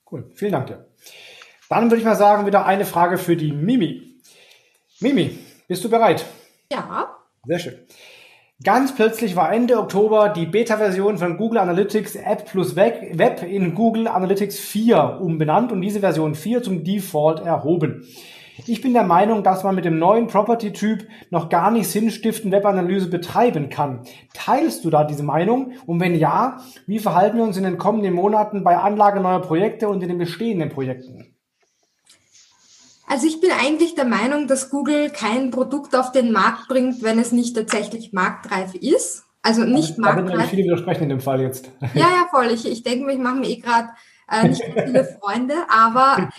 [0.09, 0.87] Cool, vielen Dank dir.
[1.69, 4.21] Dann würde ich mal sagen, wieder eine Frage für die Mimi.
[5.01, 6.25] Mimi, bist du bereit?
[6.71, 7.17] Ja.
[7.47, 7.79] Sehr schön.
[8.63, 14.07] Ganz plötzlich war Ende Oktober die Beta-Version von Google Analytics App plus Web in Google
[14.07, 18.07] Analytics 4 umbenannt und diese Version 4 zum Default erhoben.
[18.67, 23.11] Ich bin der Meinung, dass man mit dem neuen Property-Typ noch gar nicht sinnstiftend Webanalyse
[23.11, 24.03] betreiben kann.
[24.33, 25.73] Teilst du da diese Meinung?
[25.87, 29.89] Und wenn ja, wie verhalten wir uns in den kommenden Monaten bei Anlage neuer Projekte
[29.89, 31.34] und in den bestehenden Projekten?
[33.07, 37.19] Also ich bin eigentlich der Meinung, dass Google kein Produkt auf den Markt bringt, wenn
[37.19, 39.25] es nicht tatsächlich marktreif ist.
[39.43, 40.39] Also nicht da marktreif.
[40.39, 41.71] Da viele widersprechen in dem Fall jetzt.
[41.95, 42.51] Ja, ja, voll.
[42.51, 43.91] Ich, ich denke mir, ich mache mir eh gerade
[44.31, 46.31] äh, nicht viele Freunde, aber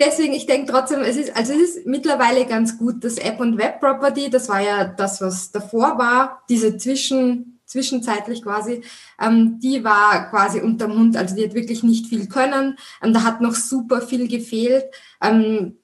[0.00, 3.58] deswegen, ich denke trotzdem, es ist, also es ist mittlerweile ganz gut, das App und
[3.58, 8.82] Web Property, das war ja das, was davor war, diese Zwischen, zwischenzeitlich quasi,
[9.20, 13.24] ähm, die war quasi unterm Hund, also die hat wirklich nicht viel können, ähm, da
[13.24, 14.84] hat noch super viel gefehlt,
[15.20, 15.76] ähm,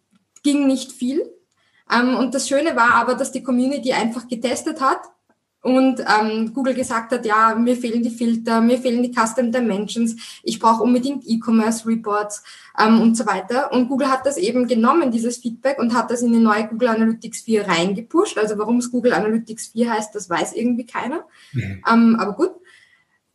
[0.42, 1.22] ging nicht viel.
[1.92, 5.00] Ähm, und das Schöne war aber, dass die Community einfach getestet hat
[5.62, 10.16] und ähm, Google gesagt hat, ja, mir fehlen die Filter, mir fehlen die Custom Dimensions,
[10.42, 12.42] ich brauche unbedingt E-Commerce Reports
[12.78, 13.72] ähm, und so weiter.
[13.72, 16.88] Und Google hat das eben genommen, dieses Feedback, und hat das in die neue Google
[16.88, 18.38] Analytics 4 reingepusht.
[18.38, 21.24] Also warum es Google Analytics 4 heißt, das weiß irgendwie keiner.
[21.52, 21.82] Mhm.
[21.90, 22.52] Ähm, aber gut.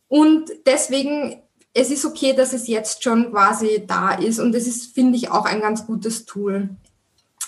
[0.08, 1.42] Und deswegen,
[1.74, 4.40] es ist okay, dass es jetzt schon quasi da ist.
[4.40, 6.70] Und es ist, finde ich, auch ein ganz gutes Tool.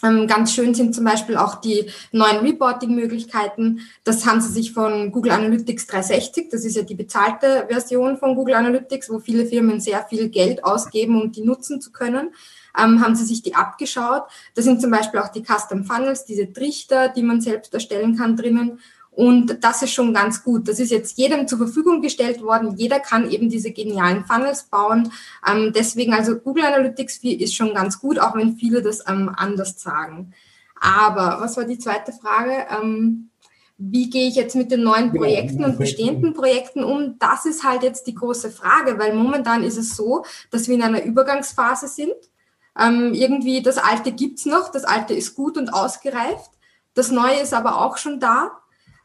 [0.03, 3.81] Ähm, ganz schön sind zum Beispiel auch die neuen Reporting-Möglichkeiten.
[4.05, 8.35] Das haben sie sich von Google Analytics 360, das ist ja die bezahlte Version von
[8.35, 12.31] Google Analytics, wo viele Firmen sehr viel Geld ausgeben, um die nutzen zu können.
[12.79, 14.23] Ähm, haben sie sich die abgeschaut.
[14.55, 18.37] Da sind zum Beispiel auch die Custom Funnels, diese Trichter, die man selbst erstellen kann
[18.37, 18.79] drinnen.
[19.11, 20.69] Und das ist schon ganz gut.
[20.69, 22.77] Das ist jetzt jedem zur Verfügung gestellt worden.
[22.77, 25.13] Jeder kann eben diese genialen Funnels bauen.
[25.47, 29.31] Ähm, deswegen also Google Analytics 4 ist schon ganz gut, auch wenn viele das ähm,
[29.35, 30.33] anders sagen.
[30.81, 32.67] Aber was war die zweite Frage?
[32.71, 33.31] Ähm,
[33.83, 37.19] wie gehe ich jetzt mit den neuen genau, Projekten und bestehenden Projekten um?
[37.19, 40.83] Das ist halt jetzt die große Frage, weil momentan ist es so, dass wir in
[40.83, 42.15] einer Übergangsphase sind.
[42.79, 46.51] Ähm, irgendwie das Alte gibt's noch, das Alte ist gut und ausgereift.
[46.95, 48.60] Das Neue ist aber auch schon da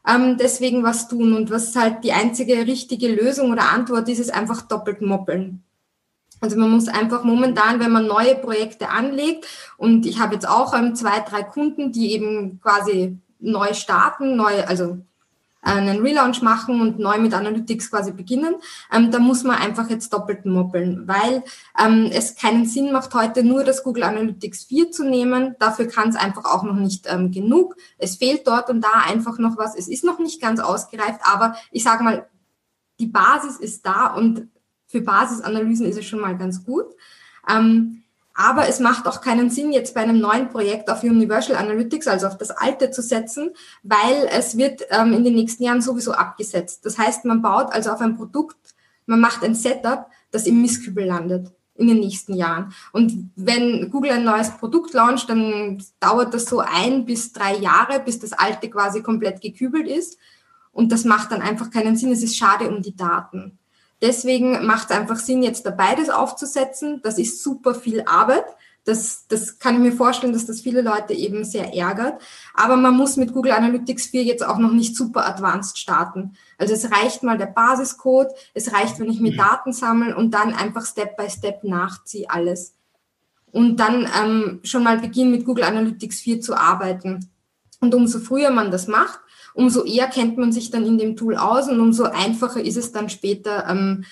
[0.08, 1.32] ähm, deswegen was tun.
[1.32, 5.62] Und was halt die einzige richtige Lösung oder Antwort ist, ist einfach doppelt moppeln.
[6.40, 9.46] Also man muss einfach momentan, wenn man neue Projekte anlegt,
[9.78, 14.62] und ich habe jetzt auch ähm, zwei, drei Kunden, die eben quasi neu starten, neu,
[14.64, 14.98] also
[15.66, 18.54] einen Relaunch machen und neu mit Analytics quasi beginnen,
[18.92, 21.42] ähm, da muss man einfach jetzt doppelt moppeln, weil
[21.78, 25.56] ähm, es keinen Sinn macht, heute nur das Google Analytics 4 zu nehmen.
[25.58, 27.76] Dafür kann es einfach auch noch nicht ähm, genug.
[27.98, 29.76] Es fehlt dort und da einfach noch was.
[29.76, 32.28] Es ist noch nicht ganz ausgereift, aber ich sage mal,
[32.98, 34.48] die Basis ist da und
[34.86, 36.86] für Basisanalysen ist es schon mal ganz gut.
[37.48, 38.04] Ähm,
[38.36, 42.26] aber es macht auch keinen Sinn, jetzt bei einem neuen Projekt auf Universal Analytics, also
[42.26, 43.50] auf das alte zu setzen,
[43.82, 46.84] weil es wird ähm, in den nächsten Jahren sowieso abgesetzt.
[46.84, 48.74] Das heißt, man baut also auf ein Produkt,
[49.06, 52.72] man macht ein Setup, das im Mistkübel landet in den nächsten Jahren.
[52.92, 58.00] Und wenn Google ein neues Produkt launcht, dann dauert das so ein bis drei Jahre,
[58.00, 60.18] bis das alte quasi komplett gekübelt ist.
[60.72, 62.12] Und das macht dann einfach keinen Sinn.
[62.12, 63.58] Es ist schade um die Daten.
[64.02, 67.00] Deswegen macht es einfach Sinn, jetzt da beides aufzusetzen.
[67.02, 68.44] Das ist super viel Arbeit.
[68.84, 72.22] Das, das kann ich mir vorstellen, dass das viele Leute eben sehr ärgert.
[72.54, 76.36] Aber man muss mit Google Analytics 4 jetzt auch noch nicht super advanced starten.
[76.56, 80.54] Also es reicht mal der Basiscode, es reicht, wenn ich mir Daten sammle und dann
[80.54, 82.74] einfach Step by Step nachziehe alles.
[83.50, 87.28] Und dann ähm, schon mal beginnen mit Google Analytics 4 zu arbeiten.
[87.80, 89.18] Und umso früher man das macht,
[89.56, 92.92] umso eher kennt man sich dann in dem Tool aus und umso einfacher ist es
[92.92, 94.04] dann später ähm,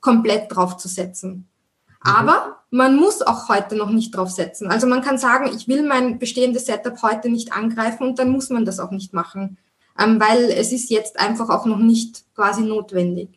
[0.00, 1.30] komplett draufzusetzen.
[1.30, 1.46] Mhm.
[2.02, 4.70] Aber man muss auch heute noch nicht draufsetzen.
[4.70, 8.50] Also man kann sagen, ich will mein bestehendes Setup heute nicht angreifen und dann muss
[8.50, 9.56] man das auch nicht machen,
[9.98, 13.30] ähm, weil es ist jetzt einfach auch noch nicht quasi notwendig.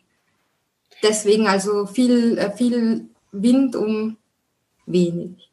[1.02, 4.18] Deswegen also viel, äh, viel Wind um
[4.86, 5.50] wenig.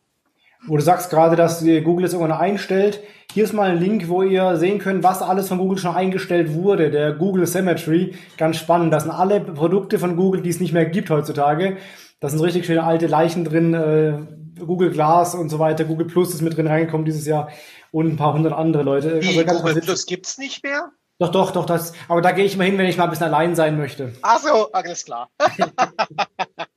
[0.68, 3.02] Wo du sagst gerade, dass Google es irgendwann einstellt.
[3.34, 6.54] Hier ist mal ein Link, wo ihr sehen könnt, was alles von Google schon eingestellt
[6.54, 6.92] wurde.
[6.92, 8.16] Der Google Symmetry.
[8.38, 8.94] Ganz spannend.
[8.94, 11.78] Das sind alle Produkte von Google, die es nicht mehr gibt heutzutage.
[12.20, 13.74] Da sind richtig schöne alte Leichen drin.
[13.74, 14.20] Äh,
[14.60, 15.86] Google Glass und so weiter.
[15.86, 17.50] Google Plus ist mit drin reingekommen dieses Jahr.
[17.92, 19.22] Und ein paar hundert andere Leute.
[19.22, 20.92] Wie, also Google Plus gibt's nicht mehr?
[21.22, 21.94] Doch, doch, doch, das.
[22.08, 24.14] Aber da gehe ich mal hin, wenn ich mal ein bisschen allein sein möchte.
[24.24, 25.30] Ach so, alles klar.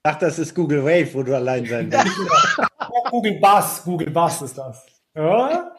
[0.07, 2.15] Ach, das ist Google Wave, wo du allein sein willst.
[3.11, 4.85] Google Buzz, Google Buzz ist das.
[5.15, 5.73] Ja?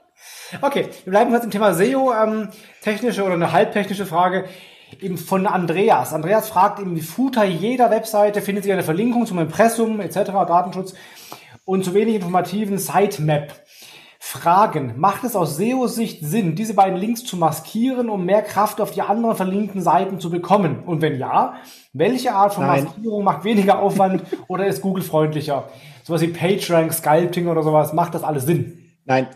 [0.64, 2.12] Okay, wir bleiben kurz im Thema SEO.
[2.12, 2.50] Ähm,
[2.82, 4.46] technische oder eine halbtechnische Frage
[5.00, 6.12] eben von Andreas.
[6.12, 10.96] Andreas fragt im Footer jeder Webseite findet sich eine Verlinkung zum Impressum etc., Datenschutz
[11.64, 13.54] und zu wenig informativen Sitemap.
[14.28, 14.96] Fragen.
[14.98, 19.04] Macht es aus SEO-Sicht Sinn, diese beiden Links zu maskieren, um mehr Kraft auf die
[19.04, 20.80] anderen verlinkten Seiten zu bekommen?
[20.84, 21.58] Und wenn ja,
[21.94, 22.86] welche Art von Nein.
[22.86, 25.70] Maskierung macht weniger Aufwand oder ist Google freundlicher?
[26.04, 28.96] Sowas wie PageRank, Sculpting oder sowas, macht das alles Sinn?
[29.06, 29.28] Nein.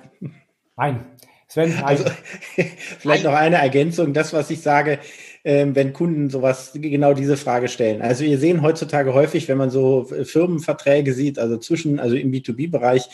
[0.75, 1.05] Nein.
[1.47, 1.83] Sven, nein.
[1.83, 2.05] Also,
[2.99, 4.13] vielleicht noch eine Ergänzung.
[4.13, 4.97] Das, was ich sage,
[5.43, 8.01] ähm, wenn Kunden sowas, genau diese Frage stellen.
[8.01, 13.07] Also wir sehen heutzutage häufig, wenn man so Firmenverträge sieht, also zwischen, also im B2B-Bereich,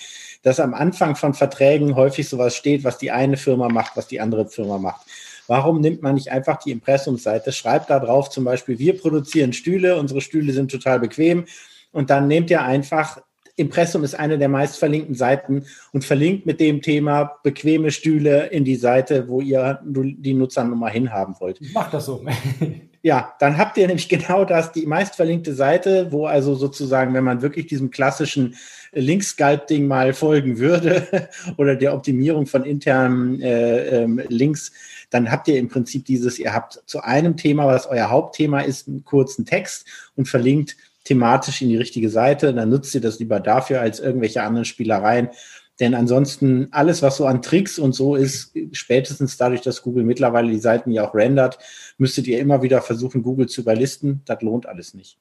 [0.46, 4.22] dass am Anfang von Verträgen häufig sowas steht, was die eine Firma macht, was die
[4.22, 5.02] andere Firma macht.
[5.48, 9.98] Warum nimmt man nicht einfach die Impressumsseite, schreibt da drauf zum Beispiel, wir produzieren Stühle,
[9.98, 11.46] unsere Stühle sind total bequem
[11.92, 13.22] und dann nehmt ihr einfach
[13.58, 18.66] Impressum ist eine der meist verlinkten Seiten und verlinkt mit dem Thema bequeme Stühle in
[18.66, 21.60] die Seite, wo ihr die Nutzernummer hinhaben wollt.
[21.74, 22.24] Macht das so.
[23.06, 27.24] Ja, dann habt ihr nämlich genau das, die meist verlinkte Seite, wo also sozusagen, wenn
[27.24, 28.56] man wirklich diesem klassischen
[28.94, 34.72] Link-Sculpting mal folgen würde oder der Optimierung von internen äh, ähm, Links,
[35.12, 38.88] dann habt ihr im Prinzip dieses, ihr habt zu einem Thema, was euer Hauptthema ist,
[38.88, 42.56] einen kurzen Text und verlinkt thematisch in die richtige Seite.
[42.56, 45.30] Dann nutzt ihr das lieber dafür als irgendwelche anderen Spielereien.
[45.80, 50.50] Denn ansonsten alles, was so an Tricks und so ist, spätestens dadurch, dass Google mittlerweile
[50.50, 51.60] die Seiten ja auch rendert,
[51.98, 54.22] müsstet ihr immer wieder versuchen, Google zu überlisten.
[54.26, 55.18] Das lohnt alles nicht.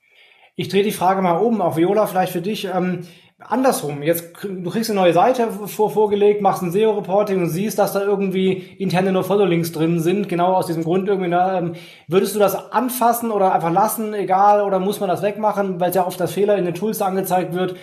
[0.56, 2.66] Ich drehe die Frage mal um, auch Viola, vielleicht für dich.
[2.66, 3.01] Ähm,
[3.40, 7.92] andersrum, jetzt du kriegst eine neue Seite vor, vorgelegt, machst ein SEO-Reporting und siehst, dass
[7.92, 11.28] da irgendwie interne No-Follow-Links drin sind, genau aus diesem Grund irgendwie.
[11.28, 11.74] Na, ähm,
[12.06, 15.96] würdest du das anfassen oder einfach lassen, egal, oder muss man das wegmachen, weil es
[15.96, 17.76] ja oft das Fehler in den Tools angezeigt wird?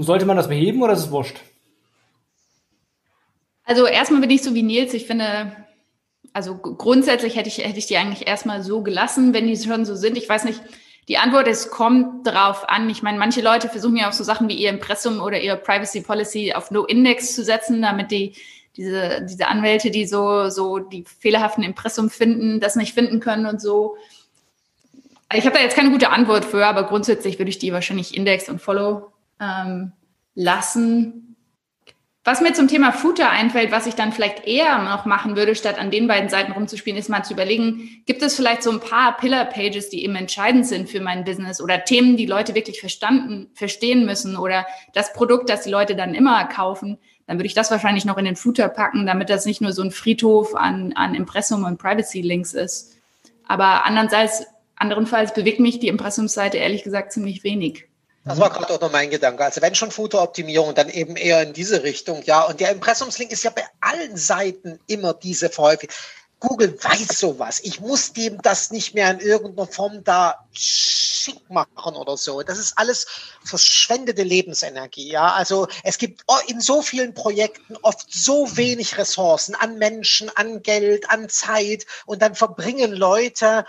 [0.00, 1.40] Sollte man das beheben oder ist es wurscht?
[3.64, 5.52] Also erstmal bin ich so wie Nils, ich finde,
[6.34, 9.94] also grundsätzlich hätte ich, hätte ich die eigentlich erstmal so gelassen, wenn die schon so
[9.94, 10.18] sind.
[10.18, 10.60] Ich weiß nicht,
[11.06, 12.90] die Antwort ist, kommt drauf an.
[12.90, 16.00] Ich meine, manche Leute versuchen ja auch so Sachen wie ihr Impressum oder ihre Privacy
[16.00, 18.34] Policy auf No-Index zu setzen, damit die
[18.76, 23.60] diese, diese Anwälte, die so, so die fehlerhaften Impressum finden, das nicht finden können und
[23.60, 23.96] so.
[25.32, 28.48] Ich habe da jetzt keine gute Antwort für, aber grundsätzlich würde ich die wahrscheinlich Index
[28.48, 29.92] und Follow ähm,
[30.34, 31.23] lassen.
[32.26, 35.78] Was mir zum Thema Footer einfällt, was ich dann vielleicht eher noch machen würde, statt
[35.78, 39.18] an den beiden Seiten rumzuspielen, ist mal zu überlegen, gibt es vielleicht so ein paar
[39.18, 44.06] Pillar-Pages, die eben entscheidend sind für mein Business oder Themen, die Leute wirklich verstanden, verstehen
[44.06, 44.64] müssen oder
[44.94, 46.96] das Produkt, das die Leute dann immer kaufen,
[47.26, 49.82] dann würde ich das wahrscheinlich noch in den Footer packen, damit das nicht nur so
[49.82, 52.96] ein Friedhof an, an Impressum und Privacy-Links ist.
[53.46, 54.46] Aber andernfalls,
[54.76, 57.84] anderenfalls bewegt mich die Impressumsseite ehrlich gesagt ziemlich wenig.
[58.24, 59.44] Das war gerade auch noch mein Gedanke.
[59.44, 62.42] Also wenn schon Fotooptimierung, dann eben eher in diese Richtung, ja.
[62.42, 65.90] Und der Impressumslink ist ja bei allen Seiten immer diese häufig.
[66.40, 67.60] Google weiß sowas.
[67.62, 72.42] Ich muss dem das nicht mehr in irgendeiner Form da schick machen oder so.
[72.42, 73.06] Das ist alles
[73.44, 75.10] verschwendete Lebensenergie.
[75.10, 80.62] Ja, also es gibt in so vielen Projekten oft so wenig Ressourcen an Menschen, an
[80.62, 83.64] Geld, an Zeit und dann verbringen Leute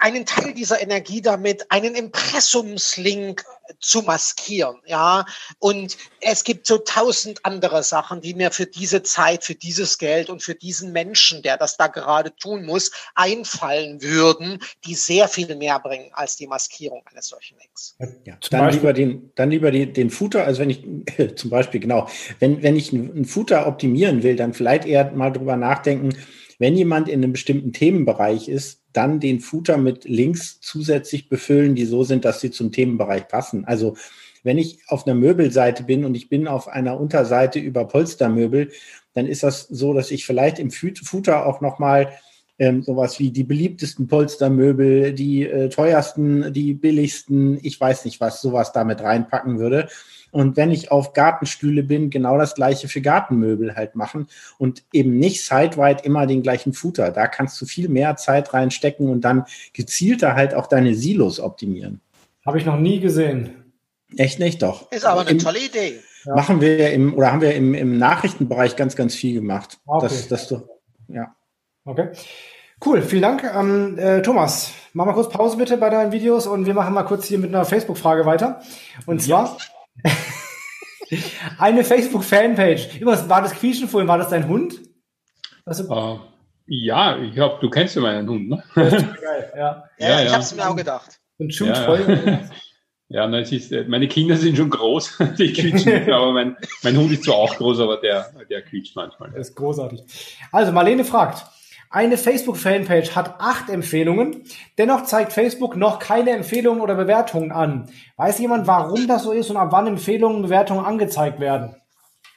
[0.00, 3.44] einen Teil dieser Energie damit, einen Impressumslink
[3.80, 5.24] zu maskieren, ja.
[5.58, 10.30] Und es gibt so tausend andere Sachen, die mir für diese Zeit, für dieses Geld
[10.30, 15.54] und für diesen Menschen, der das da gerade tun muss, einfallen würden, die sehr viel
[15.56, 17.96] mehr bringen als die Maskierung eines solchen Links.
[18.24, 20.84] Ja, dann lieber den, dann lieber den, den Footer, also wenn ich
[21.36, 25.56] zum Beispiel genau, wenn, wenn ich einen Footer optimieren will, dann vielleicht eher mal drüber
[25.56, 26.14] nachdenken,
[26.58, 31.84] wenn jemand in einem bestimmten Themenbereich ist, dann den Footer mit Links zusätzlich befüllen, die
[31.84, 33.64] so sind, dass sie zum Themenbereich passen.
[33.64, 33.96] Also
[34.42, 38.70] wenn ich auf einer Möbelseite bin und ich bin auf einer Unterseite über Polstermöbel,
[39.14, 42.12] dann ist das so, dass ich vielleicht im Footer auch nochmal
[42.58, 48.40] ähm, sowas wie die beliebtesten Polstermöbel, die äh, teuersten, die billigsten, ich weiß nicht was,
[48.40, 49.88] sowas damit reinpacken würde.
[50.30, 54.28] Und wenn ich auf Gartenstühle bin, genau das gleiche für Gartenmöbel halt machen
[54.58, 57.10] und eben nicht sideweit immer den gleichen Footer.
[57.10, 62.00] Da kannst du viel mehr Zeit reinstecken und dann gezielter halt auch deine Silos optimieren.
[62.44, 63.72] Habe ich noch nie gesehen.
[64.16, 64.90] Echt nicht, doch.
[64.92, 66.00] Ist aber eine Im, tolle Idee.
[66.34, 69.78] Machen wir im, oder haben wir im, im Nachrichtenbereich ganz, ganz viel gemacht.
[69.86, 70.06] Okay.
[70.06, 70.68] Das, das doch,
[71.08, 71.34] ja.
[71.84, 72.10] Okay.
[72.84, 73.42] Cool, vielen Dank.
[73.44, 77.04] Ähm, äh, Thomas, mach mal kurz Pause bitte bei deinen Videos und wir machen mal
[77.04, 78.60] kurz hier mit einer Facebook-Frage weiter.
[79.06, 79.56] Und zwar,
[81.58, 83.04] Eine Facebook-Fanpage.
[83.04, 84.08] Was war das Quietschen vorhin?
[84.08, 84.80] War das dein Hund?
[85.66, 86.18] Uh,
[86.66, 88.62] ja, ich hab, du kennst ja meinen Hund, ne?
[88.74, 89.84] geil, ja.
[89.98, 90.32] ja, ja, ich ja.
[90.32, 91.20] habe es mir auch gedacht.
[91.38, 92.40] Und shoot voll.
[93.08, 96.96] Ja, nein, es ist, äh, meine Kinder sind schon groß, die quietschen, aber mein, mein
[96.96, 99.30] Hund ist zwar auch groß, aber der, der quietscht manchmal.
[99.30, 100.02] Das ist großartig.
[100.50, 101.46] Also, Marlene fragt,
[101.96, 104.42] eine Facebook-Fanpage hat acht Empfehlungen,
[104.76, 107.88] dennoch zeigt Facebook noch keine Empfehlungen oder Bewertungen an.
[108.18, 111.74] Weiß jemand, warum das so ist und ab wann Empfehlungen und Bewertungen angezeigt werden?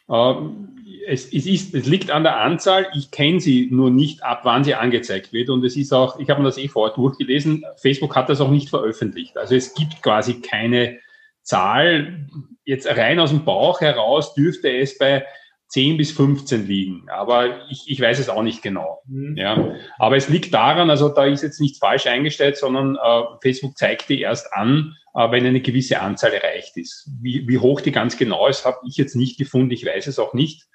[0.10, 2.88] Ähm, es, es, ist, es liegt an der Anzahl.
[2.96, 5.50] Ich kenne sie nur nicht, ab wann sie angezeigt wird.
[5.50, 8.52] Und es ist auch, ich habe mir das eh vorher durchgelesen, Facebook hat das auch
[8.52, 9.38] nicht veröffentlicht.
[9.38, 11.00] Also es gibt quasi keine
[11.44, 12.30] Zahl.
[12.64, 15.26] Jetzt rein aus dem Bauch heraus dürfte es bei
[15.70, 17.10] 10 bis 15 liegen.
[17.10, 19.02] Aber ich, ich weiß es auch nicht genau.
[19.08, 19.38] Mhm.
[19.38, 19.76] Ja.
[20.00, 24.10] Aber es liegt daran, also da ist jetzt nicht falsch eingestellt, sondern äh, Facebook zeigt
[24.10, 27.10] die erst an, äh, wenn eine gewisse Anzahl erreicht ist.
[27.22, 29.72] Wie, wie hoch die ganz genau ist, habe ich jetzt nicht gefunden.
[29.72, 30.68] Ich weiß es auch nicht.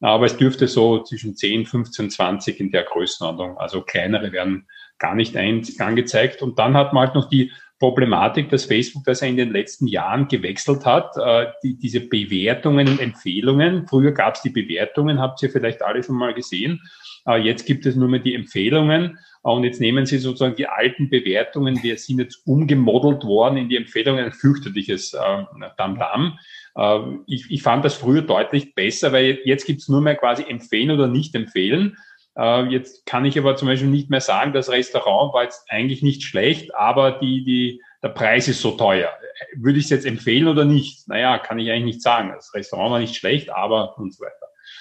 [0.00, 3.58] Aber es dürfte so zwischen 10, 15, 20 in der Größenordnung.
[3.58, 4.68] Also kleinere werden
[4.98, 6.42] gar nicht ein, angezeigt.
[6.42, 10.28] Und dann hat man halt noch die Problematik, dass Facebook das in den letzten Jahren
[10.28, 13.86] gewechselt hat, äh, die, diese Bewertungen und Empfehlungen.
[13.86, 16.80] Früher gab es die Bewertungen, habt ihr vielleicht alle schon mal gesehen.
[17.26, 19.18] Äh, jetzt gibt es nur mehr die Empfehlungen.
[19.44, 23.68] Äh, und jetzt nehmen Sie sozusagen die alten Bewertungen, die sind jetzt umgemodelt worden in
[23.68, 25.14] die Empfehlungen, ein fürchterliches.
[25.14, 25.44] Äh,
[27.26, 30.92] ich, ich fand das früher deutlich besser, weil jetzt gibt es nur mehr quasi empfehlen
[30.92, 31.98] oder nicht empfehlen.
[32.36, 36.02] Äh, jetzt kann ich aber zum Beispiel nicht mehr sagen, das Restaurant war jetzt eigentlich
[36.02, 39.10] nicht schlecht, aber die, die, der Preis ist so teuer.
[39.56, 41.08] Würde ich es jetzt empfehlen oder nicht?
[41.08, 42.32] Naja, kann ich eigentlich nicht sagen.
[42.34, 44.34] Das Restaurant war nicht schlecht, aber und so weiter.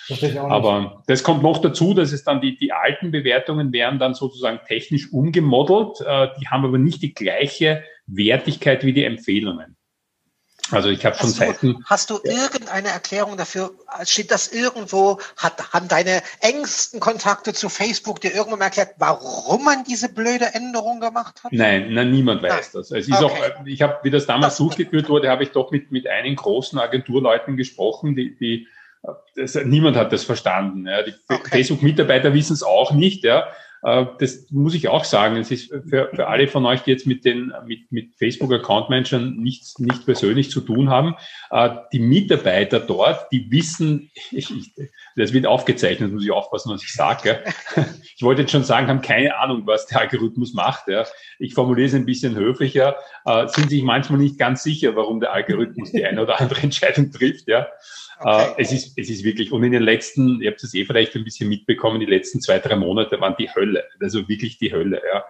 [0.07, 4.13] Das aber das kommt noch dazu, dass es dann die, die alten Bewertungen werden dann
[4.13, 6.01] sozusagen technisch umgemodelt.
[6.01, 9.74] Äh, die haben aber nicht die gleiche Wertigkeit wie die Empfehlungen.
[10.71, 11.33] Also ich habe schon.
[11.61, 13.71] Du, hast du irgendeine Erklärung dafür?
[14.03, 15.19] Steht das irgendwo?
[15.37, 20.45] Hat, haben deine engsten Kontakte zu Facebook dir irgendwann mal erklärt, warum man diese blöde
[20.53, 21.53] Änderung gemacht hat?
[21.53, 22.63] Nein, nein niemand weiß nein.
[22.73, 22.91] das.
[22.91, 23.25] Es ist okay.
[23.25, 26.35] auch, ich habe, wie das damals das durchgeführt wurde, habe ich doch mit, mit einigen
[26.35, 28.67] großen Agenturleuten gesprochen, die, die
[29.35, 30.87] das, niemand hat das verstanden.
[30.87, 31.03] Ja.
[31.03, 31.49] Die okay.
[31.49, 33.23] Facebook-Mitarbeiter wissen es auch nicht.
[33.23, 33.47] Ja.
[33.85, 35.37] Äh, das muss ich auch sagen.
[35.37, 38.89] Es ist für, für alle von euch, die jetzt mit den mit, mit Facebook Account
[38.89, 41.15] Managern nichts nicht persönlich zu tun haben,
[41.51, 44.73] äh, die Mitarbeiter dort, die wissen, ich, ich,
[45.15, 47.43] das wird aufgezeichnet, muss ich aufpassen, was ich sage.
[48.17, 50.87] Ich wollte jetzt schon sagen, haben keine Ahnung, was der Algorithmus macht.
[50.87, 51.05] Ja.
[51.37, 55.33] Ich formuliere es ein bisschen höflicher, äh, sind sich manchmal nicht ganz sicher, warum der
[55.33, 57.47] Algorithmus die eine oder andere Entscheidung trifft.
[57.47, 57.67] Ja.
[58.19, 58.53] Okay.
[58.57, 61.15] Äh, es, ist, es ist wirklich, und in den letzten, ihr habt es eh vielleicht
[61.15, 63.83] ein bisschen mitbekommen, die letzten zwei, drei Monate waren die Hölle.
[63.99, 65.23] Also wirklich die Hölle, ja.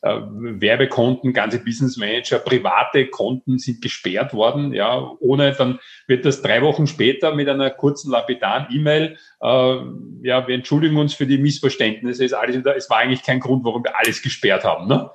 [0.00, 6.40] Äh, Werbekonten, ganze Business Manager, private Konten sind gesperrt worden, ja, ohne, dann wird das
[6.40, 9.76] drei Wochen später mit einer kurzen lapidaren E-Mail, äh,
[10.22, 13.82] ja, wir entschuldigen uns für die Missverständnisse, ist alles, es war eigentlich kein Grund, warum
[13.82, 15.10] wir alles gesperrt haben, ne?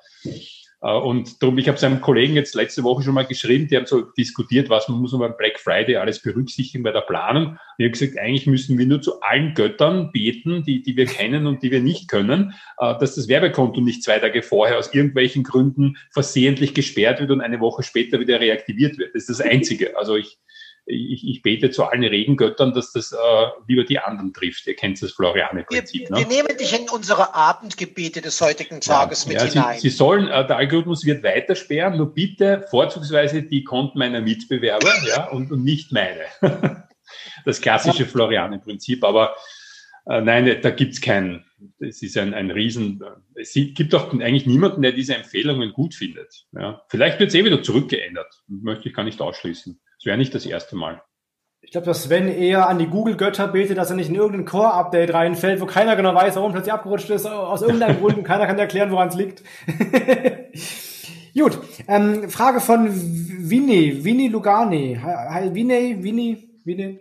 [0.84, 3.85] Äh, und darum, ich habe seinem Kollegen jetzt letzte Woche schon mal geschrieben, die haben
[3.85, 7.47] so diskutiert, was man muss man beim Black Friday alles berücksichtigen bei der Planung.
[7.47, 11.05] Und ich habe gesagt, eigentlich müssen wir nur zu allen Göttern beten, die, die wir
[11.05, 14.93] kennen und die wir nicht können, äh, dass das Werbekonto nicht zwei Tage vorher aus
[14.93, 19.15] irgendwelchen Gründen versehentlich gesperrt wird und eine Woche später wieder reaktiviert wird.
[19.15, 19.97] Das ist das Einzige.
[19.97, 20.38] Also ich,
[20.85, 23.15] ich, ich bete zu allen Regengöttern, dass das äh,
[23.68, 24.68] lieber die anderen trifft.
[24.68, 26.10] Ihr kennt das Floriane-Prinzip.
[26.10, 26.18] Wir, ne?
[26.18, 29.80] wir, nehmen dich in unsere Abendgebete des heutigen Tages ja, mit ja, hinein.
[29.80, 34.22] Sie, Sie sollen, äh, der Algorithmus wird weiter sperren, nur bitte vorzugsweise die Konten meiner
[34.22, 36.26] Mitbewerber ja, und, und nicht meine.
[37.45, 39.35] das klassische Floriane-Prinzip, aber
[40.05, 41.45] äh, nein, da gibt's keinen.
[41.80, 43.01] Es ist ein, ein Riesen.
[43.35, 46.45] Es gibt auch eigentlich niemanden, der diese Empfehlungen gut findet.
[46.51, 46.81] Ja.
[46.89, 48.43] Vielleicht wird es eh wieder zurückgeändert.
[48.47, 49.80] Möchte ich gar nicht ausschließen.
[50.04, 51.02] Das wäre nicht das erste Mal.
[51.62, 55.14] Ich glaube, dass Sven eher an die Google-Götter betet, dass er nicht in irgendein Core-Update
[55.14, 58.60] reinfällt, wo keiner genau weiß, warum plötzlich abgerutscht ist, aus irgendeinem Grund und keiner kann
[58.60, 59.44] erklären, woran es liegt.
[61.40, 61.58] Gut,
[61.88, 65.00] ähm, Frage von Winnie, Winnie Lugani.
[65.54, 67.00] Winnie, Winnie, Winnie,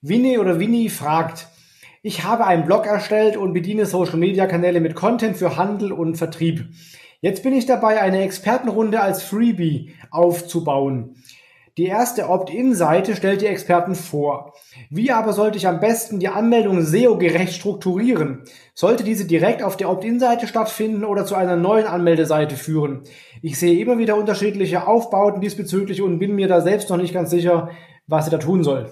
[0.00, 1.46] Winnie oder Winnie fragt,
[2.02, 6.70] ich habe einen Blog erstellt und bediene Social-Media-Kanäle mit Content für Handel und Vertrieb.
[7.20, 11.16] Jetzt bin ich dabei, eine Expertenrunde als Freebie aufzubauen.
[11.76, 14.54] Die erste Opt-in-Seite stellt die Experten vor.
[14.90, 18.44] Wie aber sollte ich am besten die Anmeldung SEO-gerecht strukturieren?
[18.74, 23.04] Sollte diese direkt auf der Opt-in-Seite stattfinden oder zu einer neuen Anmeldeseite führen?
[23.40, 27.30] Ich sehe immer wieder unterschiedliche Aufbauten diesbezüglich und bin mir da selbst noch nicht ganz
[27.30, 27.70] sicher,
[28.06, 28.90] was ich da tun soll.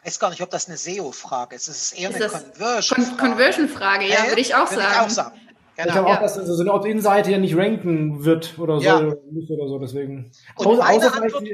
[0.00, 1.68] Ich weiß gar nicht, ob das eine SEO-Frage ist.
[1.68, 3.16] Es ist eher ist eine Conversion-Frage.
[3.16, 4.92] Conversion-Frage, ja, würde ich auch würde sagen.
[4.92, 5.40] Ich auch sagen.
[5.76, 5.88] Genau.
[5.88, 8.98] Ich glaube auch, dass so eine Opt-in-Seite ja nicht ranken wird oder so, ja.
[8.98, 10.32] oder so, deswegen.
[10.56, 11.44] Und außer, außer Antwort,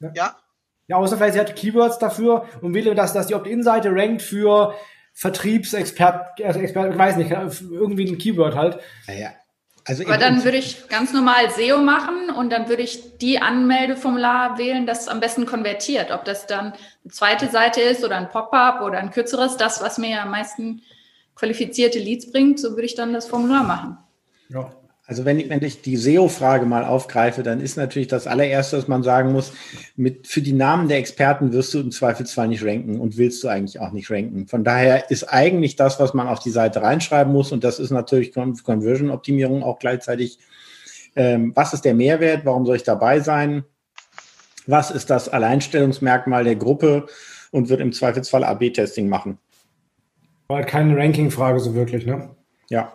[0.00, 0.10] ja.
[0.14, 0.36] ja.
[0.88, 4.74] Ja, außer vielleicht sie hat Keywords dafür und will, dass, dass die Opt-in-Seite rankt für
[5.14, 8.78] Vertriebsexpert, also Expert, ich weiß nicht, irgendwie ein Keyword halt.
[9.08, 9.30] Naja.
[9.88, 14.58] Also Aber dann würde ich ganz normal SEO machen und dann würde ich die Anmeldeformular
[14.58, 16.10] wählen, das am besten konvertiert.
[16.10, 19.98] Ob das dann eine zweite Seite ist oder ein Pop-up oder ein kürzeres, das, was
[19.98, 20.82] mir am meisten
[21.36, 23.96] qualifizierte Leads bringt, so würde ich dann das Formular machen.
[24.48, 24.72] Ja.
[25.08, 28.88] Also wenn ich, wenn ich die SEO-Frage mal aufgreife, dann ist natürlich das allererste, was
[28.88, 29.52] man sagen muss,
[29.94, 33.48] mit, für die Namen der Experten wirst du im Zweifelsfall nicht ranken und willst du
[33.48, 34.48] eigentlich auch nicht ranken.
[34.48, 37.92] Von daher ist eigentlich das, was man auf die Seite reinschreiben muss, und das ist
[37.92, 40.40] natürlich Conversion-Optimierung auch gleichzeitig,
[41.14, 43.64] ähm, was ist der Mehrwert, warum soll ich dabei sein,
[44.66, 47.06] was ist das Alleinstellungsmerkmal der Gruppe
[47.52, 49.38] und wird im Zweifelsfall AB-Testing machen.
[50.48, 52.30] War halt keine Ranking-Frage so wirklich, ne?
[52.68, 52.92] Ja.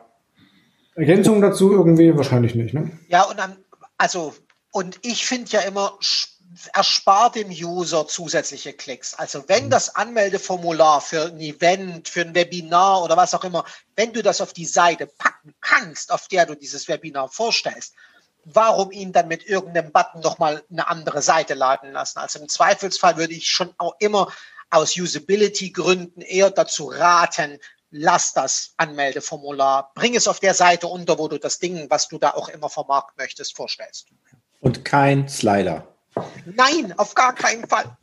[0.95, 2.91] Ergänzung dazu irgendwie wahrscheinlich nicht, ne?
[3.07, 3.57] Ja, und dann,
[3.97, 4.33] also,
[4.71, 5.97] und ich finde ja immer
[6.73, 9.13] erspart dem User zusätzliche Klicks.
[9.13, 13.63] Also wenn das Anmeldeformular für ein Event, für ein Webinar oder was auch immer,
[13.95, 17.93] wenn du das auf die Seite packen kannst, auf der du dieses Webinar vorstellst,
[18.43, 22.19] warum ihn dann mit irgendeinem Button nochmal eine andere Seite laden lassen?
[22.19, 24.27] Also im Zweifelsfall würde ich schon auch immer
[24.69, 27.59] aus Usability-Gründen eher dazu raten,
[27.91, 32.17] lass das Anmeldeformular, bring es auf der Seite unter, wo du das Ding, was du
[32.17, 34.07] da auch immer vermarkten möchtest, vorstellst.
[34.59, 35.87] Und kein Slider.
[36.45, 37.97] Nein, auf gar keinen Fall.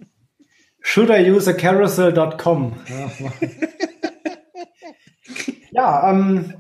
[0.81, 2.77] Should I use a carousel.com?
[5.73, 6.55] ja, ähm,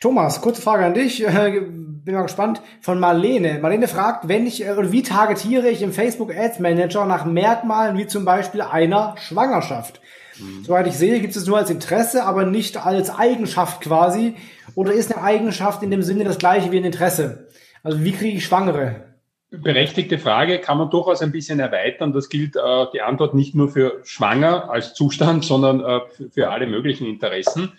[0.00, 1.24] Thomas, kurze Frage an dich.
[1.24, 2.62] Bin mal gespannt.
[2.80, 3.58] Von Marlene.
[3.58, 8.06] Marlene fragt, wenn ich, äh, wie targetiere ich im Facebook Ads Manager nach Merkmalen wie
[8.06, 10.00] zum Beispiel einer Schwangerschaft?
[10.40, 10.64] Mhm.
[10.64, 14.34] Soweit ich sehe, gibt es nur als Interesse, aber nicht als Eigenschaft quasi.
[14.74, 17.48] Oder ist eine Eigenschaft in dem Sinne das gleiche wie ein Interesse?
[17.82, 19.04] Also wie kriege ich Schwangere?
[19.50, 22.12] Berechtigte Frage kann man durchaus ein bisschen erweitern.
[22.12, 26.00] Das gilt äh, die Antwort nicht nur für Schwanger als Zustand, sondern äh,
[26.30, 27.72] für alle möglichen Interessen.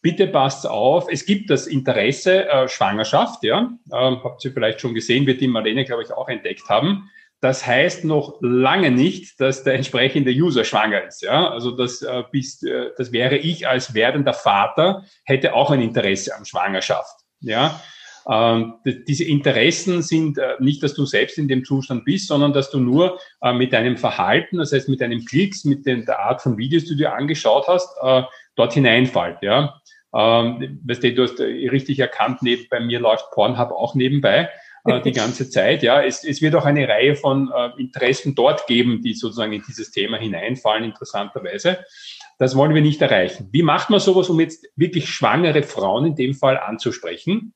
[0.00, 4.94] Bitte passt auf, es gibt das Interesse äh, Schwangerschaft, ja, ähm, habt ihr vielleicht schon
[4.94, 7.08] gesehen, wird die Marlene, glaube ich, auch entdeckt haben.
[7.42, 11.22] Das heißt noch lange nicht, dass der entsprechende User schwanger ist.
[11.22, 11.50] Ja?
[11.50, 16.36] Also das, äh, bist, äh, das wäre ich als werdender Vater, hätte auch ein Interesse
[16.36, 17.16] an Schwangerschaft.
[17.40, 17.82] Ja?
[18.30, 22.70] Ähm, diese Interessen sind äh, nicht, dass du selbst in dem Zustand bist, sondern dass
[22.70, 26.42] du nur äh, mit deinem Verhalten, das heißt mit deinem Klicks, mit den, der Art
[26.42, 28.22] von Videos, die du dir angeschaut hast, äh,
[28.54, 29.38] dort hineinfällt.
[29.42, 29.82] Ja?
[30.14, 34.48] Ähm, weißt du, du hast richtig erkannt, neben, bei mir läuft Pornhub auch nebenbei
[34.84, 35.82] die ganze Zeit.
[35.82, 39.92] Ja, es, es wird auch eine Reihe von Interessen dort geben, die sozusagen in dieses
[39.92, 41.84] Thema hineinfallen, interessanterweise.
[42.38, 43.48] Das wollen wir nicht erreichen.
[43.52, 47.54] Wie macht man sowas, um jetzt wirklich schwangere Frauen in dem Fall anzusprechen?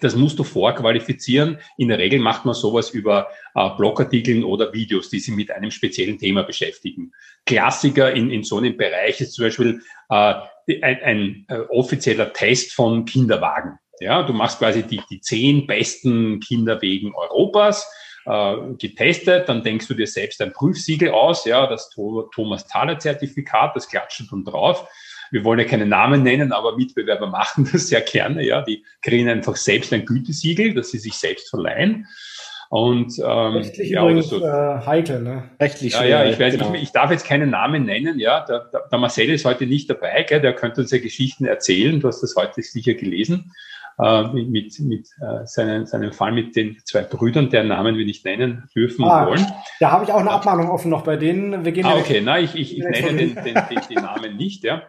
[0.00, 1.58] Das musst du vorqualifizieren.
[1.78, 5.70] In der Regel macht man sowas über äh, Blogartikeln oder Videos, die sich mit einem
[5.70, 7.12] speziellen Thema beschäftigen.
[7.46, 10.34] Klassiker in, in so einem Bereich ist zum Beispiel äh,
[10.82, 13.78] ein, ein äh, offizieller Test von Kinderwagen.
[14.00, 17.90] Ja, du machst quasi die, die zehn besten Kinderwegen Europas
[18.26, 23.76] äh, getestet, dann denkst du dir selbst ein Prüfsiegel aus, ja, das Thomas Thaler Zertifikat,
[23.76, 24.88] das klatscht schon drauf
[25.30, 28.44] wir wollen ja keine Namen nennen, aber Mitbewerber machen das sehr gerne.
[28.44, 32.06] Ja, die kriegen einfach selbst ein Gütesiegel, das sie sich selbst verleihen.
[32.70, 34.44] Und ähm, rechtlich ja, übrigens so.
[34.44, 35.50] äh, heikel, ne?
[35.58, 36.74] Rechtlich ja, ja, ich, weiß, genau.
[36.74, 38.44] ich, ich, darf jetzt keinen Namen nennen, ja.
[38.44, 40.42] Der, der, der Marcel ist heute nicht dabei, gell?
[40.42, 41.98] der könnte uns ja Geschichten erzählen.
[41.98, 43.54] Du hast das heute sicher gelesen
[44.02, 48.24] äh, mit, mit äh, seinen, seinem Fall mit den zwei Brüdern, deren Namen wir nicht
[48.24, 49.46] nennen dürfen ah, und wollen.
[49.80, 51.64] Da habe ich auch eine Abmahnung offen noch bei denen.
[51.64, 54.64] Wir gehen ah, okay, na, ich, ich, ich nenne den, den, den, den Namen nicht,
[54.64, 54.82] ja.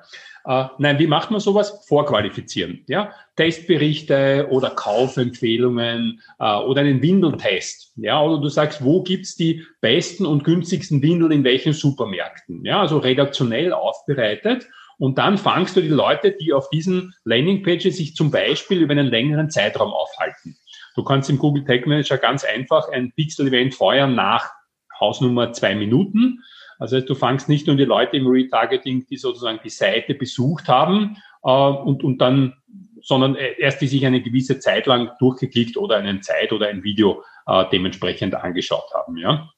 [0.45, 1.85] Äh, nein, wie macht man sowas?
[1.87, 2.83] Vorqualifizieren.
[2.87, 3.11] Ja?
[3.35, 7.93] Testberichte oder Kaufempfehlungen äh, oder einen Windeltest.
[7.97, 8.21] Ja?
[8.21, 12.65] Oder du sagst, wo gibt's die besten und günstigsten Windeln in welchen Supermärkten?
[12.65, 12.81] Ja?
[12.81, 14.67] Also redaktionell aufbereitet.
[14.99, 19.07] Und dann fangst du die Leute, die auf diesen Landingpages sich zum Beispiel über einen
[19.07, 20.57] längeren Zeitraum aufhalten.
[20.95, 24.51] Du kannst im Google Tag Manager ganz einfach ein Pixel-Event feuern nach
[24.99, 26.43] Hausnummer zwei Minuten
[26.79, 31.17] also du fangst nicht nur die Leute im Retargeting, die sozusagen die Seite besucht haben
[31.43, 32.55] äh, und, und dann,
[33.01, 37.23] sondern erst die sich eine gewisse Zeit lang durchgeklickt oder einen Zeit oder ein Video
[37.45, 39.17] äh, dementsprechend angeschaut haben.
[39.17, 39.49] Ja.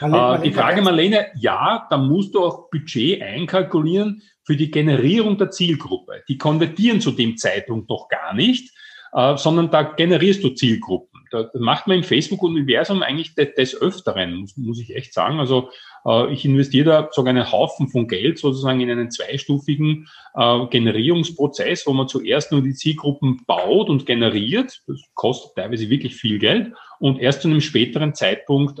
[0.00, 5.50] Äh, die Frage, Marlene, ja, da musst du auch Budget einkalkulieren für die Generierung der
[5.50, 6.22] Zielgruppe.
[6.28, 8.74] Die konvertieren zu dem Zeitpunkt doch gar nicht,
[9.12, 11.20] äh, sondern da generierst du Zielgruppen.
[11.30, 15.40] Da macht man im Facebook-Universum eigentlich des, des Öfteren, muss, muss, ich echt sagen.
[15.40, 15.70] Also
[16.04, 21.86] äh, ich investiere da sogar einen Haufen von Geld sozusagen in einen zweistufigen äh, Generierungsprozess,
[21.86, 24.82] wo man zuerst nur die Zielgruppen baut und generiert.
[24.86, 28.80] Das kostet teilweise wirklich viel Geld und erst zu einem späteren Zeitpunkt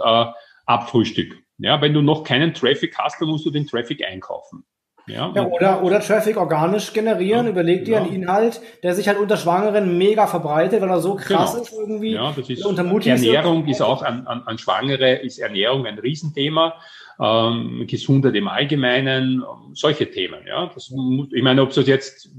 [0.66, 1.36] abfrühstückt.
[1.58, 4.64] Ja, wenn du noch keinen Traffic hast, dann musst du den Traffic einkaufen.
[5.06, 7.44] Ja, ja, oder, oder Traffic organisch generieren.
[7.44, 8.02] Ja, Überleg dir ja.
[8.02, 11.62] einen Inhalt, der sich halt unter Schwangeren mega verbreitet, weil er so krass genau.
[11.62, 12.12] ist irgendwie.
[12.12, 16.74] Ja, das ist, unter Ernährung ist auch an, an, an Schwangere, ist Ernährung ein Riesenthema.
[17.20, 20.40] Ähm, Gesundheit im Allgemeinen, solche Themen.
[20.48, 20.92] Ja, das,
[21.32, 22.30] ich meine, ob du das jetzt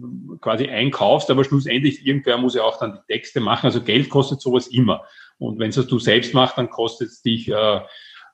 [0.41, 3.67] quasi einkaufst, aber schlussendlich irgendwer muss ja auch dann die Texte machen.
[3.67, 5.03] Also Geld kostet sowas immer.
[5.37, 7.79] Und wenn es du selbst machst, dann kostet es dich äh,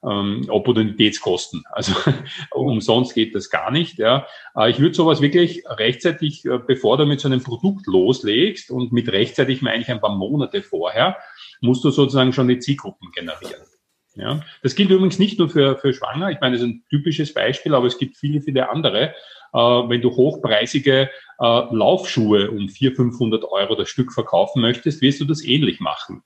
[0.04, 1.64] ähm, Opportunitätskosten.
[1.72, 1.94] Also
[2.52, 3.98] umsonst geht das gar nicht.
[3.98, 4.26] Ja.
[4.56, 8.92] Äh, ich würde sowas wirklich rechtzeitig, äh, bevor du mit so einem Produkt loslegst und
[8.92, 11.18] mit rechtzeitig meine ich ein paar Monate vorher,
[11.62, 13.62] musst du sozusagen schon die Zielgruppen generieren.
[14.16, 16.32] Ja, das gilt übrigens nicht nur für, für Schwanger.
[16.32, 19.14] Ich meine, das ist ein typisches Beispiel, aber es gibt viele, viele andere.
[19.54, 21.10] Äh, wenn du hochpreisige
[21.40, 26.24] äh, Laufschuhe um 400, 500 Euro das Stück verkaufen möchtest, wirst du das ähnlich machen.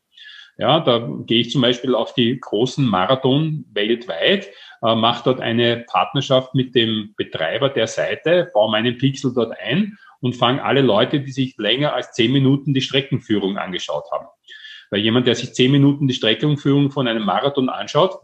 [0.58, 4.50] Ja, da gehe ich zum Beispiel auf die großen Marathon weltweit,
[4.82, 9.98] äh, mache dort eine Partnerschaft mit dem Betreiber der Seite, baue meinen Pixel dort ein
[10.22, 14.28] und fange alle Leute, die sich länger als zehn Minuten die Streckenführung angeschaut haben.
[14.92, 18.20] Weil jemand, der sich zehn Minuten die Streckenführung von einem Marathon anschaut,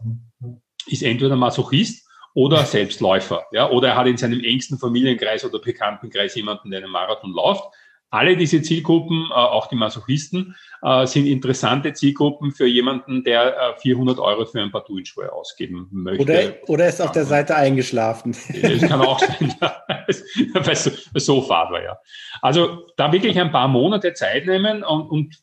[0.86, 6.34] ist entweder Masochist oder Selbstläufer, ja, oder er hat in seinem engsten Familienkreis oder Bekanntenkreis
[6.34, 7.62] jemanden, der einen Marathon läuft.
[8.12, 14.18] Alle diese Zielgruppen, äh, auch die Masochisten, äh, sind interessante Zielgruppen für jemanden, der 400
[14.18, 16.22] äh, Euro für ein paar Turnschuhe ausgeben möchte.
[16.22, 18.36] Oder, oder ist auf der Seite eingeschlafen.
[18.60, 19.54] Das kann auch sein,
[21.14, 21.98] so, fad war, ja.
[22.42, 25.36] Also da wirklich ein paar Monate Zeit nehmen und, und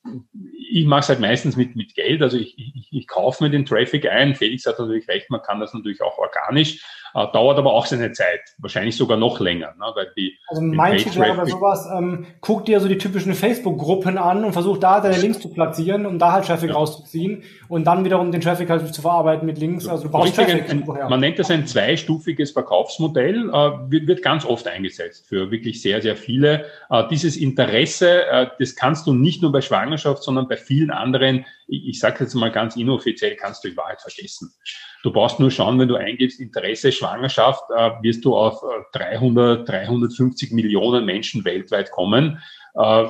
[0.72, 2.22] ich mache es halt meistens mit, mit Geld.
[2.22, 4.36] Also ich, ich, ich kaufe mir den Traffic ein.
[4.36, 6.86] Felix hat natürlich recht, man kann das natürlich auch organisch.
[7.14, 9.74] Äh, dauert aber auch seine Zeit, wahrscheinlich sogar noch länger.
[9.80, 14.18] Ne, weil die, also Tipp wäre bei sowas, ähm, guck dir so die typischen Facebook-Gruppen
[14.18, 16.76] an und versuch da deine Links zu platzieren, um da halt Traffic ja.
[16.76, 19.88] rauszuziehen und dann wiederum den Traffic halt zu verarbeiten mit Links.
[19.88, 20.70] Also du brauchst Traffic.
[20.70, 25.82] Ein, man nennt das ein zweistufiges Verkaufsmodell, äh, wird, wird ganz oft eingesetzt für wirklich
[25.82, 26.66] sehr, sehr viele.
[26.90, 31.46] Äh, dieses Interesse, äh, das kannst du nicht nur bei Schwangerschaft, sondern bei vielen anderen,
[31.68, 34.54] ich, ich sage jetzt mal ganz inoffiziell, kannst du in Wahrheit vergessen.
[35.04, 38.62] Du brauchst nur schauen, wenn du eingibst Interesse Schwangerschaft, äh, wirst du auf
[38.92, 42.42] 300, äh, 350 Millionen Menschen weltweit kommen.
[42.76, 43.06] Äh,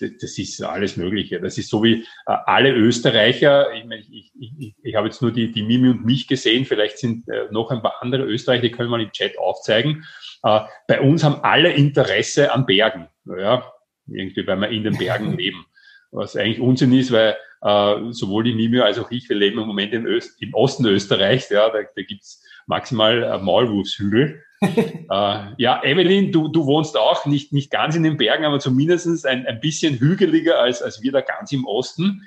[0.00, 1.40] das ist alles Mögliche.
[1.40, 3.72] Das ist so wie alle Österreicher.
[3.74, 6.64] Ich, meine, ich, ich, ich habe jetzt nur die, die Mimi und mich gesehen.
[6.64, 10.04] Vielleicht sind noch ein paar andere Österreicher, die können wir im Chat aufzeigen.
[10.42, 13.08] Bei uns haben alle Interesse an Bergen.
[13.26, 13.72] Ja,
[14.08, 15.66] irgendwie, weil wir in den Bergen leben.
[16.10, 19.66] Was eigentlich Unsinn ist, weil äh, sowohl die Mimio als auch ich, wir leben im
[19.66, 24.42] Moment in Öst, im Osten Österreichs, ja, da, da gibt's maximal äh, Maulwurfshügel.
[24.60, 29.26] äh, ja, Evelyn, du, du wohnst auch nicht, nicht ganz in den Bergen, aber zumindest
[29.26, 32.22] ein, ein bisschen hügeliger als, als wir da ganz im Osten.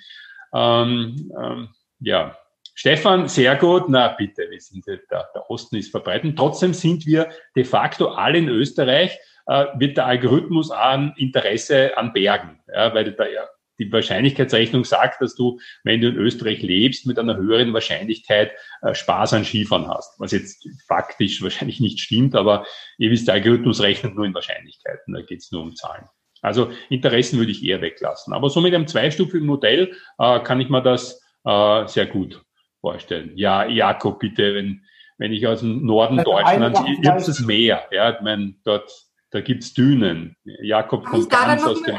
[0.53, 1.69] Ähm, ähm,
[1.99, 2.37] ja,
[2.75, 3.89] Stefan, sehr gut.
[3.89, 6.37] Na bitte, wir sind der, der Osten ist verbreitet.
[6.37, 12.13] Trotzdem sind wir de facto alle in Österreich, äh, wird der Algorithmus an Interesse an
[12.13, 13.41] Bergen, ja, weil da ja
[13.79, 18.51] die Wahrscheinlichkeitsrechnung sagt, dass du, wenn du in Österreich lebst, mit einer höheren Wahrscheinlichkeit
[18.81, 20.19] äh, Spaß an Skifahren hast.
[20.19, 22.65] Was jetzt faktisch wahrscheinlich nicht stimmt, aber
[22.97, 26.05] ihr wisst, der Algorithmus rechnet nur in Wahrscheinlichkeiten, da geht es nur um Zahlen.
[26.41, 28.33] Also Interessen würde ich eher weglassen.
[28.33, 32.41] Aber so mit einem zweistufigen Modell äh, kann ich mir das äh, sehr gut
[32.81, 33.31] vorstellen.
[33.35, 34.85] Ja, Jakob, bitte, wenn,
[35.17, 38.89] wenn ich aus dem Norden Deutschlands, ihr habt das Meer, ja, ich meine, dort,
[39.31, 40.35] da gibt's Dünen.
[40.43, 41.97] Jakob kommt ganz aus dem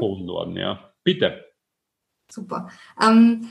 [0.00, 0.91] hohen Norden, ja.
[1.04, 1.44] Bitte.
[2.30, 2.70] Super.
[3.00, 3.48] Ähm,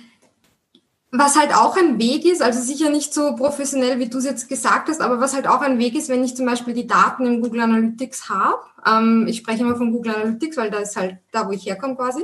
[1.11, 4.47] was halt auch ein Weg ist, also sicher nicht so professionell, wie du es jetzt
[4.47, 7.25] gesagt hast, aber was halt auch ein Weg ist, wenn ich zum Beispiel die Daten
[7.25, 11.17] im Google Analytics habe, ähm, ich spreche immer von Google Analytics, weil da ist halt
[11.33, 12.23] da, wo ich herkomme quasi,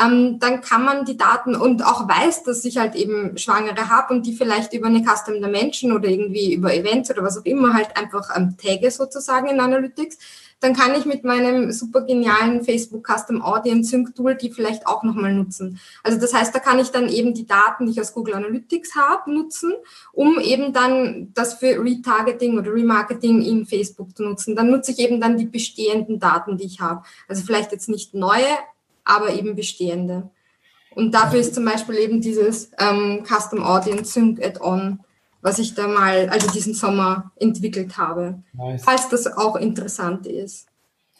[0.00, 4.14] ähm, dann kann man die Daten und auch weiß, dass ich halt eben Schwangere habe
[4.14, 7.74] und die vielleicht über eine Custom Dimension oder irgendwie über Events oder was auch immer
[7.74, 10.18] halt einfach ähm, tagge sozusagen in Analytics,
[10.60, 15.02] dann kann ich mit meinem super genialen Facebook Custom Audience Sync Tool die vielleicht auch
[15.02, 15.80] nochmal nutzen.
[16.02, 18.94] Also das heißt, da kann ich dann eben die Daten, die ich aus Google Analytics
[18.94, 19.72] habe, nutzen,
[20.12, 24.54] um eben dann das für Retargeting oder Remarketing in Facebook zu nutzen.
[24.54, 27.02] Dann nutze ich eben dann die bestehenden Daten, die ich habe.
[27.26, 28.58] Also vielleicht jetzt nicht neue,
[29.04, 30.30] aber eben bestehende.
[30.94, 35.00] Und dafür ist zum Beispiel eben dieses ähm, Custom Audience Sync Add-on
[35.42, 38.42] was ich da mal, also diesen Sommer entwickelt habe.
[38.52, 38.82] Nice.
[38.84, 40.66] Falls das auch interessant ist.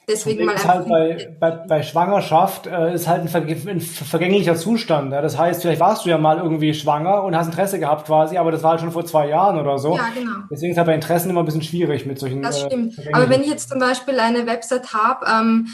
[0.08, 5.12] Deswegen mal halt bei, bei, bei, Schwangerschaft äh, ist halt ein, ver ein vergänglicher Zustand.
[5.12, 5.22] Ja?
[5.22, 8.50] Das heißt, vielleicht warst du ja mal irgendwie schwanger und hast Interesse gehabt quasi, aber
[8.50, 9.96] das war halt schon vor zwei Jahren oder so.
[9.96, 10.38] Ja, genau.
[10.50, 12.42] Deswegen ist halt bei Interessen immer ein bisschen schwierig mit solchen.
[12.42, 12.98] Das äh, stimmt.
[12.98, 15.68] Äh, aber wenn ich jetzt zum Beispiel eine Website habe, ähm,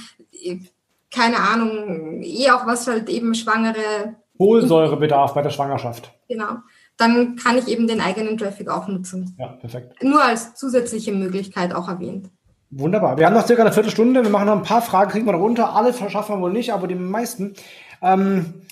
[1.11, 4.17] keine Ahnung, eh auch was halt eben Schwangere.
[4.37, 6.13] Folsäurebedarf bei der Schwangerschaft.
[6.29, 6.57] Genau
[6.97, 9.37] dann kann ich eben den eigenen Traffic auch nutzen.
[9.39, 10.03] Ja, perfekt.
[10.03, 12.31] Nur als zusätzliche Möglichkeit auch erwähnt.
[12.71, 13.17] Wunderbar.
[13.17, 14.23] Wir haben noch circa eine Viertelstunde.
[14.23, 15.75] Wir machen noch ein paar Fragen, kriegen wir noch runter.
[15.75, 17.55] Alle schaffen wir wohl nicht, aber die meisten.
[18.03, 18.63] Ähm,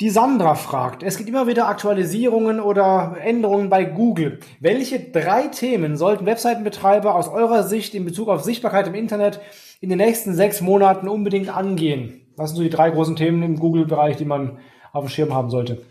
[0.00, 4.38] die Sandra fragt, es gibt immer wieder Aktualisierungen oder Änderungen bei Google.
[4.60, 9.40] Welche drei Themen sollten Webseitenbetreiber aus eurer Sicht in Bezug auf Sichtbarkeit im Internet
[9.80, 12.20] in den nächsten sechs Monaten unbedingt angehen?
[12.36, 14.58] Was sind so die drei großen Themen im Google-Bereich, die man
[14.92, 15.82] auf dem Schirm haben sollte?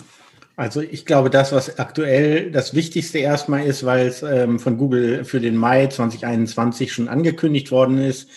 [0.58, 5.24] Also ich glaube, das, was aktuell das Wichtigste erstmal ist, weil es ähm, von Google
[5.24, 8.28] für den Mai 2021 schon angekündigt worden ist,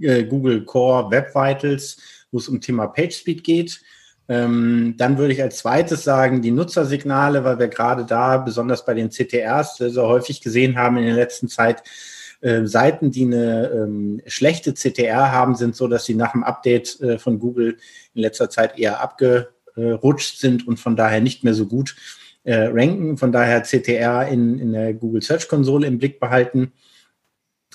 [0.00, 1.98] äh, Google Core Web Vitals,
[2.32, 3.82] wo es um Thema PageSpeed geht.
[4.26, 8.94] Ähm, dann würde ich als zweites sagen, die Nutzersignale, weil wir gerade da, besonders bei
[8.94, 11.82] den CTRs, sehr, sehr häufig gesehen haben in der letzten Zeit,
[12.40, 16.98] äh, Seiten, die eine ähm, schlechte CTR haben, sind so, dass sie nach dem Update
[17.02, 17.76] äh, von Google
[18.14, 21.96] in letzter Zeit eher abge abgerutscht sind und von daher nicht mehr so gut
[22.44, 23.16] äh, ranken.
[23.16, 26.72] Von daher CTR in, in der Google Search Konsole im Blick behalten.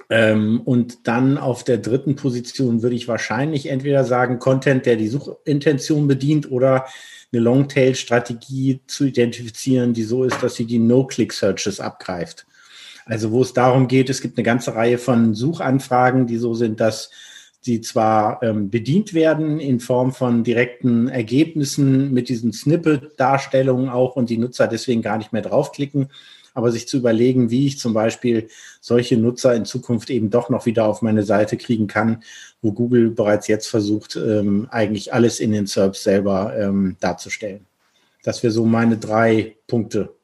[0.09, 5.07] Ähm, und dann auf der dritten Position würde ich wahrscheinlich entweder sagen, Content, der die
[5.07, 6.85] Suchintention bedient oder
[7.31, 12.45] eine Longtail-Strategie zu identifizieren, die so ist, dass sie die No-Click-Searches abgreift.
[13.05, 16.79] Also wo es darum geht, es gibt eine ganze Reihe von Suchanfragen, die so sind,
[16.79, 17.09] dass
[17.61, 24.29] sie zwar ähm, bedient werden in Form von direkten Ergebnissen mit diesen Snippet-Darstellungen auch und
[24.29, 26.09] die Nutzer deswegen gar nicht mehr draufklicken,
[26.53, 28.49] aber sich zu überlegen, wie ich zum Beispiel
[28.81, 32.23] solche Nutzer in Zukunft eben doch noch wieder auf meine Seite kriegen kann,
[32.61, 37.67] wo Google bereits jetzt versucht, ähm, eigentlich alles in den SERPs selber ähm, darzustellen.
[38.23, 40.15] Das wäre so meine drei Punkte.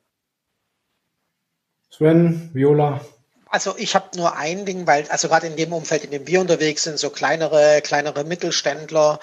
[1.90, 3.02] Sven, Viola,
[3.50, 6.42] also ich habe nur ein Ding, weil, also gerade in dem Umfeld, in dem wir
[6.42, 9.20] unterwegs sind, so kleinere, kleinere Mittelständler,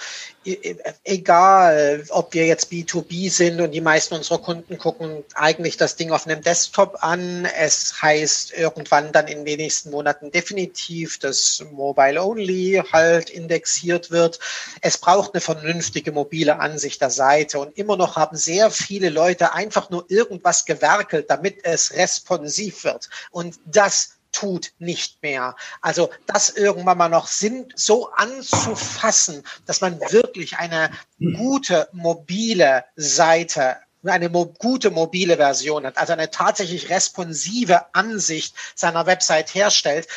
[1.05, 6.11] egal ob wir jetzt B2B sind und die meisten unserer Kunden gucken eigentlich das Ding
[6.11, 7.47] auf einem Desktop an.
[7.59, 14.39] Es heißt irgendwann dann in den nächsten Monaten definitiv, dass Mobile Only halt indexiert wird.
[14.83, 19.55] Es braucht eine vernünftige mobile Ansicht der Seite und immer noch haben sehr viele Leute
[19.55, 23.09] einfach nur irgendwas gewerkelt, damit es responsiv wird.
[23.31, 25.57] Und das tut nicht mehr.
[25.81, 33.77] Also das irgendwann mal noch Sinn so anzufassen, dass man wirklich eine gute mobile Seite
[34.07, 40.09] eine mo gute mobile Version hat, also eine tatsächlich responsive Ansicht seiner Website herstellt,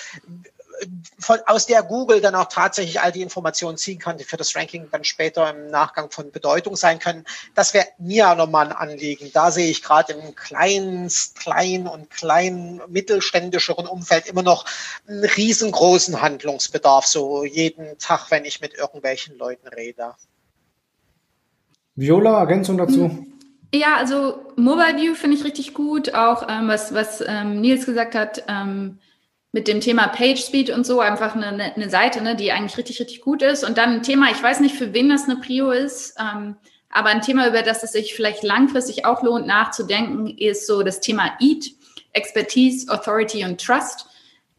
[1.19, 4.55] von, aus der Google dann auch tatsächlich all die Informationen ziehen kann, die für das
[4.55, 7.25] Ranking dann später im Nachgang von Bedeutung sein können.
[7.55, 9.31] Das wäre mir nochmal ein Anliegen.
[9.33, 14.65] Da sehe ich gerade im kleinen, kleinen und kleinen mittelständischeren Umfeld immer noch
[15.07, 20.13] einen riesengroßen Handlungsbedarf, so jeden Tag, wenn ich mit irgendwelchen Leuten rede.
[21.95, 23.25] Viola, Ergänzung dazu?
[23.73, 26.13] Ja, also Mobile View finde ich richtig gut.
[26.13, 28.99] Auch ähm, was, was ähm, Nils gesagt hat, ähm,
[29.57, 32.99] mit dem Thema Page Speed und so einfach eine, eine Seite, ne, die eigentlich richtig,
[32.99, 33.63] richtig gut ist.
[33.63, 36.57] Und dann ein Thema, ich weiß nicht, für wen das eine Prio ist, ähm,
[36.91, 40.99] aber ein Thema, über das es sich vielleicht langfristig auch lohnt nachzudenken, ist so das
[40.99, 41.71] Thema EAT,
[42.13, 44.05] Expertise, Authority und Trust.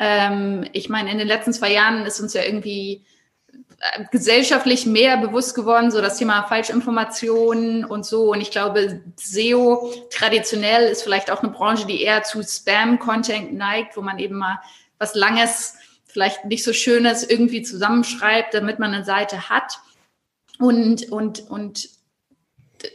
[0.00, 3.04] Ähm, ich meine, in den letzten zwei Jahren ist uns ja irgendwie
[3.78, 8.32] äh, gesellschaftlich mehr bewusst geworden, so das Thema Falschinformationen und so.
[8.32, 13.96] Und ich glaube, SEO traditionell ist vielleicht auch eine Branche, die eher zu Spam-Content neigt,
[13.96, 14.58] wo man eben mal
[14.98, 15.74] was Langes,
[16.06, 19.78] vielleicht nicht so Schönes irgendwie zusammenschreibt, damit man eine Seite hat.
[20.58, 21.88] Und, und, und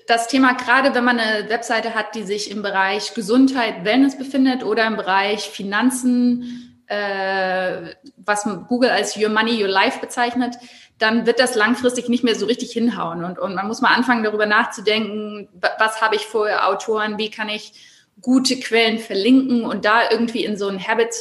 [0.08, 4.64] das Thema, gerade wenn man eine Webseite hat, die sich im Bereich Gesundheit, Wellness befindet
[4.64, 10.56] oder im Bereich Finanzen, äh, was Google als Your Money, Your Life bezeichnet,
[10.98, 13.24] dann wird das langfristig nicht mehr so richtig hinhauen.
[13.24, 15.50] Und, und man muss mal anfangen, darüber nachzudenken,
[15.80, 17.74] was habe ich für Autoren, wie kann ich
[18.22, 21.14] gute Quellen verlinken und da irgendwie in so ein Habit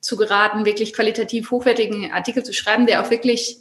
[0.00, 3.58] zu geraten, wirklich qualitativ hochwertigen Artikel zu schreiben, der auch wirklich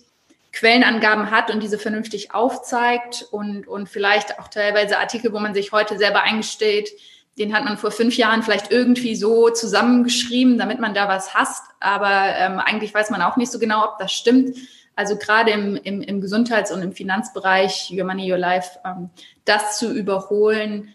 [0.52, 5.72] Quellenangaben hat und diese vernünftig aufzeigt und, und vielleicht auch teilweise Artikel, wo man sich
[5.72, 6.90] heute selber eingestellt,
[7.38, 11.64] den hat man vor fünf Jahren vielleicht irgendwie so zusammengeschrieben, damit man da was hasst,
[11.80, 14.57] aber ähm, eigentlich weiß man auch nicht so genau, ob das stimmt.
[14.95, 19.10] Also gerade im, im, im Gesundheits- und im Finanzbereich, Your Money, Your Life, ähm,
[19.45, 20.94] das zu überholen,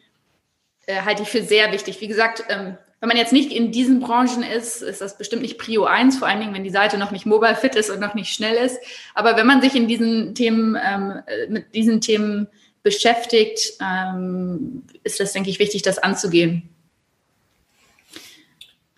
[0.87, 2.01] äh, halte ich für sehr wichtig.
[2.03, 5.59] Wie gesagt, ähm, wenn man jetzt nicht in diesen Branchen ist, ist das bestimmt nicht
[5.59, 8.15] Prio 1, vor allen Dingen, wenn die Seite noch nicht mobile fit ist und noch
[8.15, 8.79] nicht schnell ist.
[9.15, 12.47] Aber wenn man sich in diesen Themen, ähm, äh, mit diesen Themen
[12.83, 16.71] beschäftigt, ähm, ist das, denke ich, wichtig, das anzugehen.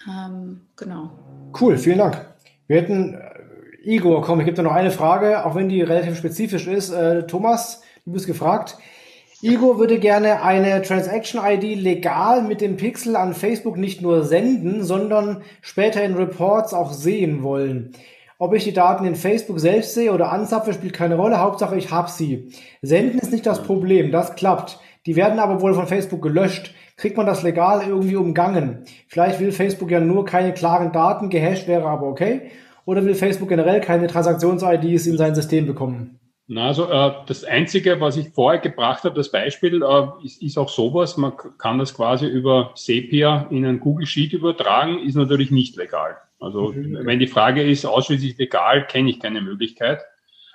[0.08, 1.10] Ähm, genau.
[1.60, 2.26] Cool, vielen Dank.
[2.68, 6.16] Wir hätten, äh, Igor, komm, ich gebe dir noch eine Frage, auch wenn die relativ
[6.16, 6.90] spezifisch ist.
[6.90, 8.76] Äh, Thomas, du bist gefragt.
[9.48, 15.42] Igor würde gerne eine Transaction-ID legal mit dem Pixel an Facebook nicht nur senden, sondern
[15.60, 17.92] später in Reports auch sehen wollen.
[18.38, 21.38] Ob ich die Daten in Facebook selbst sehe oder anzapfe, spielt keine Rolle.
[21.38, 22.50] Hauptsache, ich habe sie.
[22.82, 24.80] Senden ist nicht das Problem, das klappt.
[25.06, 26.74] Die werden aber wohl von Facebook gelöscht.
[26.96, 28.82] Kriegt man das legal irgendwie umgangen?
[29.06, 32.50] Vielleicht will Facebook ja nur keine klaren Daten, gehasht wäre aber okay.
[32.84, 36.18] Oder will Facebook generell keine Transaktions-IDs in sein System bekommen?
[36.48, 40.58] Na, also äh, das Einzige, was ich vorher gebracht habe, das Beispiel, äh, ist, ist
[40.58, 45.50] auch sowas, man kann das quasi über Sepia in einen Google Sheet übertragen, ist natürlich
[45.50, 46.16] nicht legal.
[46.38, 46.98] Also mhm.
[47.04, 50.02] wenn die Frage ist, ausschließlich legal, kenne ich keine Möglichkeit,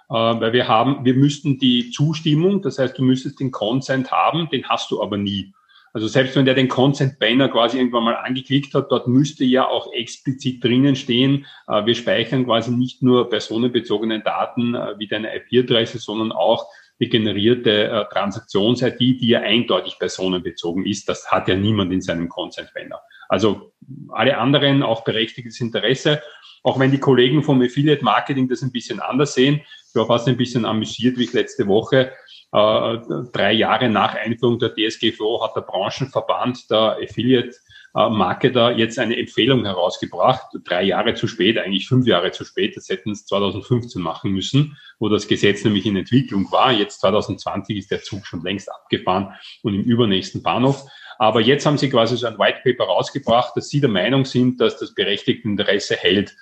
[0.10, 4.48] äh, weil wir haben, wir müssten die Zustimmung, das heißt, du müsstest den Consent haben,
[4.50, 5.54] den hast du aber nie.
[5.94, 9.68] Also selbst wenn der den Consent Banner quasi irgendwann mal angeklickt hat, dort müsste ja
[9.68, 15.36] auch explizit drinnen stehen, äh, wir speichern quasi nicht nur personenbezogene Daten äh, wie deine
[15.36, 16.68] IP-Adresse, sondern auch
[17.02, 21.10] die generierte äh, Transaktions-ID, die ja eindeutig personenbezogen ist.
[21.10, 23.02] Das hat ja niemand in seinem Consent Banner.
[23.28, 23.74] Also
[24.10, 26.22] alle anderen auch berechtigtes Interesse.
[26.64, 29.62] Auch wenn die Kollegen vom Affiliate Marketing das ein bisschen anders sehen.
[29.90, 32.12] Ich war fast ein bisschen amüsiert, wie ich letzte Woche
[32.52, 37.56] drei Jahre nach Einführung der DSGVO hat der Branchenverband der Affiliate
[37.96, 42.78] äh, Marketer jetzt eine Empfehlung herausgebracht, drei Jahre zu spät, eigentlich fünf Jahre zu spät,
[42.78, 46.72] das hätten es 2015 machen müssen, wo das Gesetz nämlich in Entwicklung war.
[46.72, 49.34] Jetzt 2020 ist der Zug schon längst abgefahren
[49.64, 50.86] und im übernächsten Bahnhof.
[51.20, 54.60] Aber jetzt haben sie quasi so ein White Paper rausgebracht, dass sie der Meinung sind,
[54.60, 56.36] dass das berechtigte Interesse hält.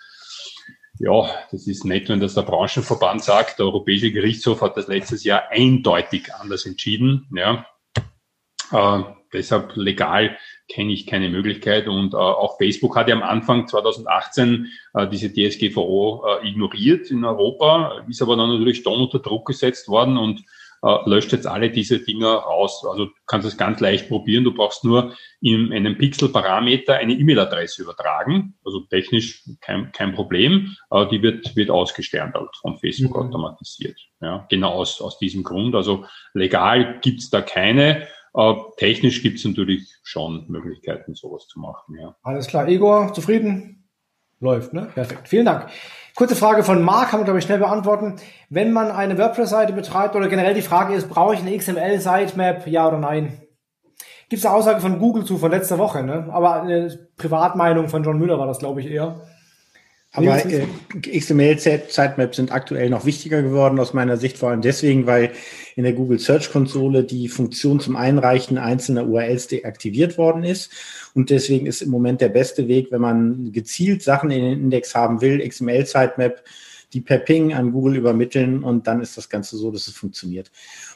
[1.02, 3.58] Ja, das ist nett, wenn das der Branchenverband sagt.
[3.58, 7.26] Der Europäische Gerichtshof hat das letztes Jahr eindeutig anders entschieden.
[7.34, 7.66] Ja.
[8.72, 11.88] Äh, deshalb legal kenne ich keine Möglichkeit.
[11.88, 17.24] Und äh, auch Facebook hat ja am Anfang 2018 äh, diese DSGVO äh, ignoriert in
[17.24, 20.44] Europa, ist aber dann natürlich dann unter Druck gesetzt worden und
[20.82, 22.86] äh, löscht jetzt alle diese Dinger raus.
[22.90, 24.44] Also du kannst es ganz leicht probieren.
[24.44, 28.56] Du brauchst nur in einem Pixel-Parameter eine E-Mail-Adresse übertragen.
[28.64, 30.76] Also technisch kein, kein Problem.
[30.92, 33.30] Äh, die wird, wird ausgesternt von Facebook mhm.
[33.30, 34.00] automatisiert.
[34.22, 35.76] Ja, genau aus, aus diesem Grund.
[35.76, 38.08] Also legal gibt's da keine.
[38.34, 41.98] Äh, technisch gibt es natürlich schon Möglichkeiten, sowas zu machen.
[42.00, 42.16] Ja.
[42.24, 42.68] Alles klar.
[42.68, 43.79] Igor, zufrieden?
[44.40, 44.88] Läuft, ne?
[44.94, 45.28] Perfekt.
[45.28, 45.68] Vielen Dank.
[46.16, 48.16] Kurze Frage von Marc, kann man, glaube ich, schnell beantworten.
[48.50, 52.88] Wenn man eine WordPress-Seite betreibt oder generell die Frage ist, brauche ich eine XML-Sitemap, ja
[52.88, 53.42] oder nein?
[54.30, 56.28] Gibt es eine Aussage von Google zu von letzter Woche, ne?
[56.32, 59.22] Aber eine Privatmeinung von John Müller war das, glaube ich, eher.
[60.12, 60.66] Aber äh,
[61.02, 65.34] XML-Sitemaps sind aktuell noch wichtiger geworden aus meiner Sicht, vor allem deswegen, weil
[65.76, 70.72] in der Google Search Konsole die Funktion zum Einreichen einzelner URLs deaktiviert worden ist.
[71.14, 74.96] Und deswegen ist im Moment der beste Weg, wenn man gezielt Sachen in den Index
[74.96, 76.44] haben will, XML-Sitemap,
[76.94, 80.52] die per Ping an Google übermitteln und dann ist das Ganze so, dass es funktioniert.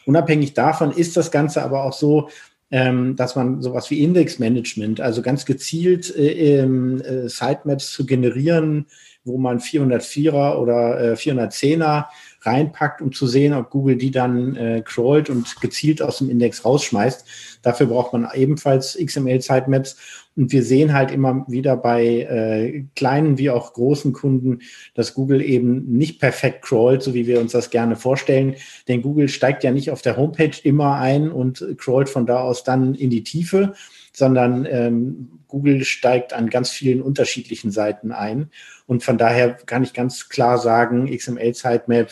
[0.08, 2.30] Unabhängig davon ist das Ganze aber auch so,
[2.74, 8.88] ähm, dass man sowas wie Indexmanagement, also ganz gezielt äh, äh, Sitemaps zu generieren,
[9.24, 12.06] wo man 404er oder äh, 410er
[12.46, 16.66] reinpackt, um zu sehen, ob Google die dann äh, crawlt und gezielt aus dem Index
[16.66, 17.26] rausschmeißt.
[17.62, 19.98] Dafür braucht man ebenfalls XML-Sitemaps.
[20.36, 24.60] Und wir sehen halt immer wieder bei äh, kleinen wie auch großen Kunden,
[24.96, 28.56] dass Google eben nicht perfekt crawlt, so wie wir uns das gerne vorstellen.
[28.88, 32.64] Denn Google steigt ja nicht auf der Homepage immer ein und crawlt von da aus
[32.64, 33.74] dann in die Tiefe,
[34.12, 38.50] sondern ähm, Google steigt an ganz vielen unterschiedlichen Seiten ein.
[38.88, 42.10] Und von daher kann ich ganz klar sagen, XML-Sitemap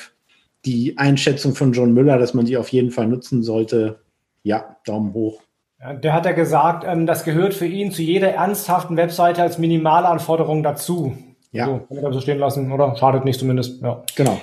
[0.66, 4.02] die Einschätzung von John Müller, dass man die auf jeden Fall nutzen sollte,
[4.44, 5.42] ja, Daumen hoch.
[5.80, 9.58] Ja, der hat ja gesagt, ähm, das gehört für ihn zu jeder ernsthaften Webseite als
[9.58, 11.18] Minimalanforderung dazu.
[11.52, 11.66] Ja.
[11.66, 12.96] So, kann ich so stehen lassen, oder?
[12.96, 13.82] Schadet nicht zumindest.
[13.82, 14.04] Ja.
[14.16, 14.38] Genau.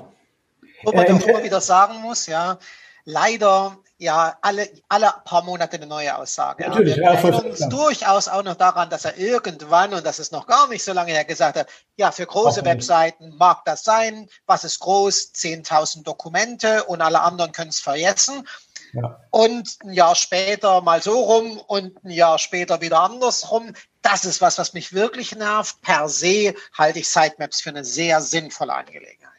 [0.83, 2.59] Wo man äh, doch immer wieder sagen muss, ja,
[3.05, 6.65] leider ja alle, alle paar Monate eine neue Aussage.
[6.65, 10.19] Ja, Natürlich, wir ja, erinnern uns durchaus auch noch daran, dass er irgendwann, und das
[10.19, 13.83] ist noch gar nicht so lange her, gesagt hat, ja, für große Webseiten mag das
[13.83, 18.47] sein, was ist groß, 10.000 Dokumente und alle anderen können es vergessen.
[18.93, 19.21] Ja.
[19.31, 23.75] Und ein Jahr später mal so rum und ein Jahr später wieder andersrum.
[24.01, 25.83] Das ist was, was mich wirklich nervt.
[25.83, 29.38] Per se halte ich Sitemaps für eine sehr sinnvolle Angelegenheit.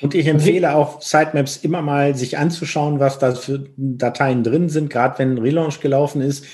[0.00, 4.90] Und ich empfehle auch Sitemaps immer mal sich anzuschauen, was da für Dateien drin sind,
[4.90, 6.44] gerade wenn ein Relaunch gelaufen ist.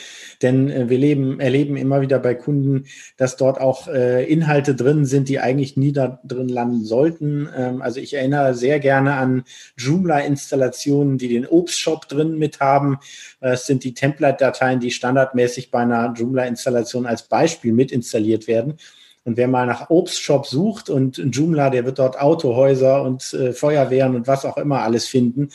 [0.43, 2.85] Denn äh, wir leben, erleben immer wieder bei Kunden,
[3.17, 7.49] dass dort auch äh, Inhalte drin sind, die eigentlich nie da drin landen sollten.
[7.57, 9.45] Ähm, also ich erinnere sehr gerne an
[9.77, 12.99] Joomla-Installationen, die den Obstshop drin mit haben.
[13.41, 18.79] Das sind die Template-Dateien, die standardmäßig bei einer Joomla-Installation als Beispiel mit installiert werden.
[19.25, 24.17] Und wer mal nach Obstshop sucht und Joomla, der wird dort Autohäuser und äh, Feuerwehren
[24.17, 25.51] und was auch immer alles finden.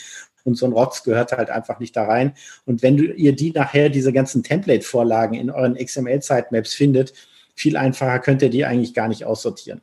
[0.46, 2.34] Und so ein Rotz gehört halt einfach nicht da rein.
[2.66, 7.14] Und wenn du, ihr die nachher, diese ganzen Template-Vorlagen in euren XML-Sitemaps findet,
[7.54, 9.82] viel einfacher könnt ihr die eigentlich gar nicht aussortieren.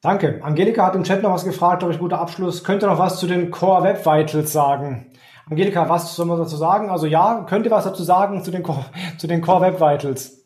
[0.00, 0.40] Danke.
[0.42, 2.64] Angelika hat im Chat noch was gefragt, glaube ich, guter Abschluss.
[2.64, 5.12] Könnt ihr noch was zu den Core Web Vitals sagen?
[5.50, 6.88] Angelika, was soll man dazu sagen?
[6.88, 8.64] Also ja, könnt ihr was dazu sagen zu den,
[9.18, 10.37] zu den Core Web Vitals?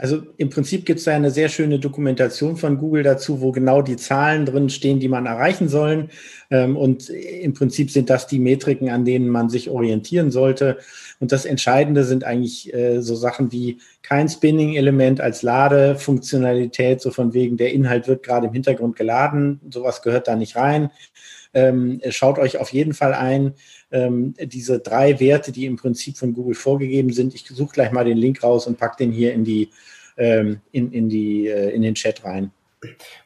[0.00, 3.82] Also im Prinzip gibt es da eine sehr schöne Dokumentation von Google dazu, wo genau
[3.82, 6.08] die Zahlen drin stehen, die man erreichen sollen.
[6.50, 10.78] Ähm, und im Prinzip sind das die Metriken, an denen man sich orientieren sollte.
[11.18, 17.34] Und das Entscheidende sind eigentlich äh, so Sachen wie kein Spinning-Element als Ladefunktionalität, so von
[17.34, 19.60] wegen der Inhalt wird gerade im Hintergrund geladen.
[19.70, 20.88] Sowas gehört da nicht rein.
[21.52, 23.54] Ähm, schaut euch auf jeden Fall ein,
[23.90, 27.34] ähm, diese drei Werte, die im Prinzip von Google vorgegeben sind.
[27.34, 29.68] Ich suche gleich mal den Link raus und packe den hier in die
[30.20, 32.52] ähm, in, in, die, äh, in den Chat rein.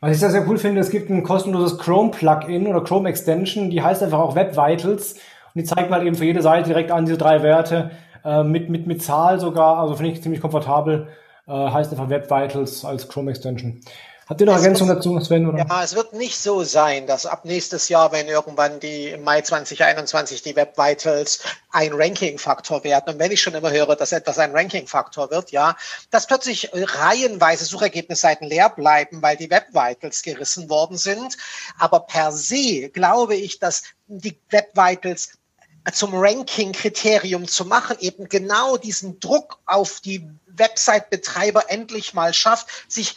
[0.01, 4.03] Was ich sehr, sehr cool finde, es gibt ein kostenloses Chrome-Plugin oder Chrome-Extension, die heißt
[4.03, 5.12] einfach auch Web Vitals.
[5.12, 7.91] Und die zeigt mal eben für jede Seite direkt an diese drei Werte,
[8.25, 9.79] äh, mit, mit, mit Zahl sogar.
[9.79, 11.09] Also finde ich ziemlich komfortabel.
[11.47, 13.81] Äh, heißt einfach Web Vitals als Chrome Extension.
[14.27, 15.47] Habt ihr noch Ergänzungen dazu, Sven?
[15.47, 15.67] Oder?
[15.69, 19.43] Ja, es wird nicht so sein, dass ab nächstes Jahr, wenn irgendwann die im Mai
[19.43, 21.41] 2021 die Web Vitals
[21.71, 25.77] ein Ranking-Faktor werden, und wenn ich schon immer höre, dass etwas ein Ranking-Faktor wird, ja,
[26.11, 31.37] dass plötzlich reihenweise Suchergebnisseiten leer bleiben, weil die Web Vitals gerissen worden sind.
[31.79, 35.39] Aber per se glaube ich, dass die Web Vitals
[35.93, 43.17] zum Ranking-Kriterium zu machen, eben genau diesen Druck auf die Website-Betreiber endlich mal schafft, sich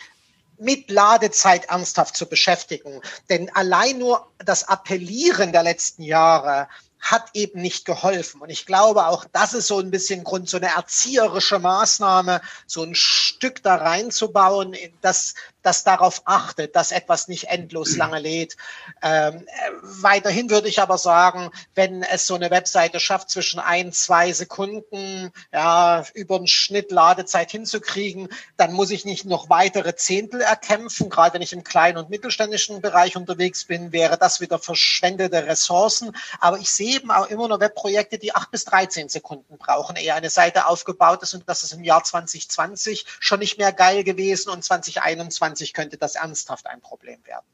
[0.60, 3.02] mit Ladezeit ernsthaft zu beschäftigen.
[3.30, 6.68] Denn allein nur das Appellieren der letzten Jahre
[7.00, 8.42] hat eben nicht geholfen.
[8.42, 12.84] Und ich glaube, auch das ist so ein bisschen Grund, so eine erzieherische Maßnahme, so
[12.84, 15.36] ein Stück da reinzubauen, dass
[15.68, 18.56] das darauf achtet, dass etwas nicht endlos lange lädt.
[19.04, 23.92] Ähm, äh, weiterhin würde ich aber sagen, wenn es so eine Webseite schafft, zwischen ein,
[23.92, 30.40] zwei Sekunden ja, über den Schnitt Ladezeit hinzukriegen, dann muss ich nicht noch weitere Zehntel
[30.40, 31.10] erkämpfen.
[31.10, 36.16] Gerade wenn ich im kleinen und mittelständischen Bereich unterwegs bin, wäre das wieder verschwendete Ressourcen.
[36.40, 40.14] Aber ich sehe eben auch immer noch Webprojekte, die acht bis 13 Sekunden brauchen, ehe
[40.14, 41.34] eine Seite aufgebaut ist.
[41.34, 45.98] Und das ist im Jahr 2020 schon nicht mehr geil gewesen und 2021 2020 könnte
[45.98, 47.46] das ernsthaft ein Problem werden.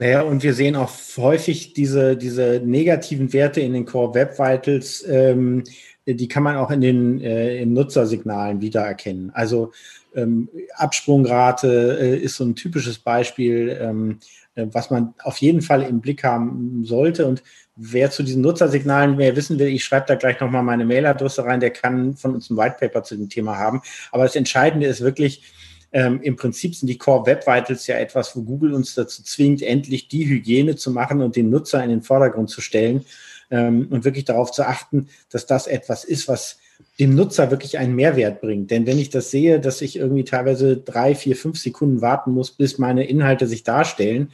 [0.00, 5.04] Naja, und wir sehen auch häufig diese, diese negativen Werte in den Core Web Vitals,
[5.08, 5.64] ähm,
[6.06, 9.30] die kann man auch in den äh, in Nutzersignalen wiedererkennen.
[9.34, 9.72] Also
[10.14, 14.20] ähm, Absprungrate äh, ist so ein typisches Beispiel, ähm,
[14.54, 17.26] äh, was man auf jeden Fall im Blick haben sollte.
[17.26, 17.42] Und
[17.76, 21.60] wer zu diesen Nutzersignalen mehr wissen will, ich schreibe da gleich nochmal meine Mailadresse rein,
[21.60, 23.82] der kann von uns ein White Paper zu dem Thema haben.
[24.12, 25.42] Aber das Entscheidende ist wirklich,
[25.92, 29.62] ähm, Im Prinzip sind die Core Web Vitals ja etwas, wo Google uns dazu zwingt,
[29.62, 33.04] endlich die Hygiene zu machen und den Nutzer in den Vordergrund zu stellen
[33.50, 36.58] ähm, und wirklich darauf zu achten, dass das etwas ist, was
[37.00, 38.70] dem Nutzer wirklich einen Mehrwert bringt.
[38.70, 42.50] Denn wenn ich das sehe, dass ich irgendwie teilweise drei, vier, fünf Sekunden warten muss,
[42.50, 44.30] bis meine Inhalte sich darstellen,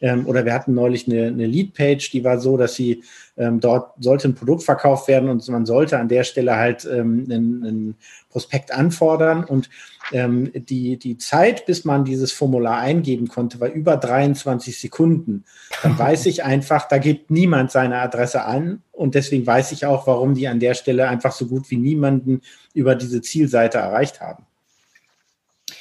[0.00, 3.02] ähm, oder wir hatten neulich eine, eine Lead-Page, die war so, dass sie
[3.36, 7.26] ähm, dort sollte ein Produkt verkauft werden und man sollte an der Stelle halt ähm,
[7.28, 7.94] einen, einen
[8.30, 9.70] Prospekt anfordern und
[10.12, 15.44] ähm, die, die Zeit, bis man dieses Formular eingeben konnte, war über 23 Sekunden.
[15.82, 20.06] Dann weiß ich einfach, da gibt niemand seine Adresse an und deswegen weiß ich auch,
[20.06, 22.42] warum die an der Stelle einfach so gut wie niemanden
[22.74, 24.44] über diese Zielseite erreicht haben.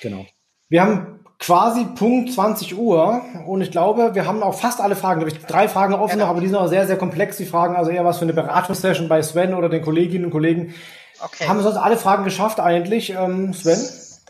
[0.02, 0.26] Genau.
[0.70, 5.26] Wir haben quasi Punkt 20 Uhr und ich glaube, wir haben auch fast alle Fragen.
[5.26, 6.26] Ich drei Fragen offen genau.
[6.26, 7.76] noch, aber die sind auch sehr, sehr komplex, die Fragen.
[7.76, 10.76] Also eher was für eine Beratungssession bei Sven oder den Kolleginnen und Kollegen.
[11.22, 11.48] Okay.
[11.48, 13.80] Haben wir sonst alle Fragen geschafft eigentlich, ähm, Sven?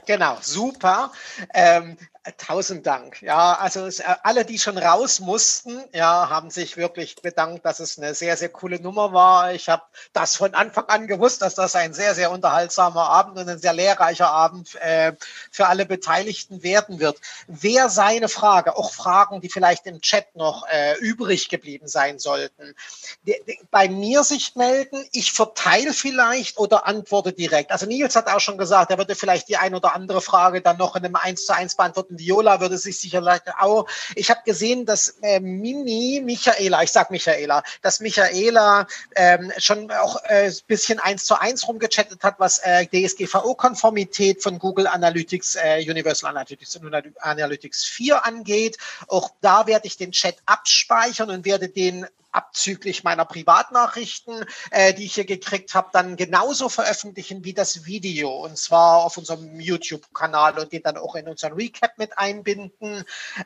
[0.05, 1.11] Genau, super.
[1.53, 1.97] Ähm,
[2.37, 3.21] Tausend Dank.
[3.21, 7.79] Ja, also es, äh, alle, die schon raus mussten, ja, haben sich wirklich bedankt, dass
[7.79, 9.53] es eine sehr, sehr coole Nummer war.
[9.53, 13.47] Ich habe das von Anfang an gewusst, dass das ein sehr, sehr unterhaltsamer Abend und
[13.47, 15.13] ein sehr lehrreicher Abend äh,
[15.49, 17.17] für alle Beteiligten werden wird.
[17.47, 22.75] Wer seine Frage, auch Fragen, die vielleicht im Chat noch äh, übrig geblieben sein sollten,
[23.23, 25.07] die, die, bei mir sich melden.
[25.13, 27.71] Ich verteile vielleicht oder antworte direkt.
[27.71, 30.77] Also Nils hat auch schon gesagt, er würde vielleicht die ein oder andere Frage dann
[30.77, 33.87] noch in einem 1 zu 1 beantworten Viola würde sich sicherlich auch.
[34.15, 40.23] Ich habe gesehen, dass äh, Mini Michaela, ich sag Michaela, dass Michaela ähm, schon auch
[40.25, 46.29] äh, bisschen eins zu eins rumgechattet hat, was äh, DSGVO-Konformität von Google Analytics, äh, Universal
[46.29, 48.77] Analytics und Analytics 4 angeht.
[49.07, 55.05] Auch da werde ich den Chat abspeichern und werde den abzüglich meiner Privatnachrichten, äh, die
[55.05, 60.59] ich hier gekriegt habe, dann genauso veröffentlichen wie das Video und zwar auf unserem YouTube-Kanal
[60.59, 63.03] und den dann auch in unseren Recap mit einbinden.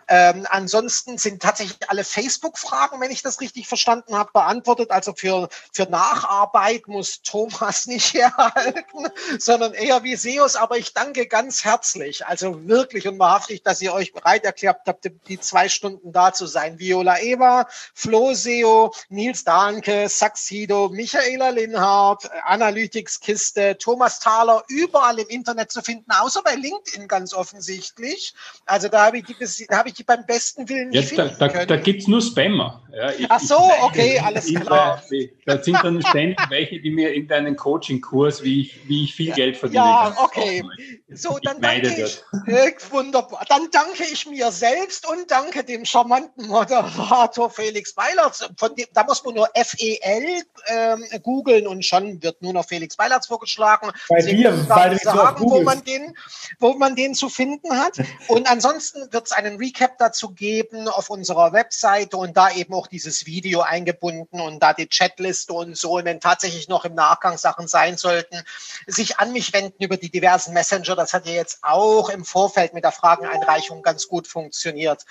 [0.07, 4.91] Ähm, ansonsten sind tatsächlich alle Facebook-Fragen, wenn ich das richtig verstanden habe, beantwortet.
[4.91, 9.07] Also für, für Nacharbeit muss Thomas nicht herhalten,
[9.39, 10.55] sondern eher wie Seus.
[10.55, 15.09] Aber ich danke ganz herzlich, also wirklich und wahrhaftig, dass ihr euch bereit erklärt habt,
[15.27, 16.79] die zwei Stunden da zu sein.
[16.79, 18.72] Viola Eva, Flo Seo,
[19.09, 26.41] Nils Dahnke, Saxido, Michaela Linhardt, Analytics Kiste, Thomas Thaler, überall im Internet zu finden, außer
[26.43, 28.33] bei LinkedIn ganz offensichtlich.
[28.65, 29.35] Also da habe ich die,
[29.67, 31.65] da habe ich die beim besten Willen nicht ja, finden da, da.
[31.65, 32.83] Da gibt es nur Spammer.
[32.95, 35.01] Ja, ich, Ach so, okay, alles klar.
[35.45, 39.35] Da sind dann ständig welche, die mir irgendeinen Coaching-Kurs, wie ich, wie ich viel ja,
[39.35, 39.83] Geld verdiene.
[39.83, 40.63] Ja, okay.
[41.09, 43.45] So, dann danke ich, äh, wunderbar.
[43.49, 48.31] Dann danke ich mir selbst und danke dem charmanten Moderator Felix Weiler
[48.63, 52.97] von dem, da muss man nur FEL ähm, googeln und schon wird nur noch Felix
[52.97, 53.91] Weilertz vorgeschlagen.
[54.07, 56.15] Bei Sie müssen weil sagen, wo man den,
[56.59, 57.97] wo man den zu finden hat.
[58.29, 62.87] Und ansonsten wird es einen Recap dazu geben auf unserer Webseite und da eben auch
[62.87, 65.97] dieses Video eingebunden und da die Chatliste und so.
[65.97, 68.43] Und wenn tatsächlich noch im Nachgang Sachen sein sollten,
[68.87, 70.95] sich an mich wenden über die diversen Messenger.
[70.95, 75.03] Das hat ja jetzt auch im Vorfeld mit der Frageneinreichung ganz gut funktioniert.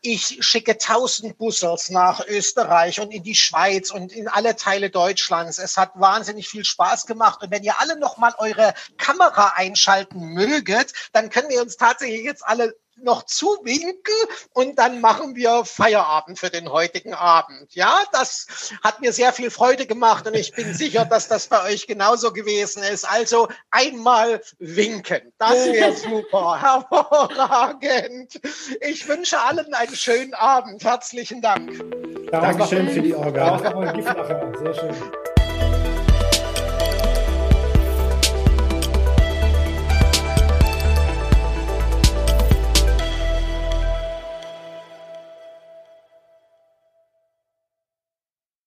[0.00, 5.58] Ich schicke tausend Bussels nach Österreich und in die Schweiz und in alle Teile Deutschlands.
[5.58, 7.42] Es hat wahnsinnig viel Spaß gemacht.
[7.42, 12.24] Und wenn ihr alle noch mal eure Kamera einschalten möget, dann können wir uns tatsächlich
[12.24, 14.14] jetzt alle noch zuwinken
[14.52, 17.74] und dann machen wir Feierabend für den heutigen Abend.
[17.74, 21.64] Ja, das hat mir sehr viel Freude gemacht und ich bin sicher, dass das bei
[21.64, 23.08] euch genauso gewesen ist.
[23.08, 25.32] Also einmal winken.
[25.38, 26.60] Das wäre super.
[26.60, 28.40] Hervorragend.
[28.80, 30.84] Ich wünsche allen einen schönen Abend.
[30.84, 31.72] Herzlichen Dank.
[32.30, 34.04] Dankeschön für die Organe.
[34.58, 35.27] Sehr schön.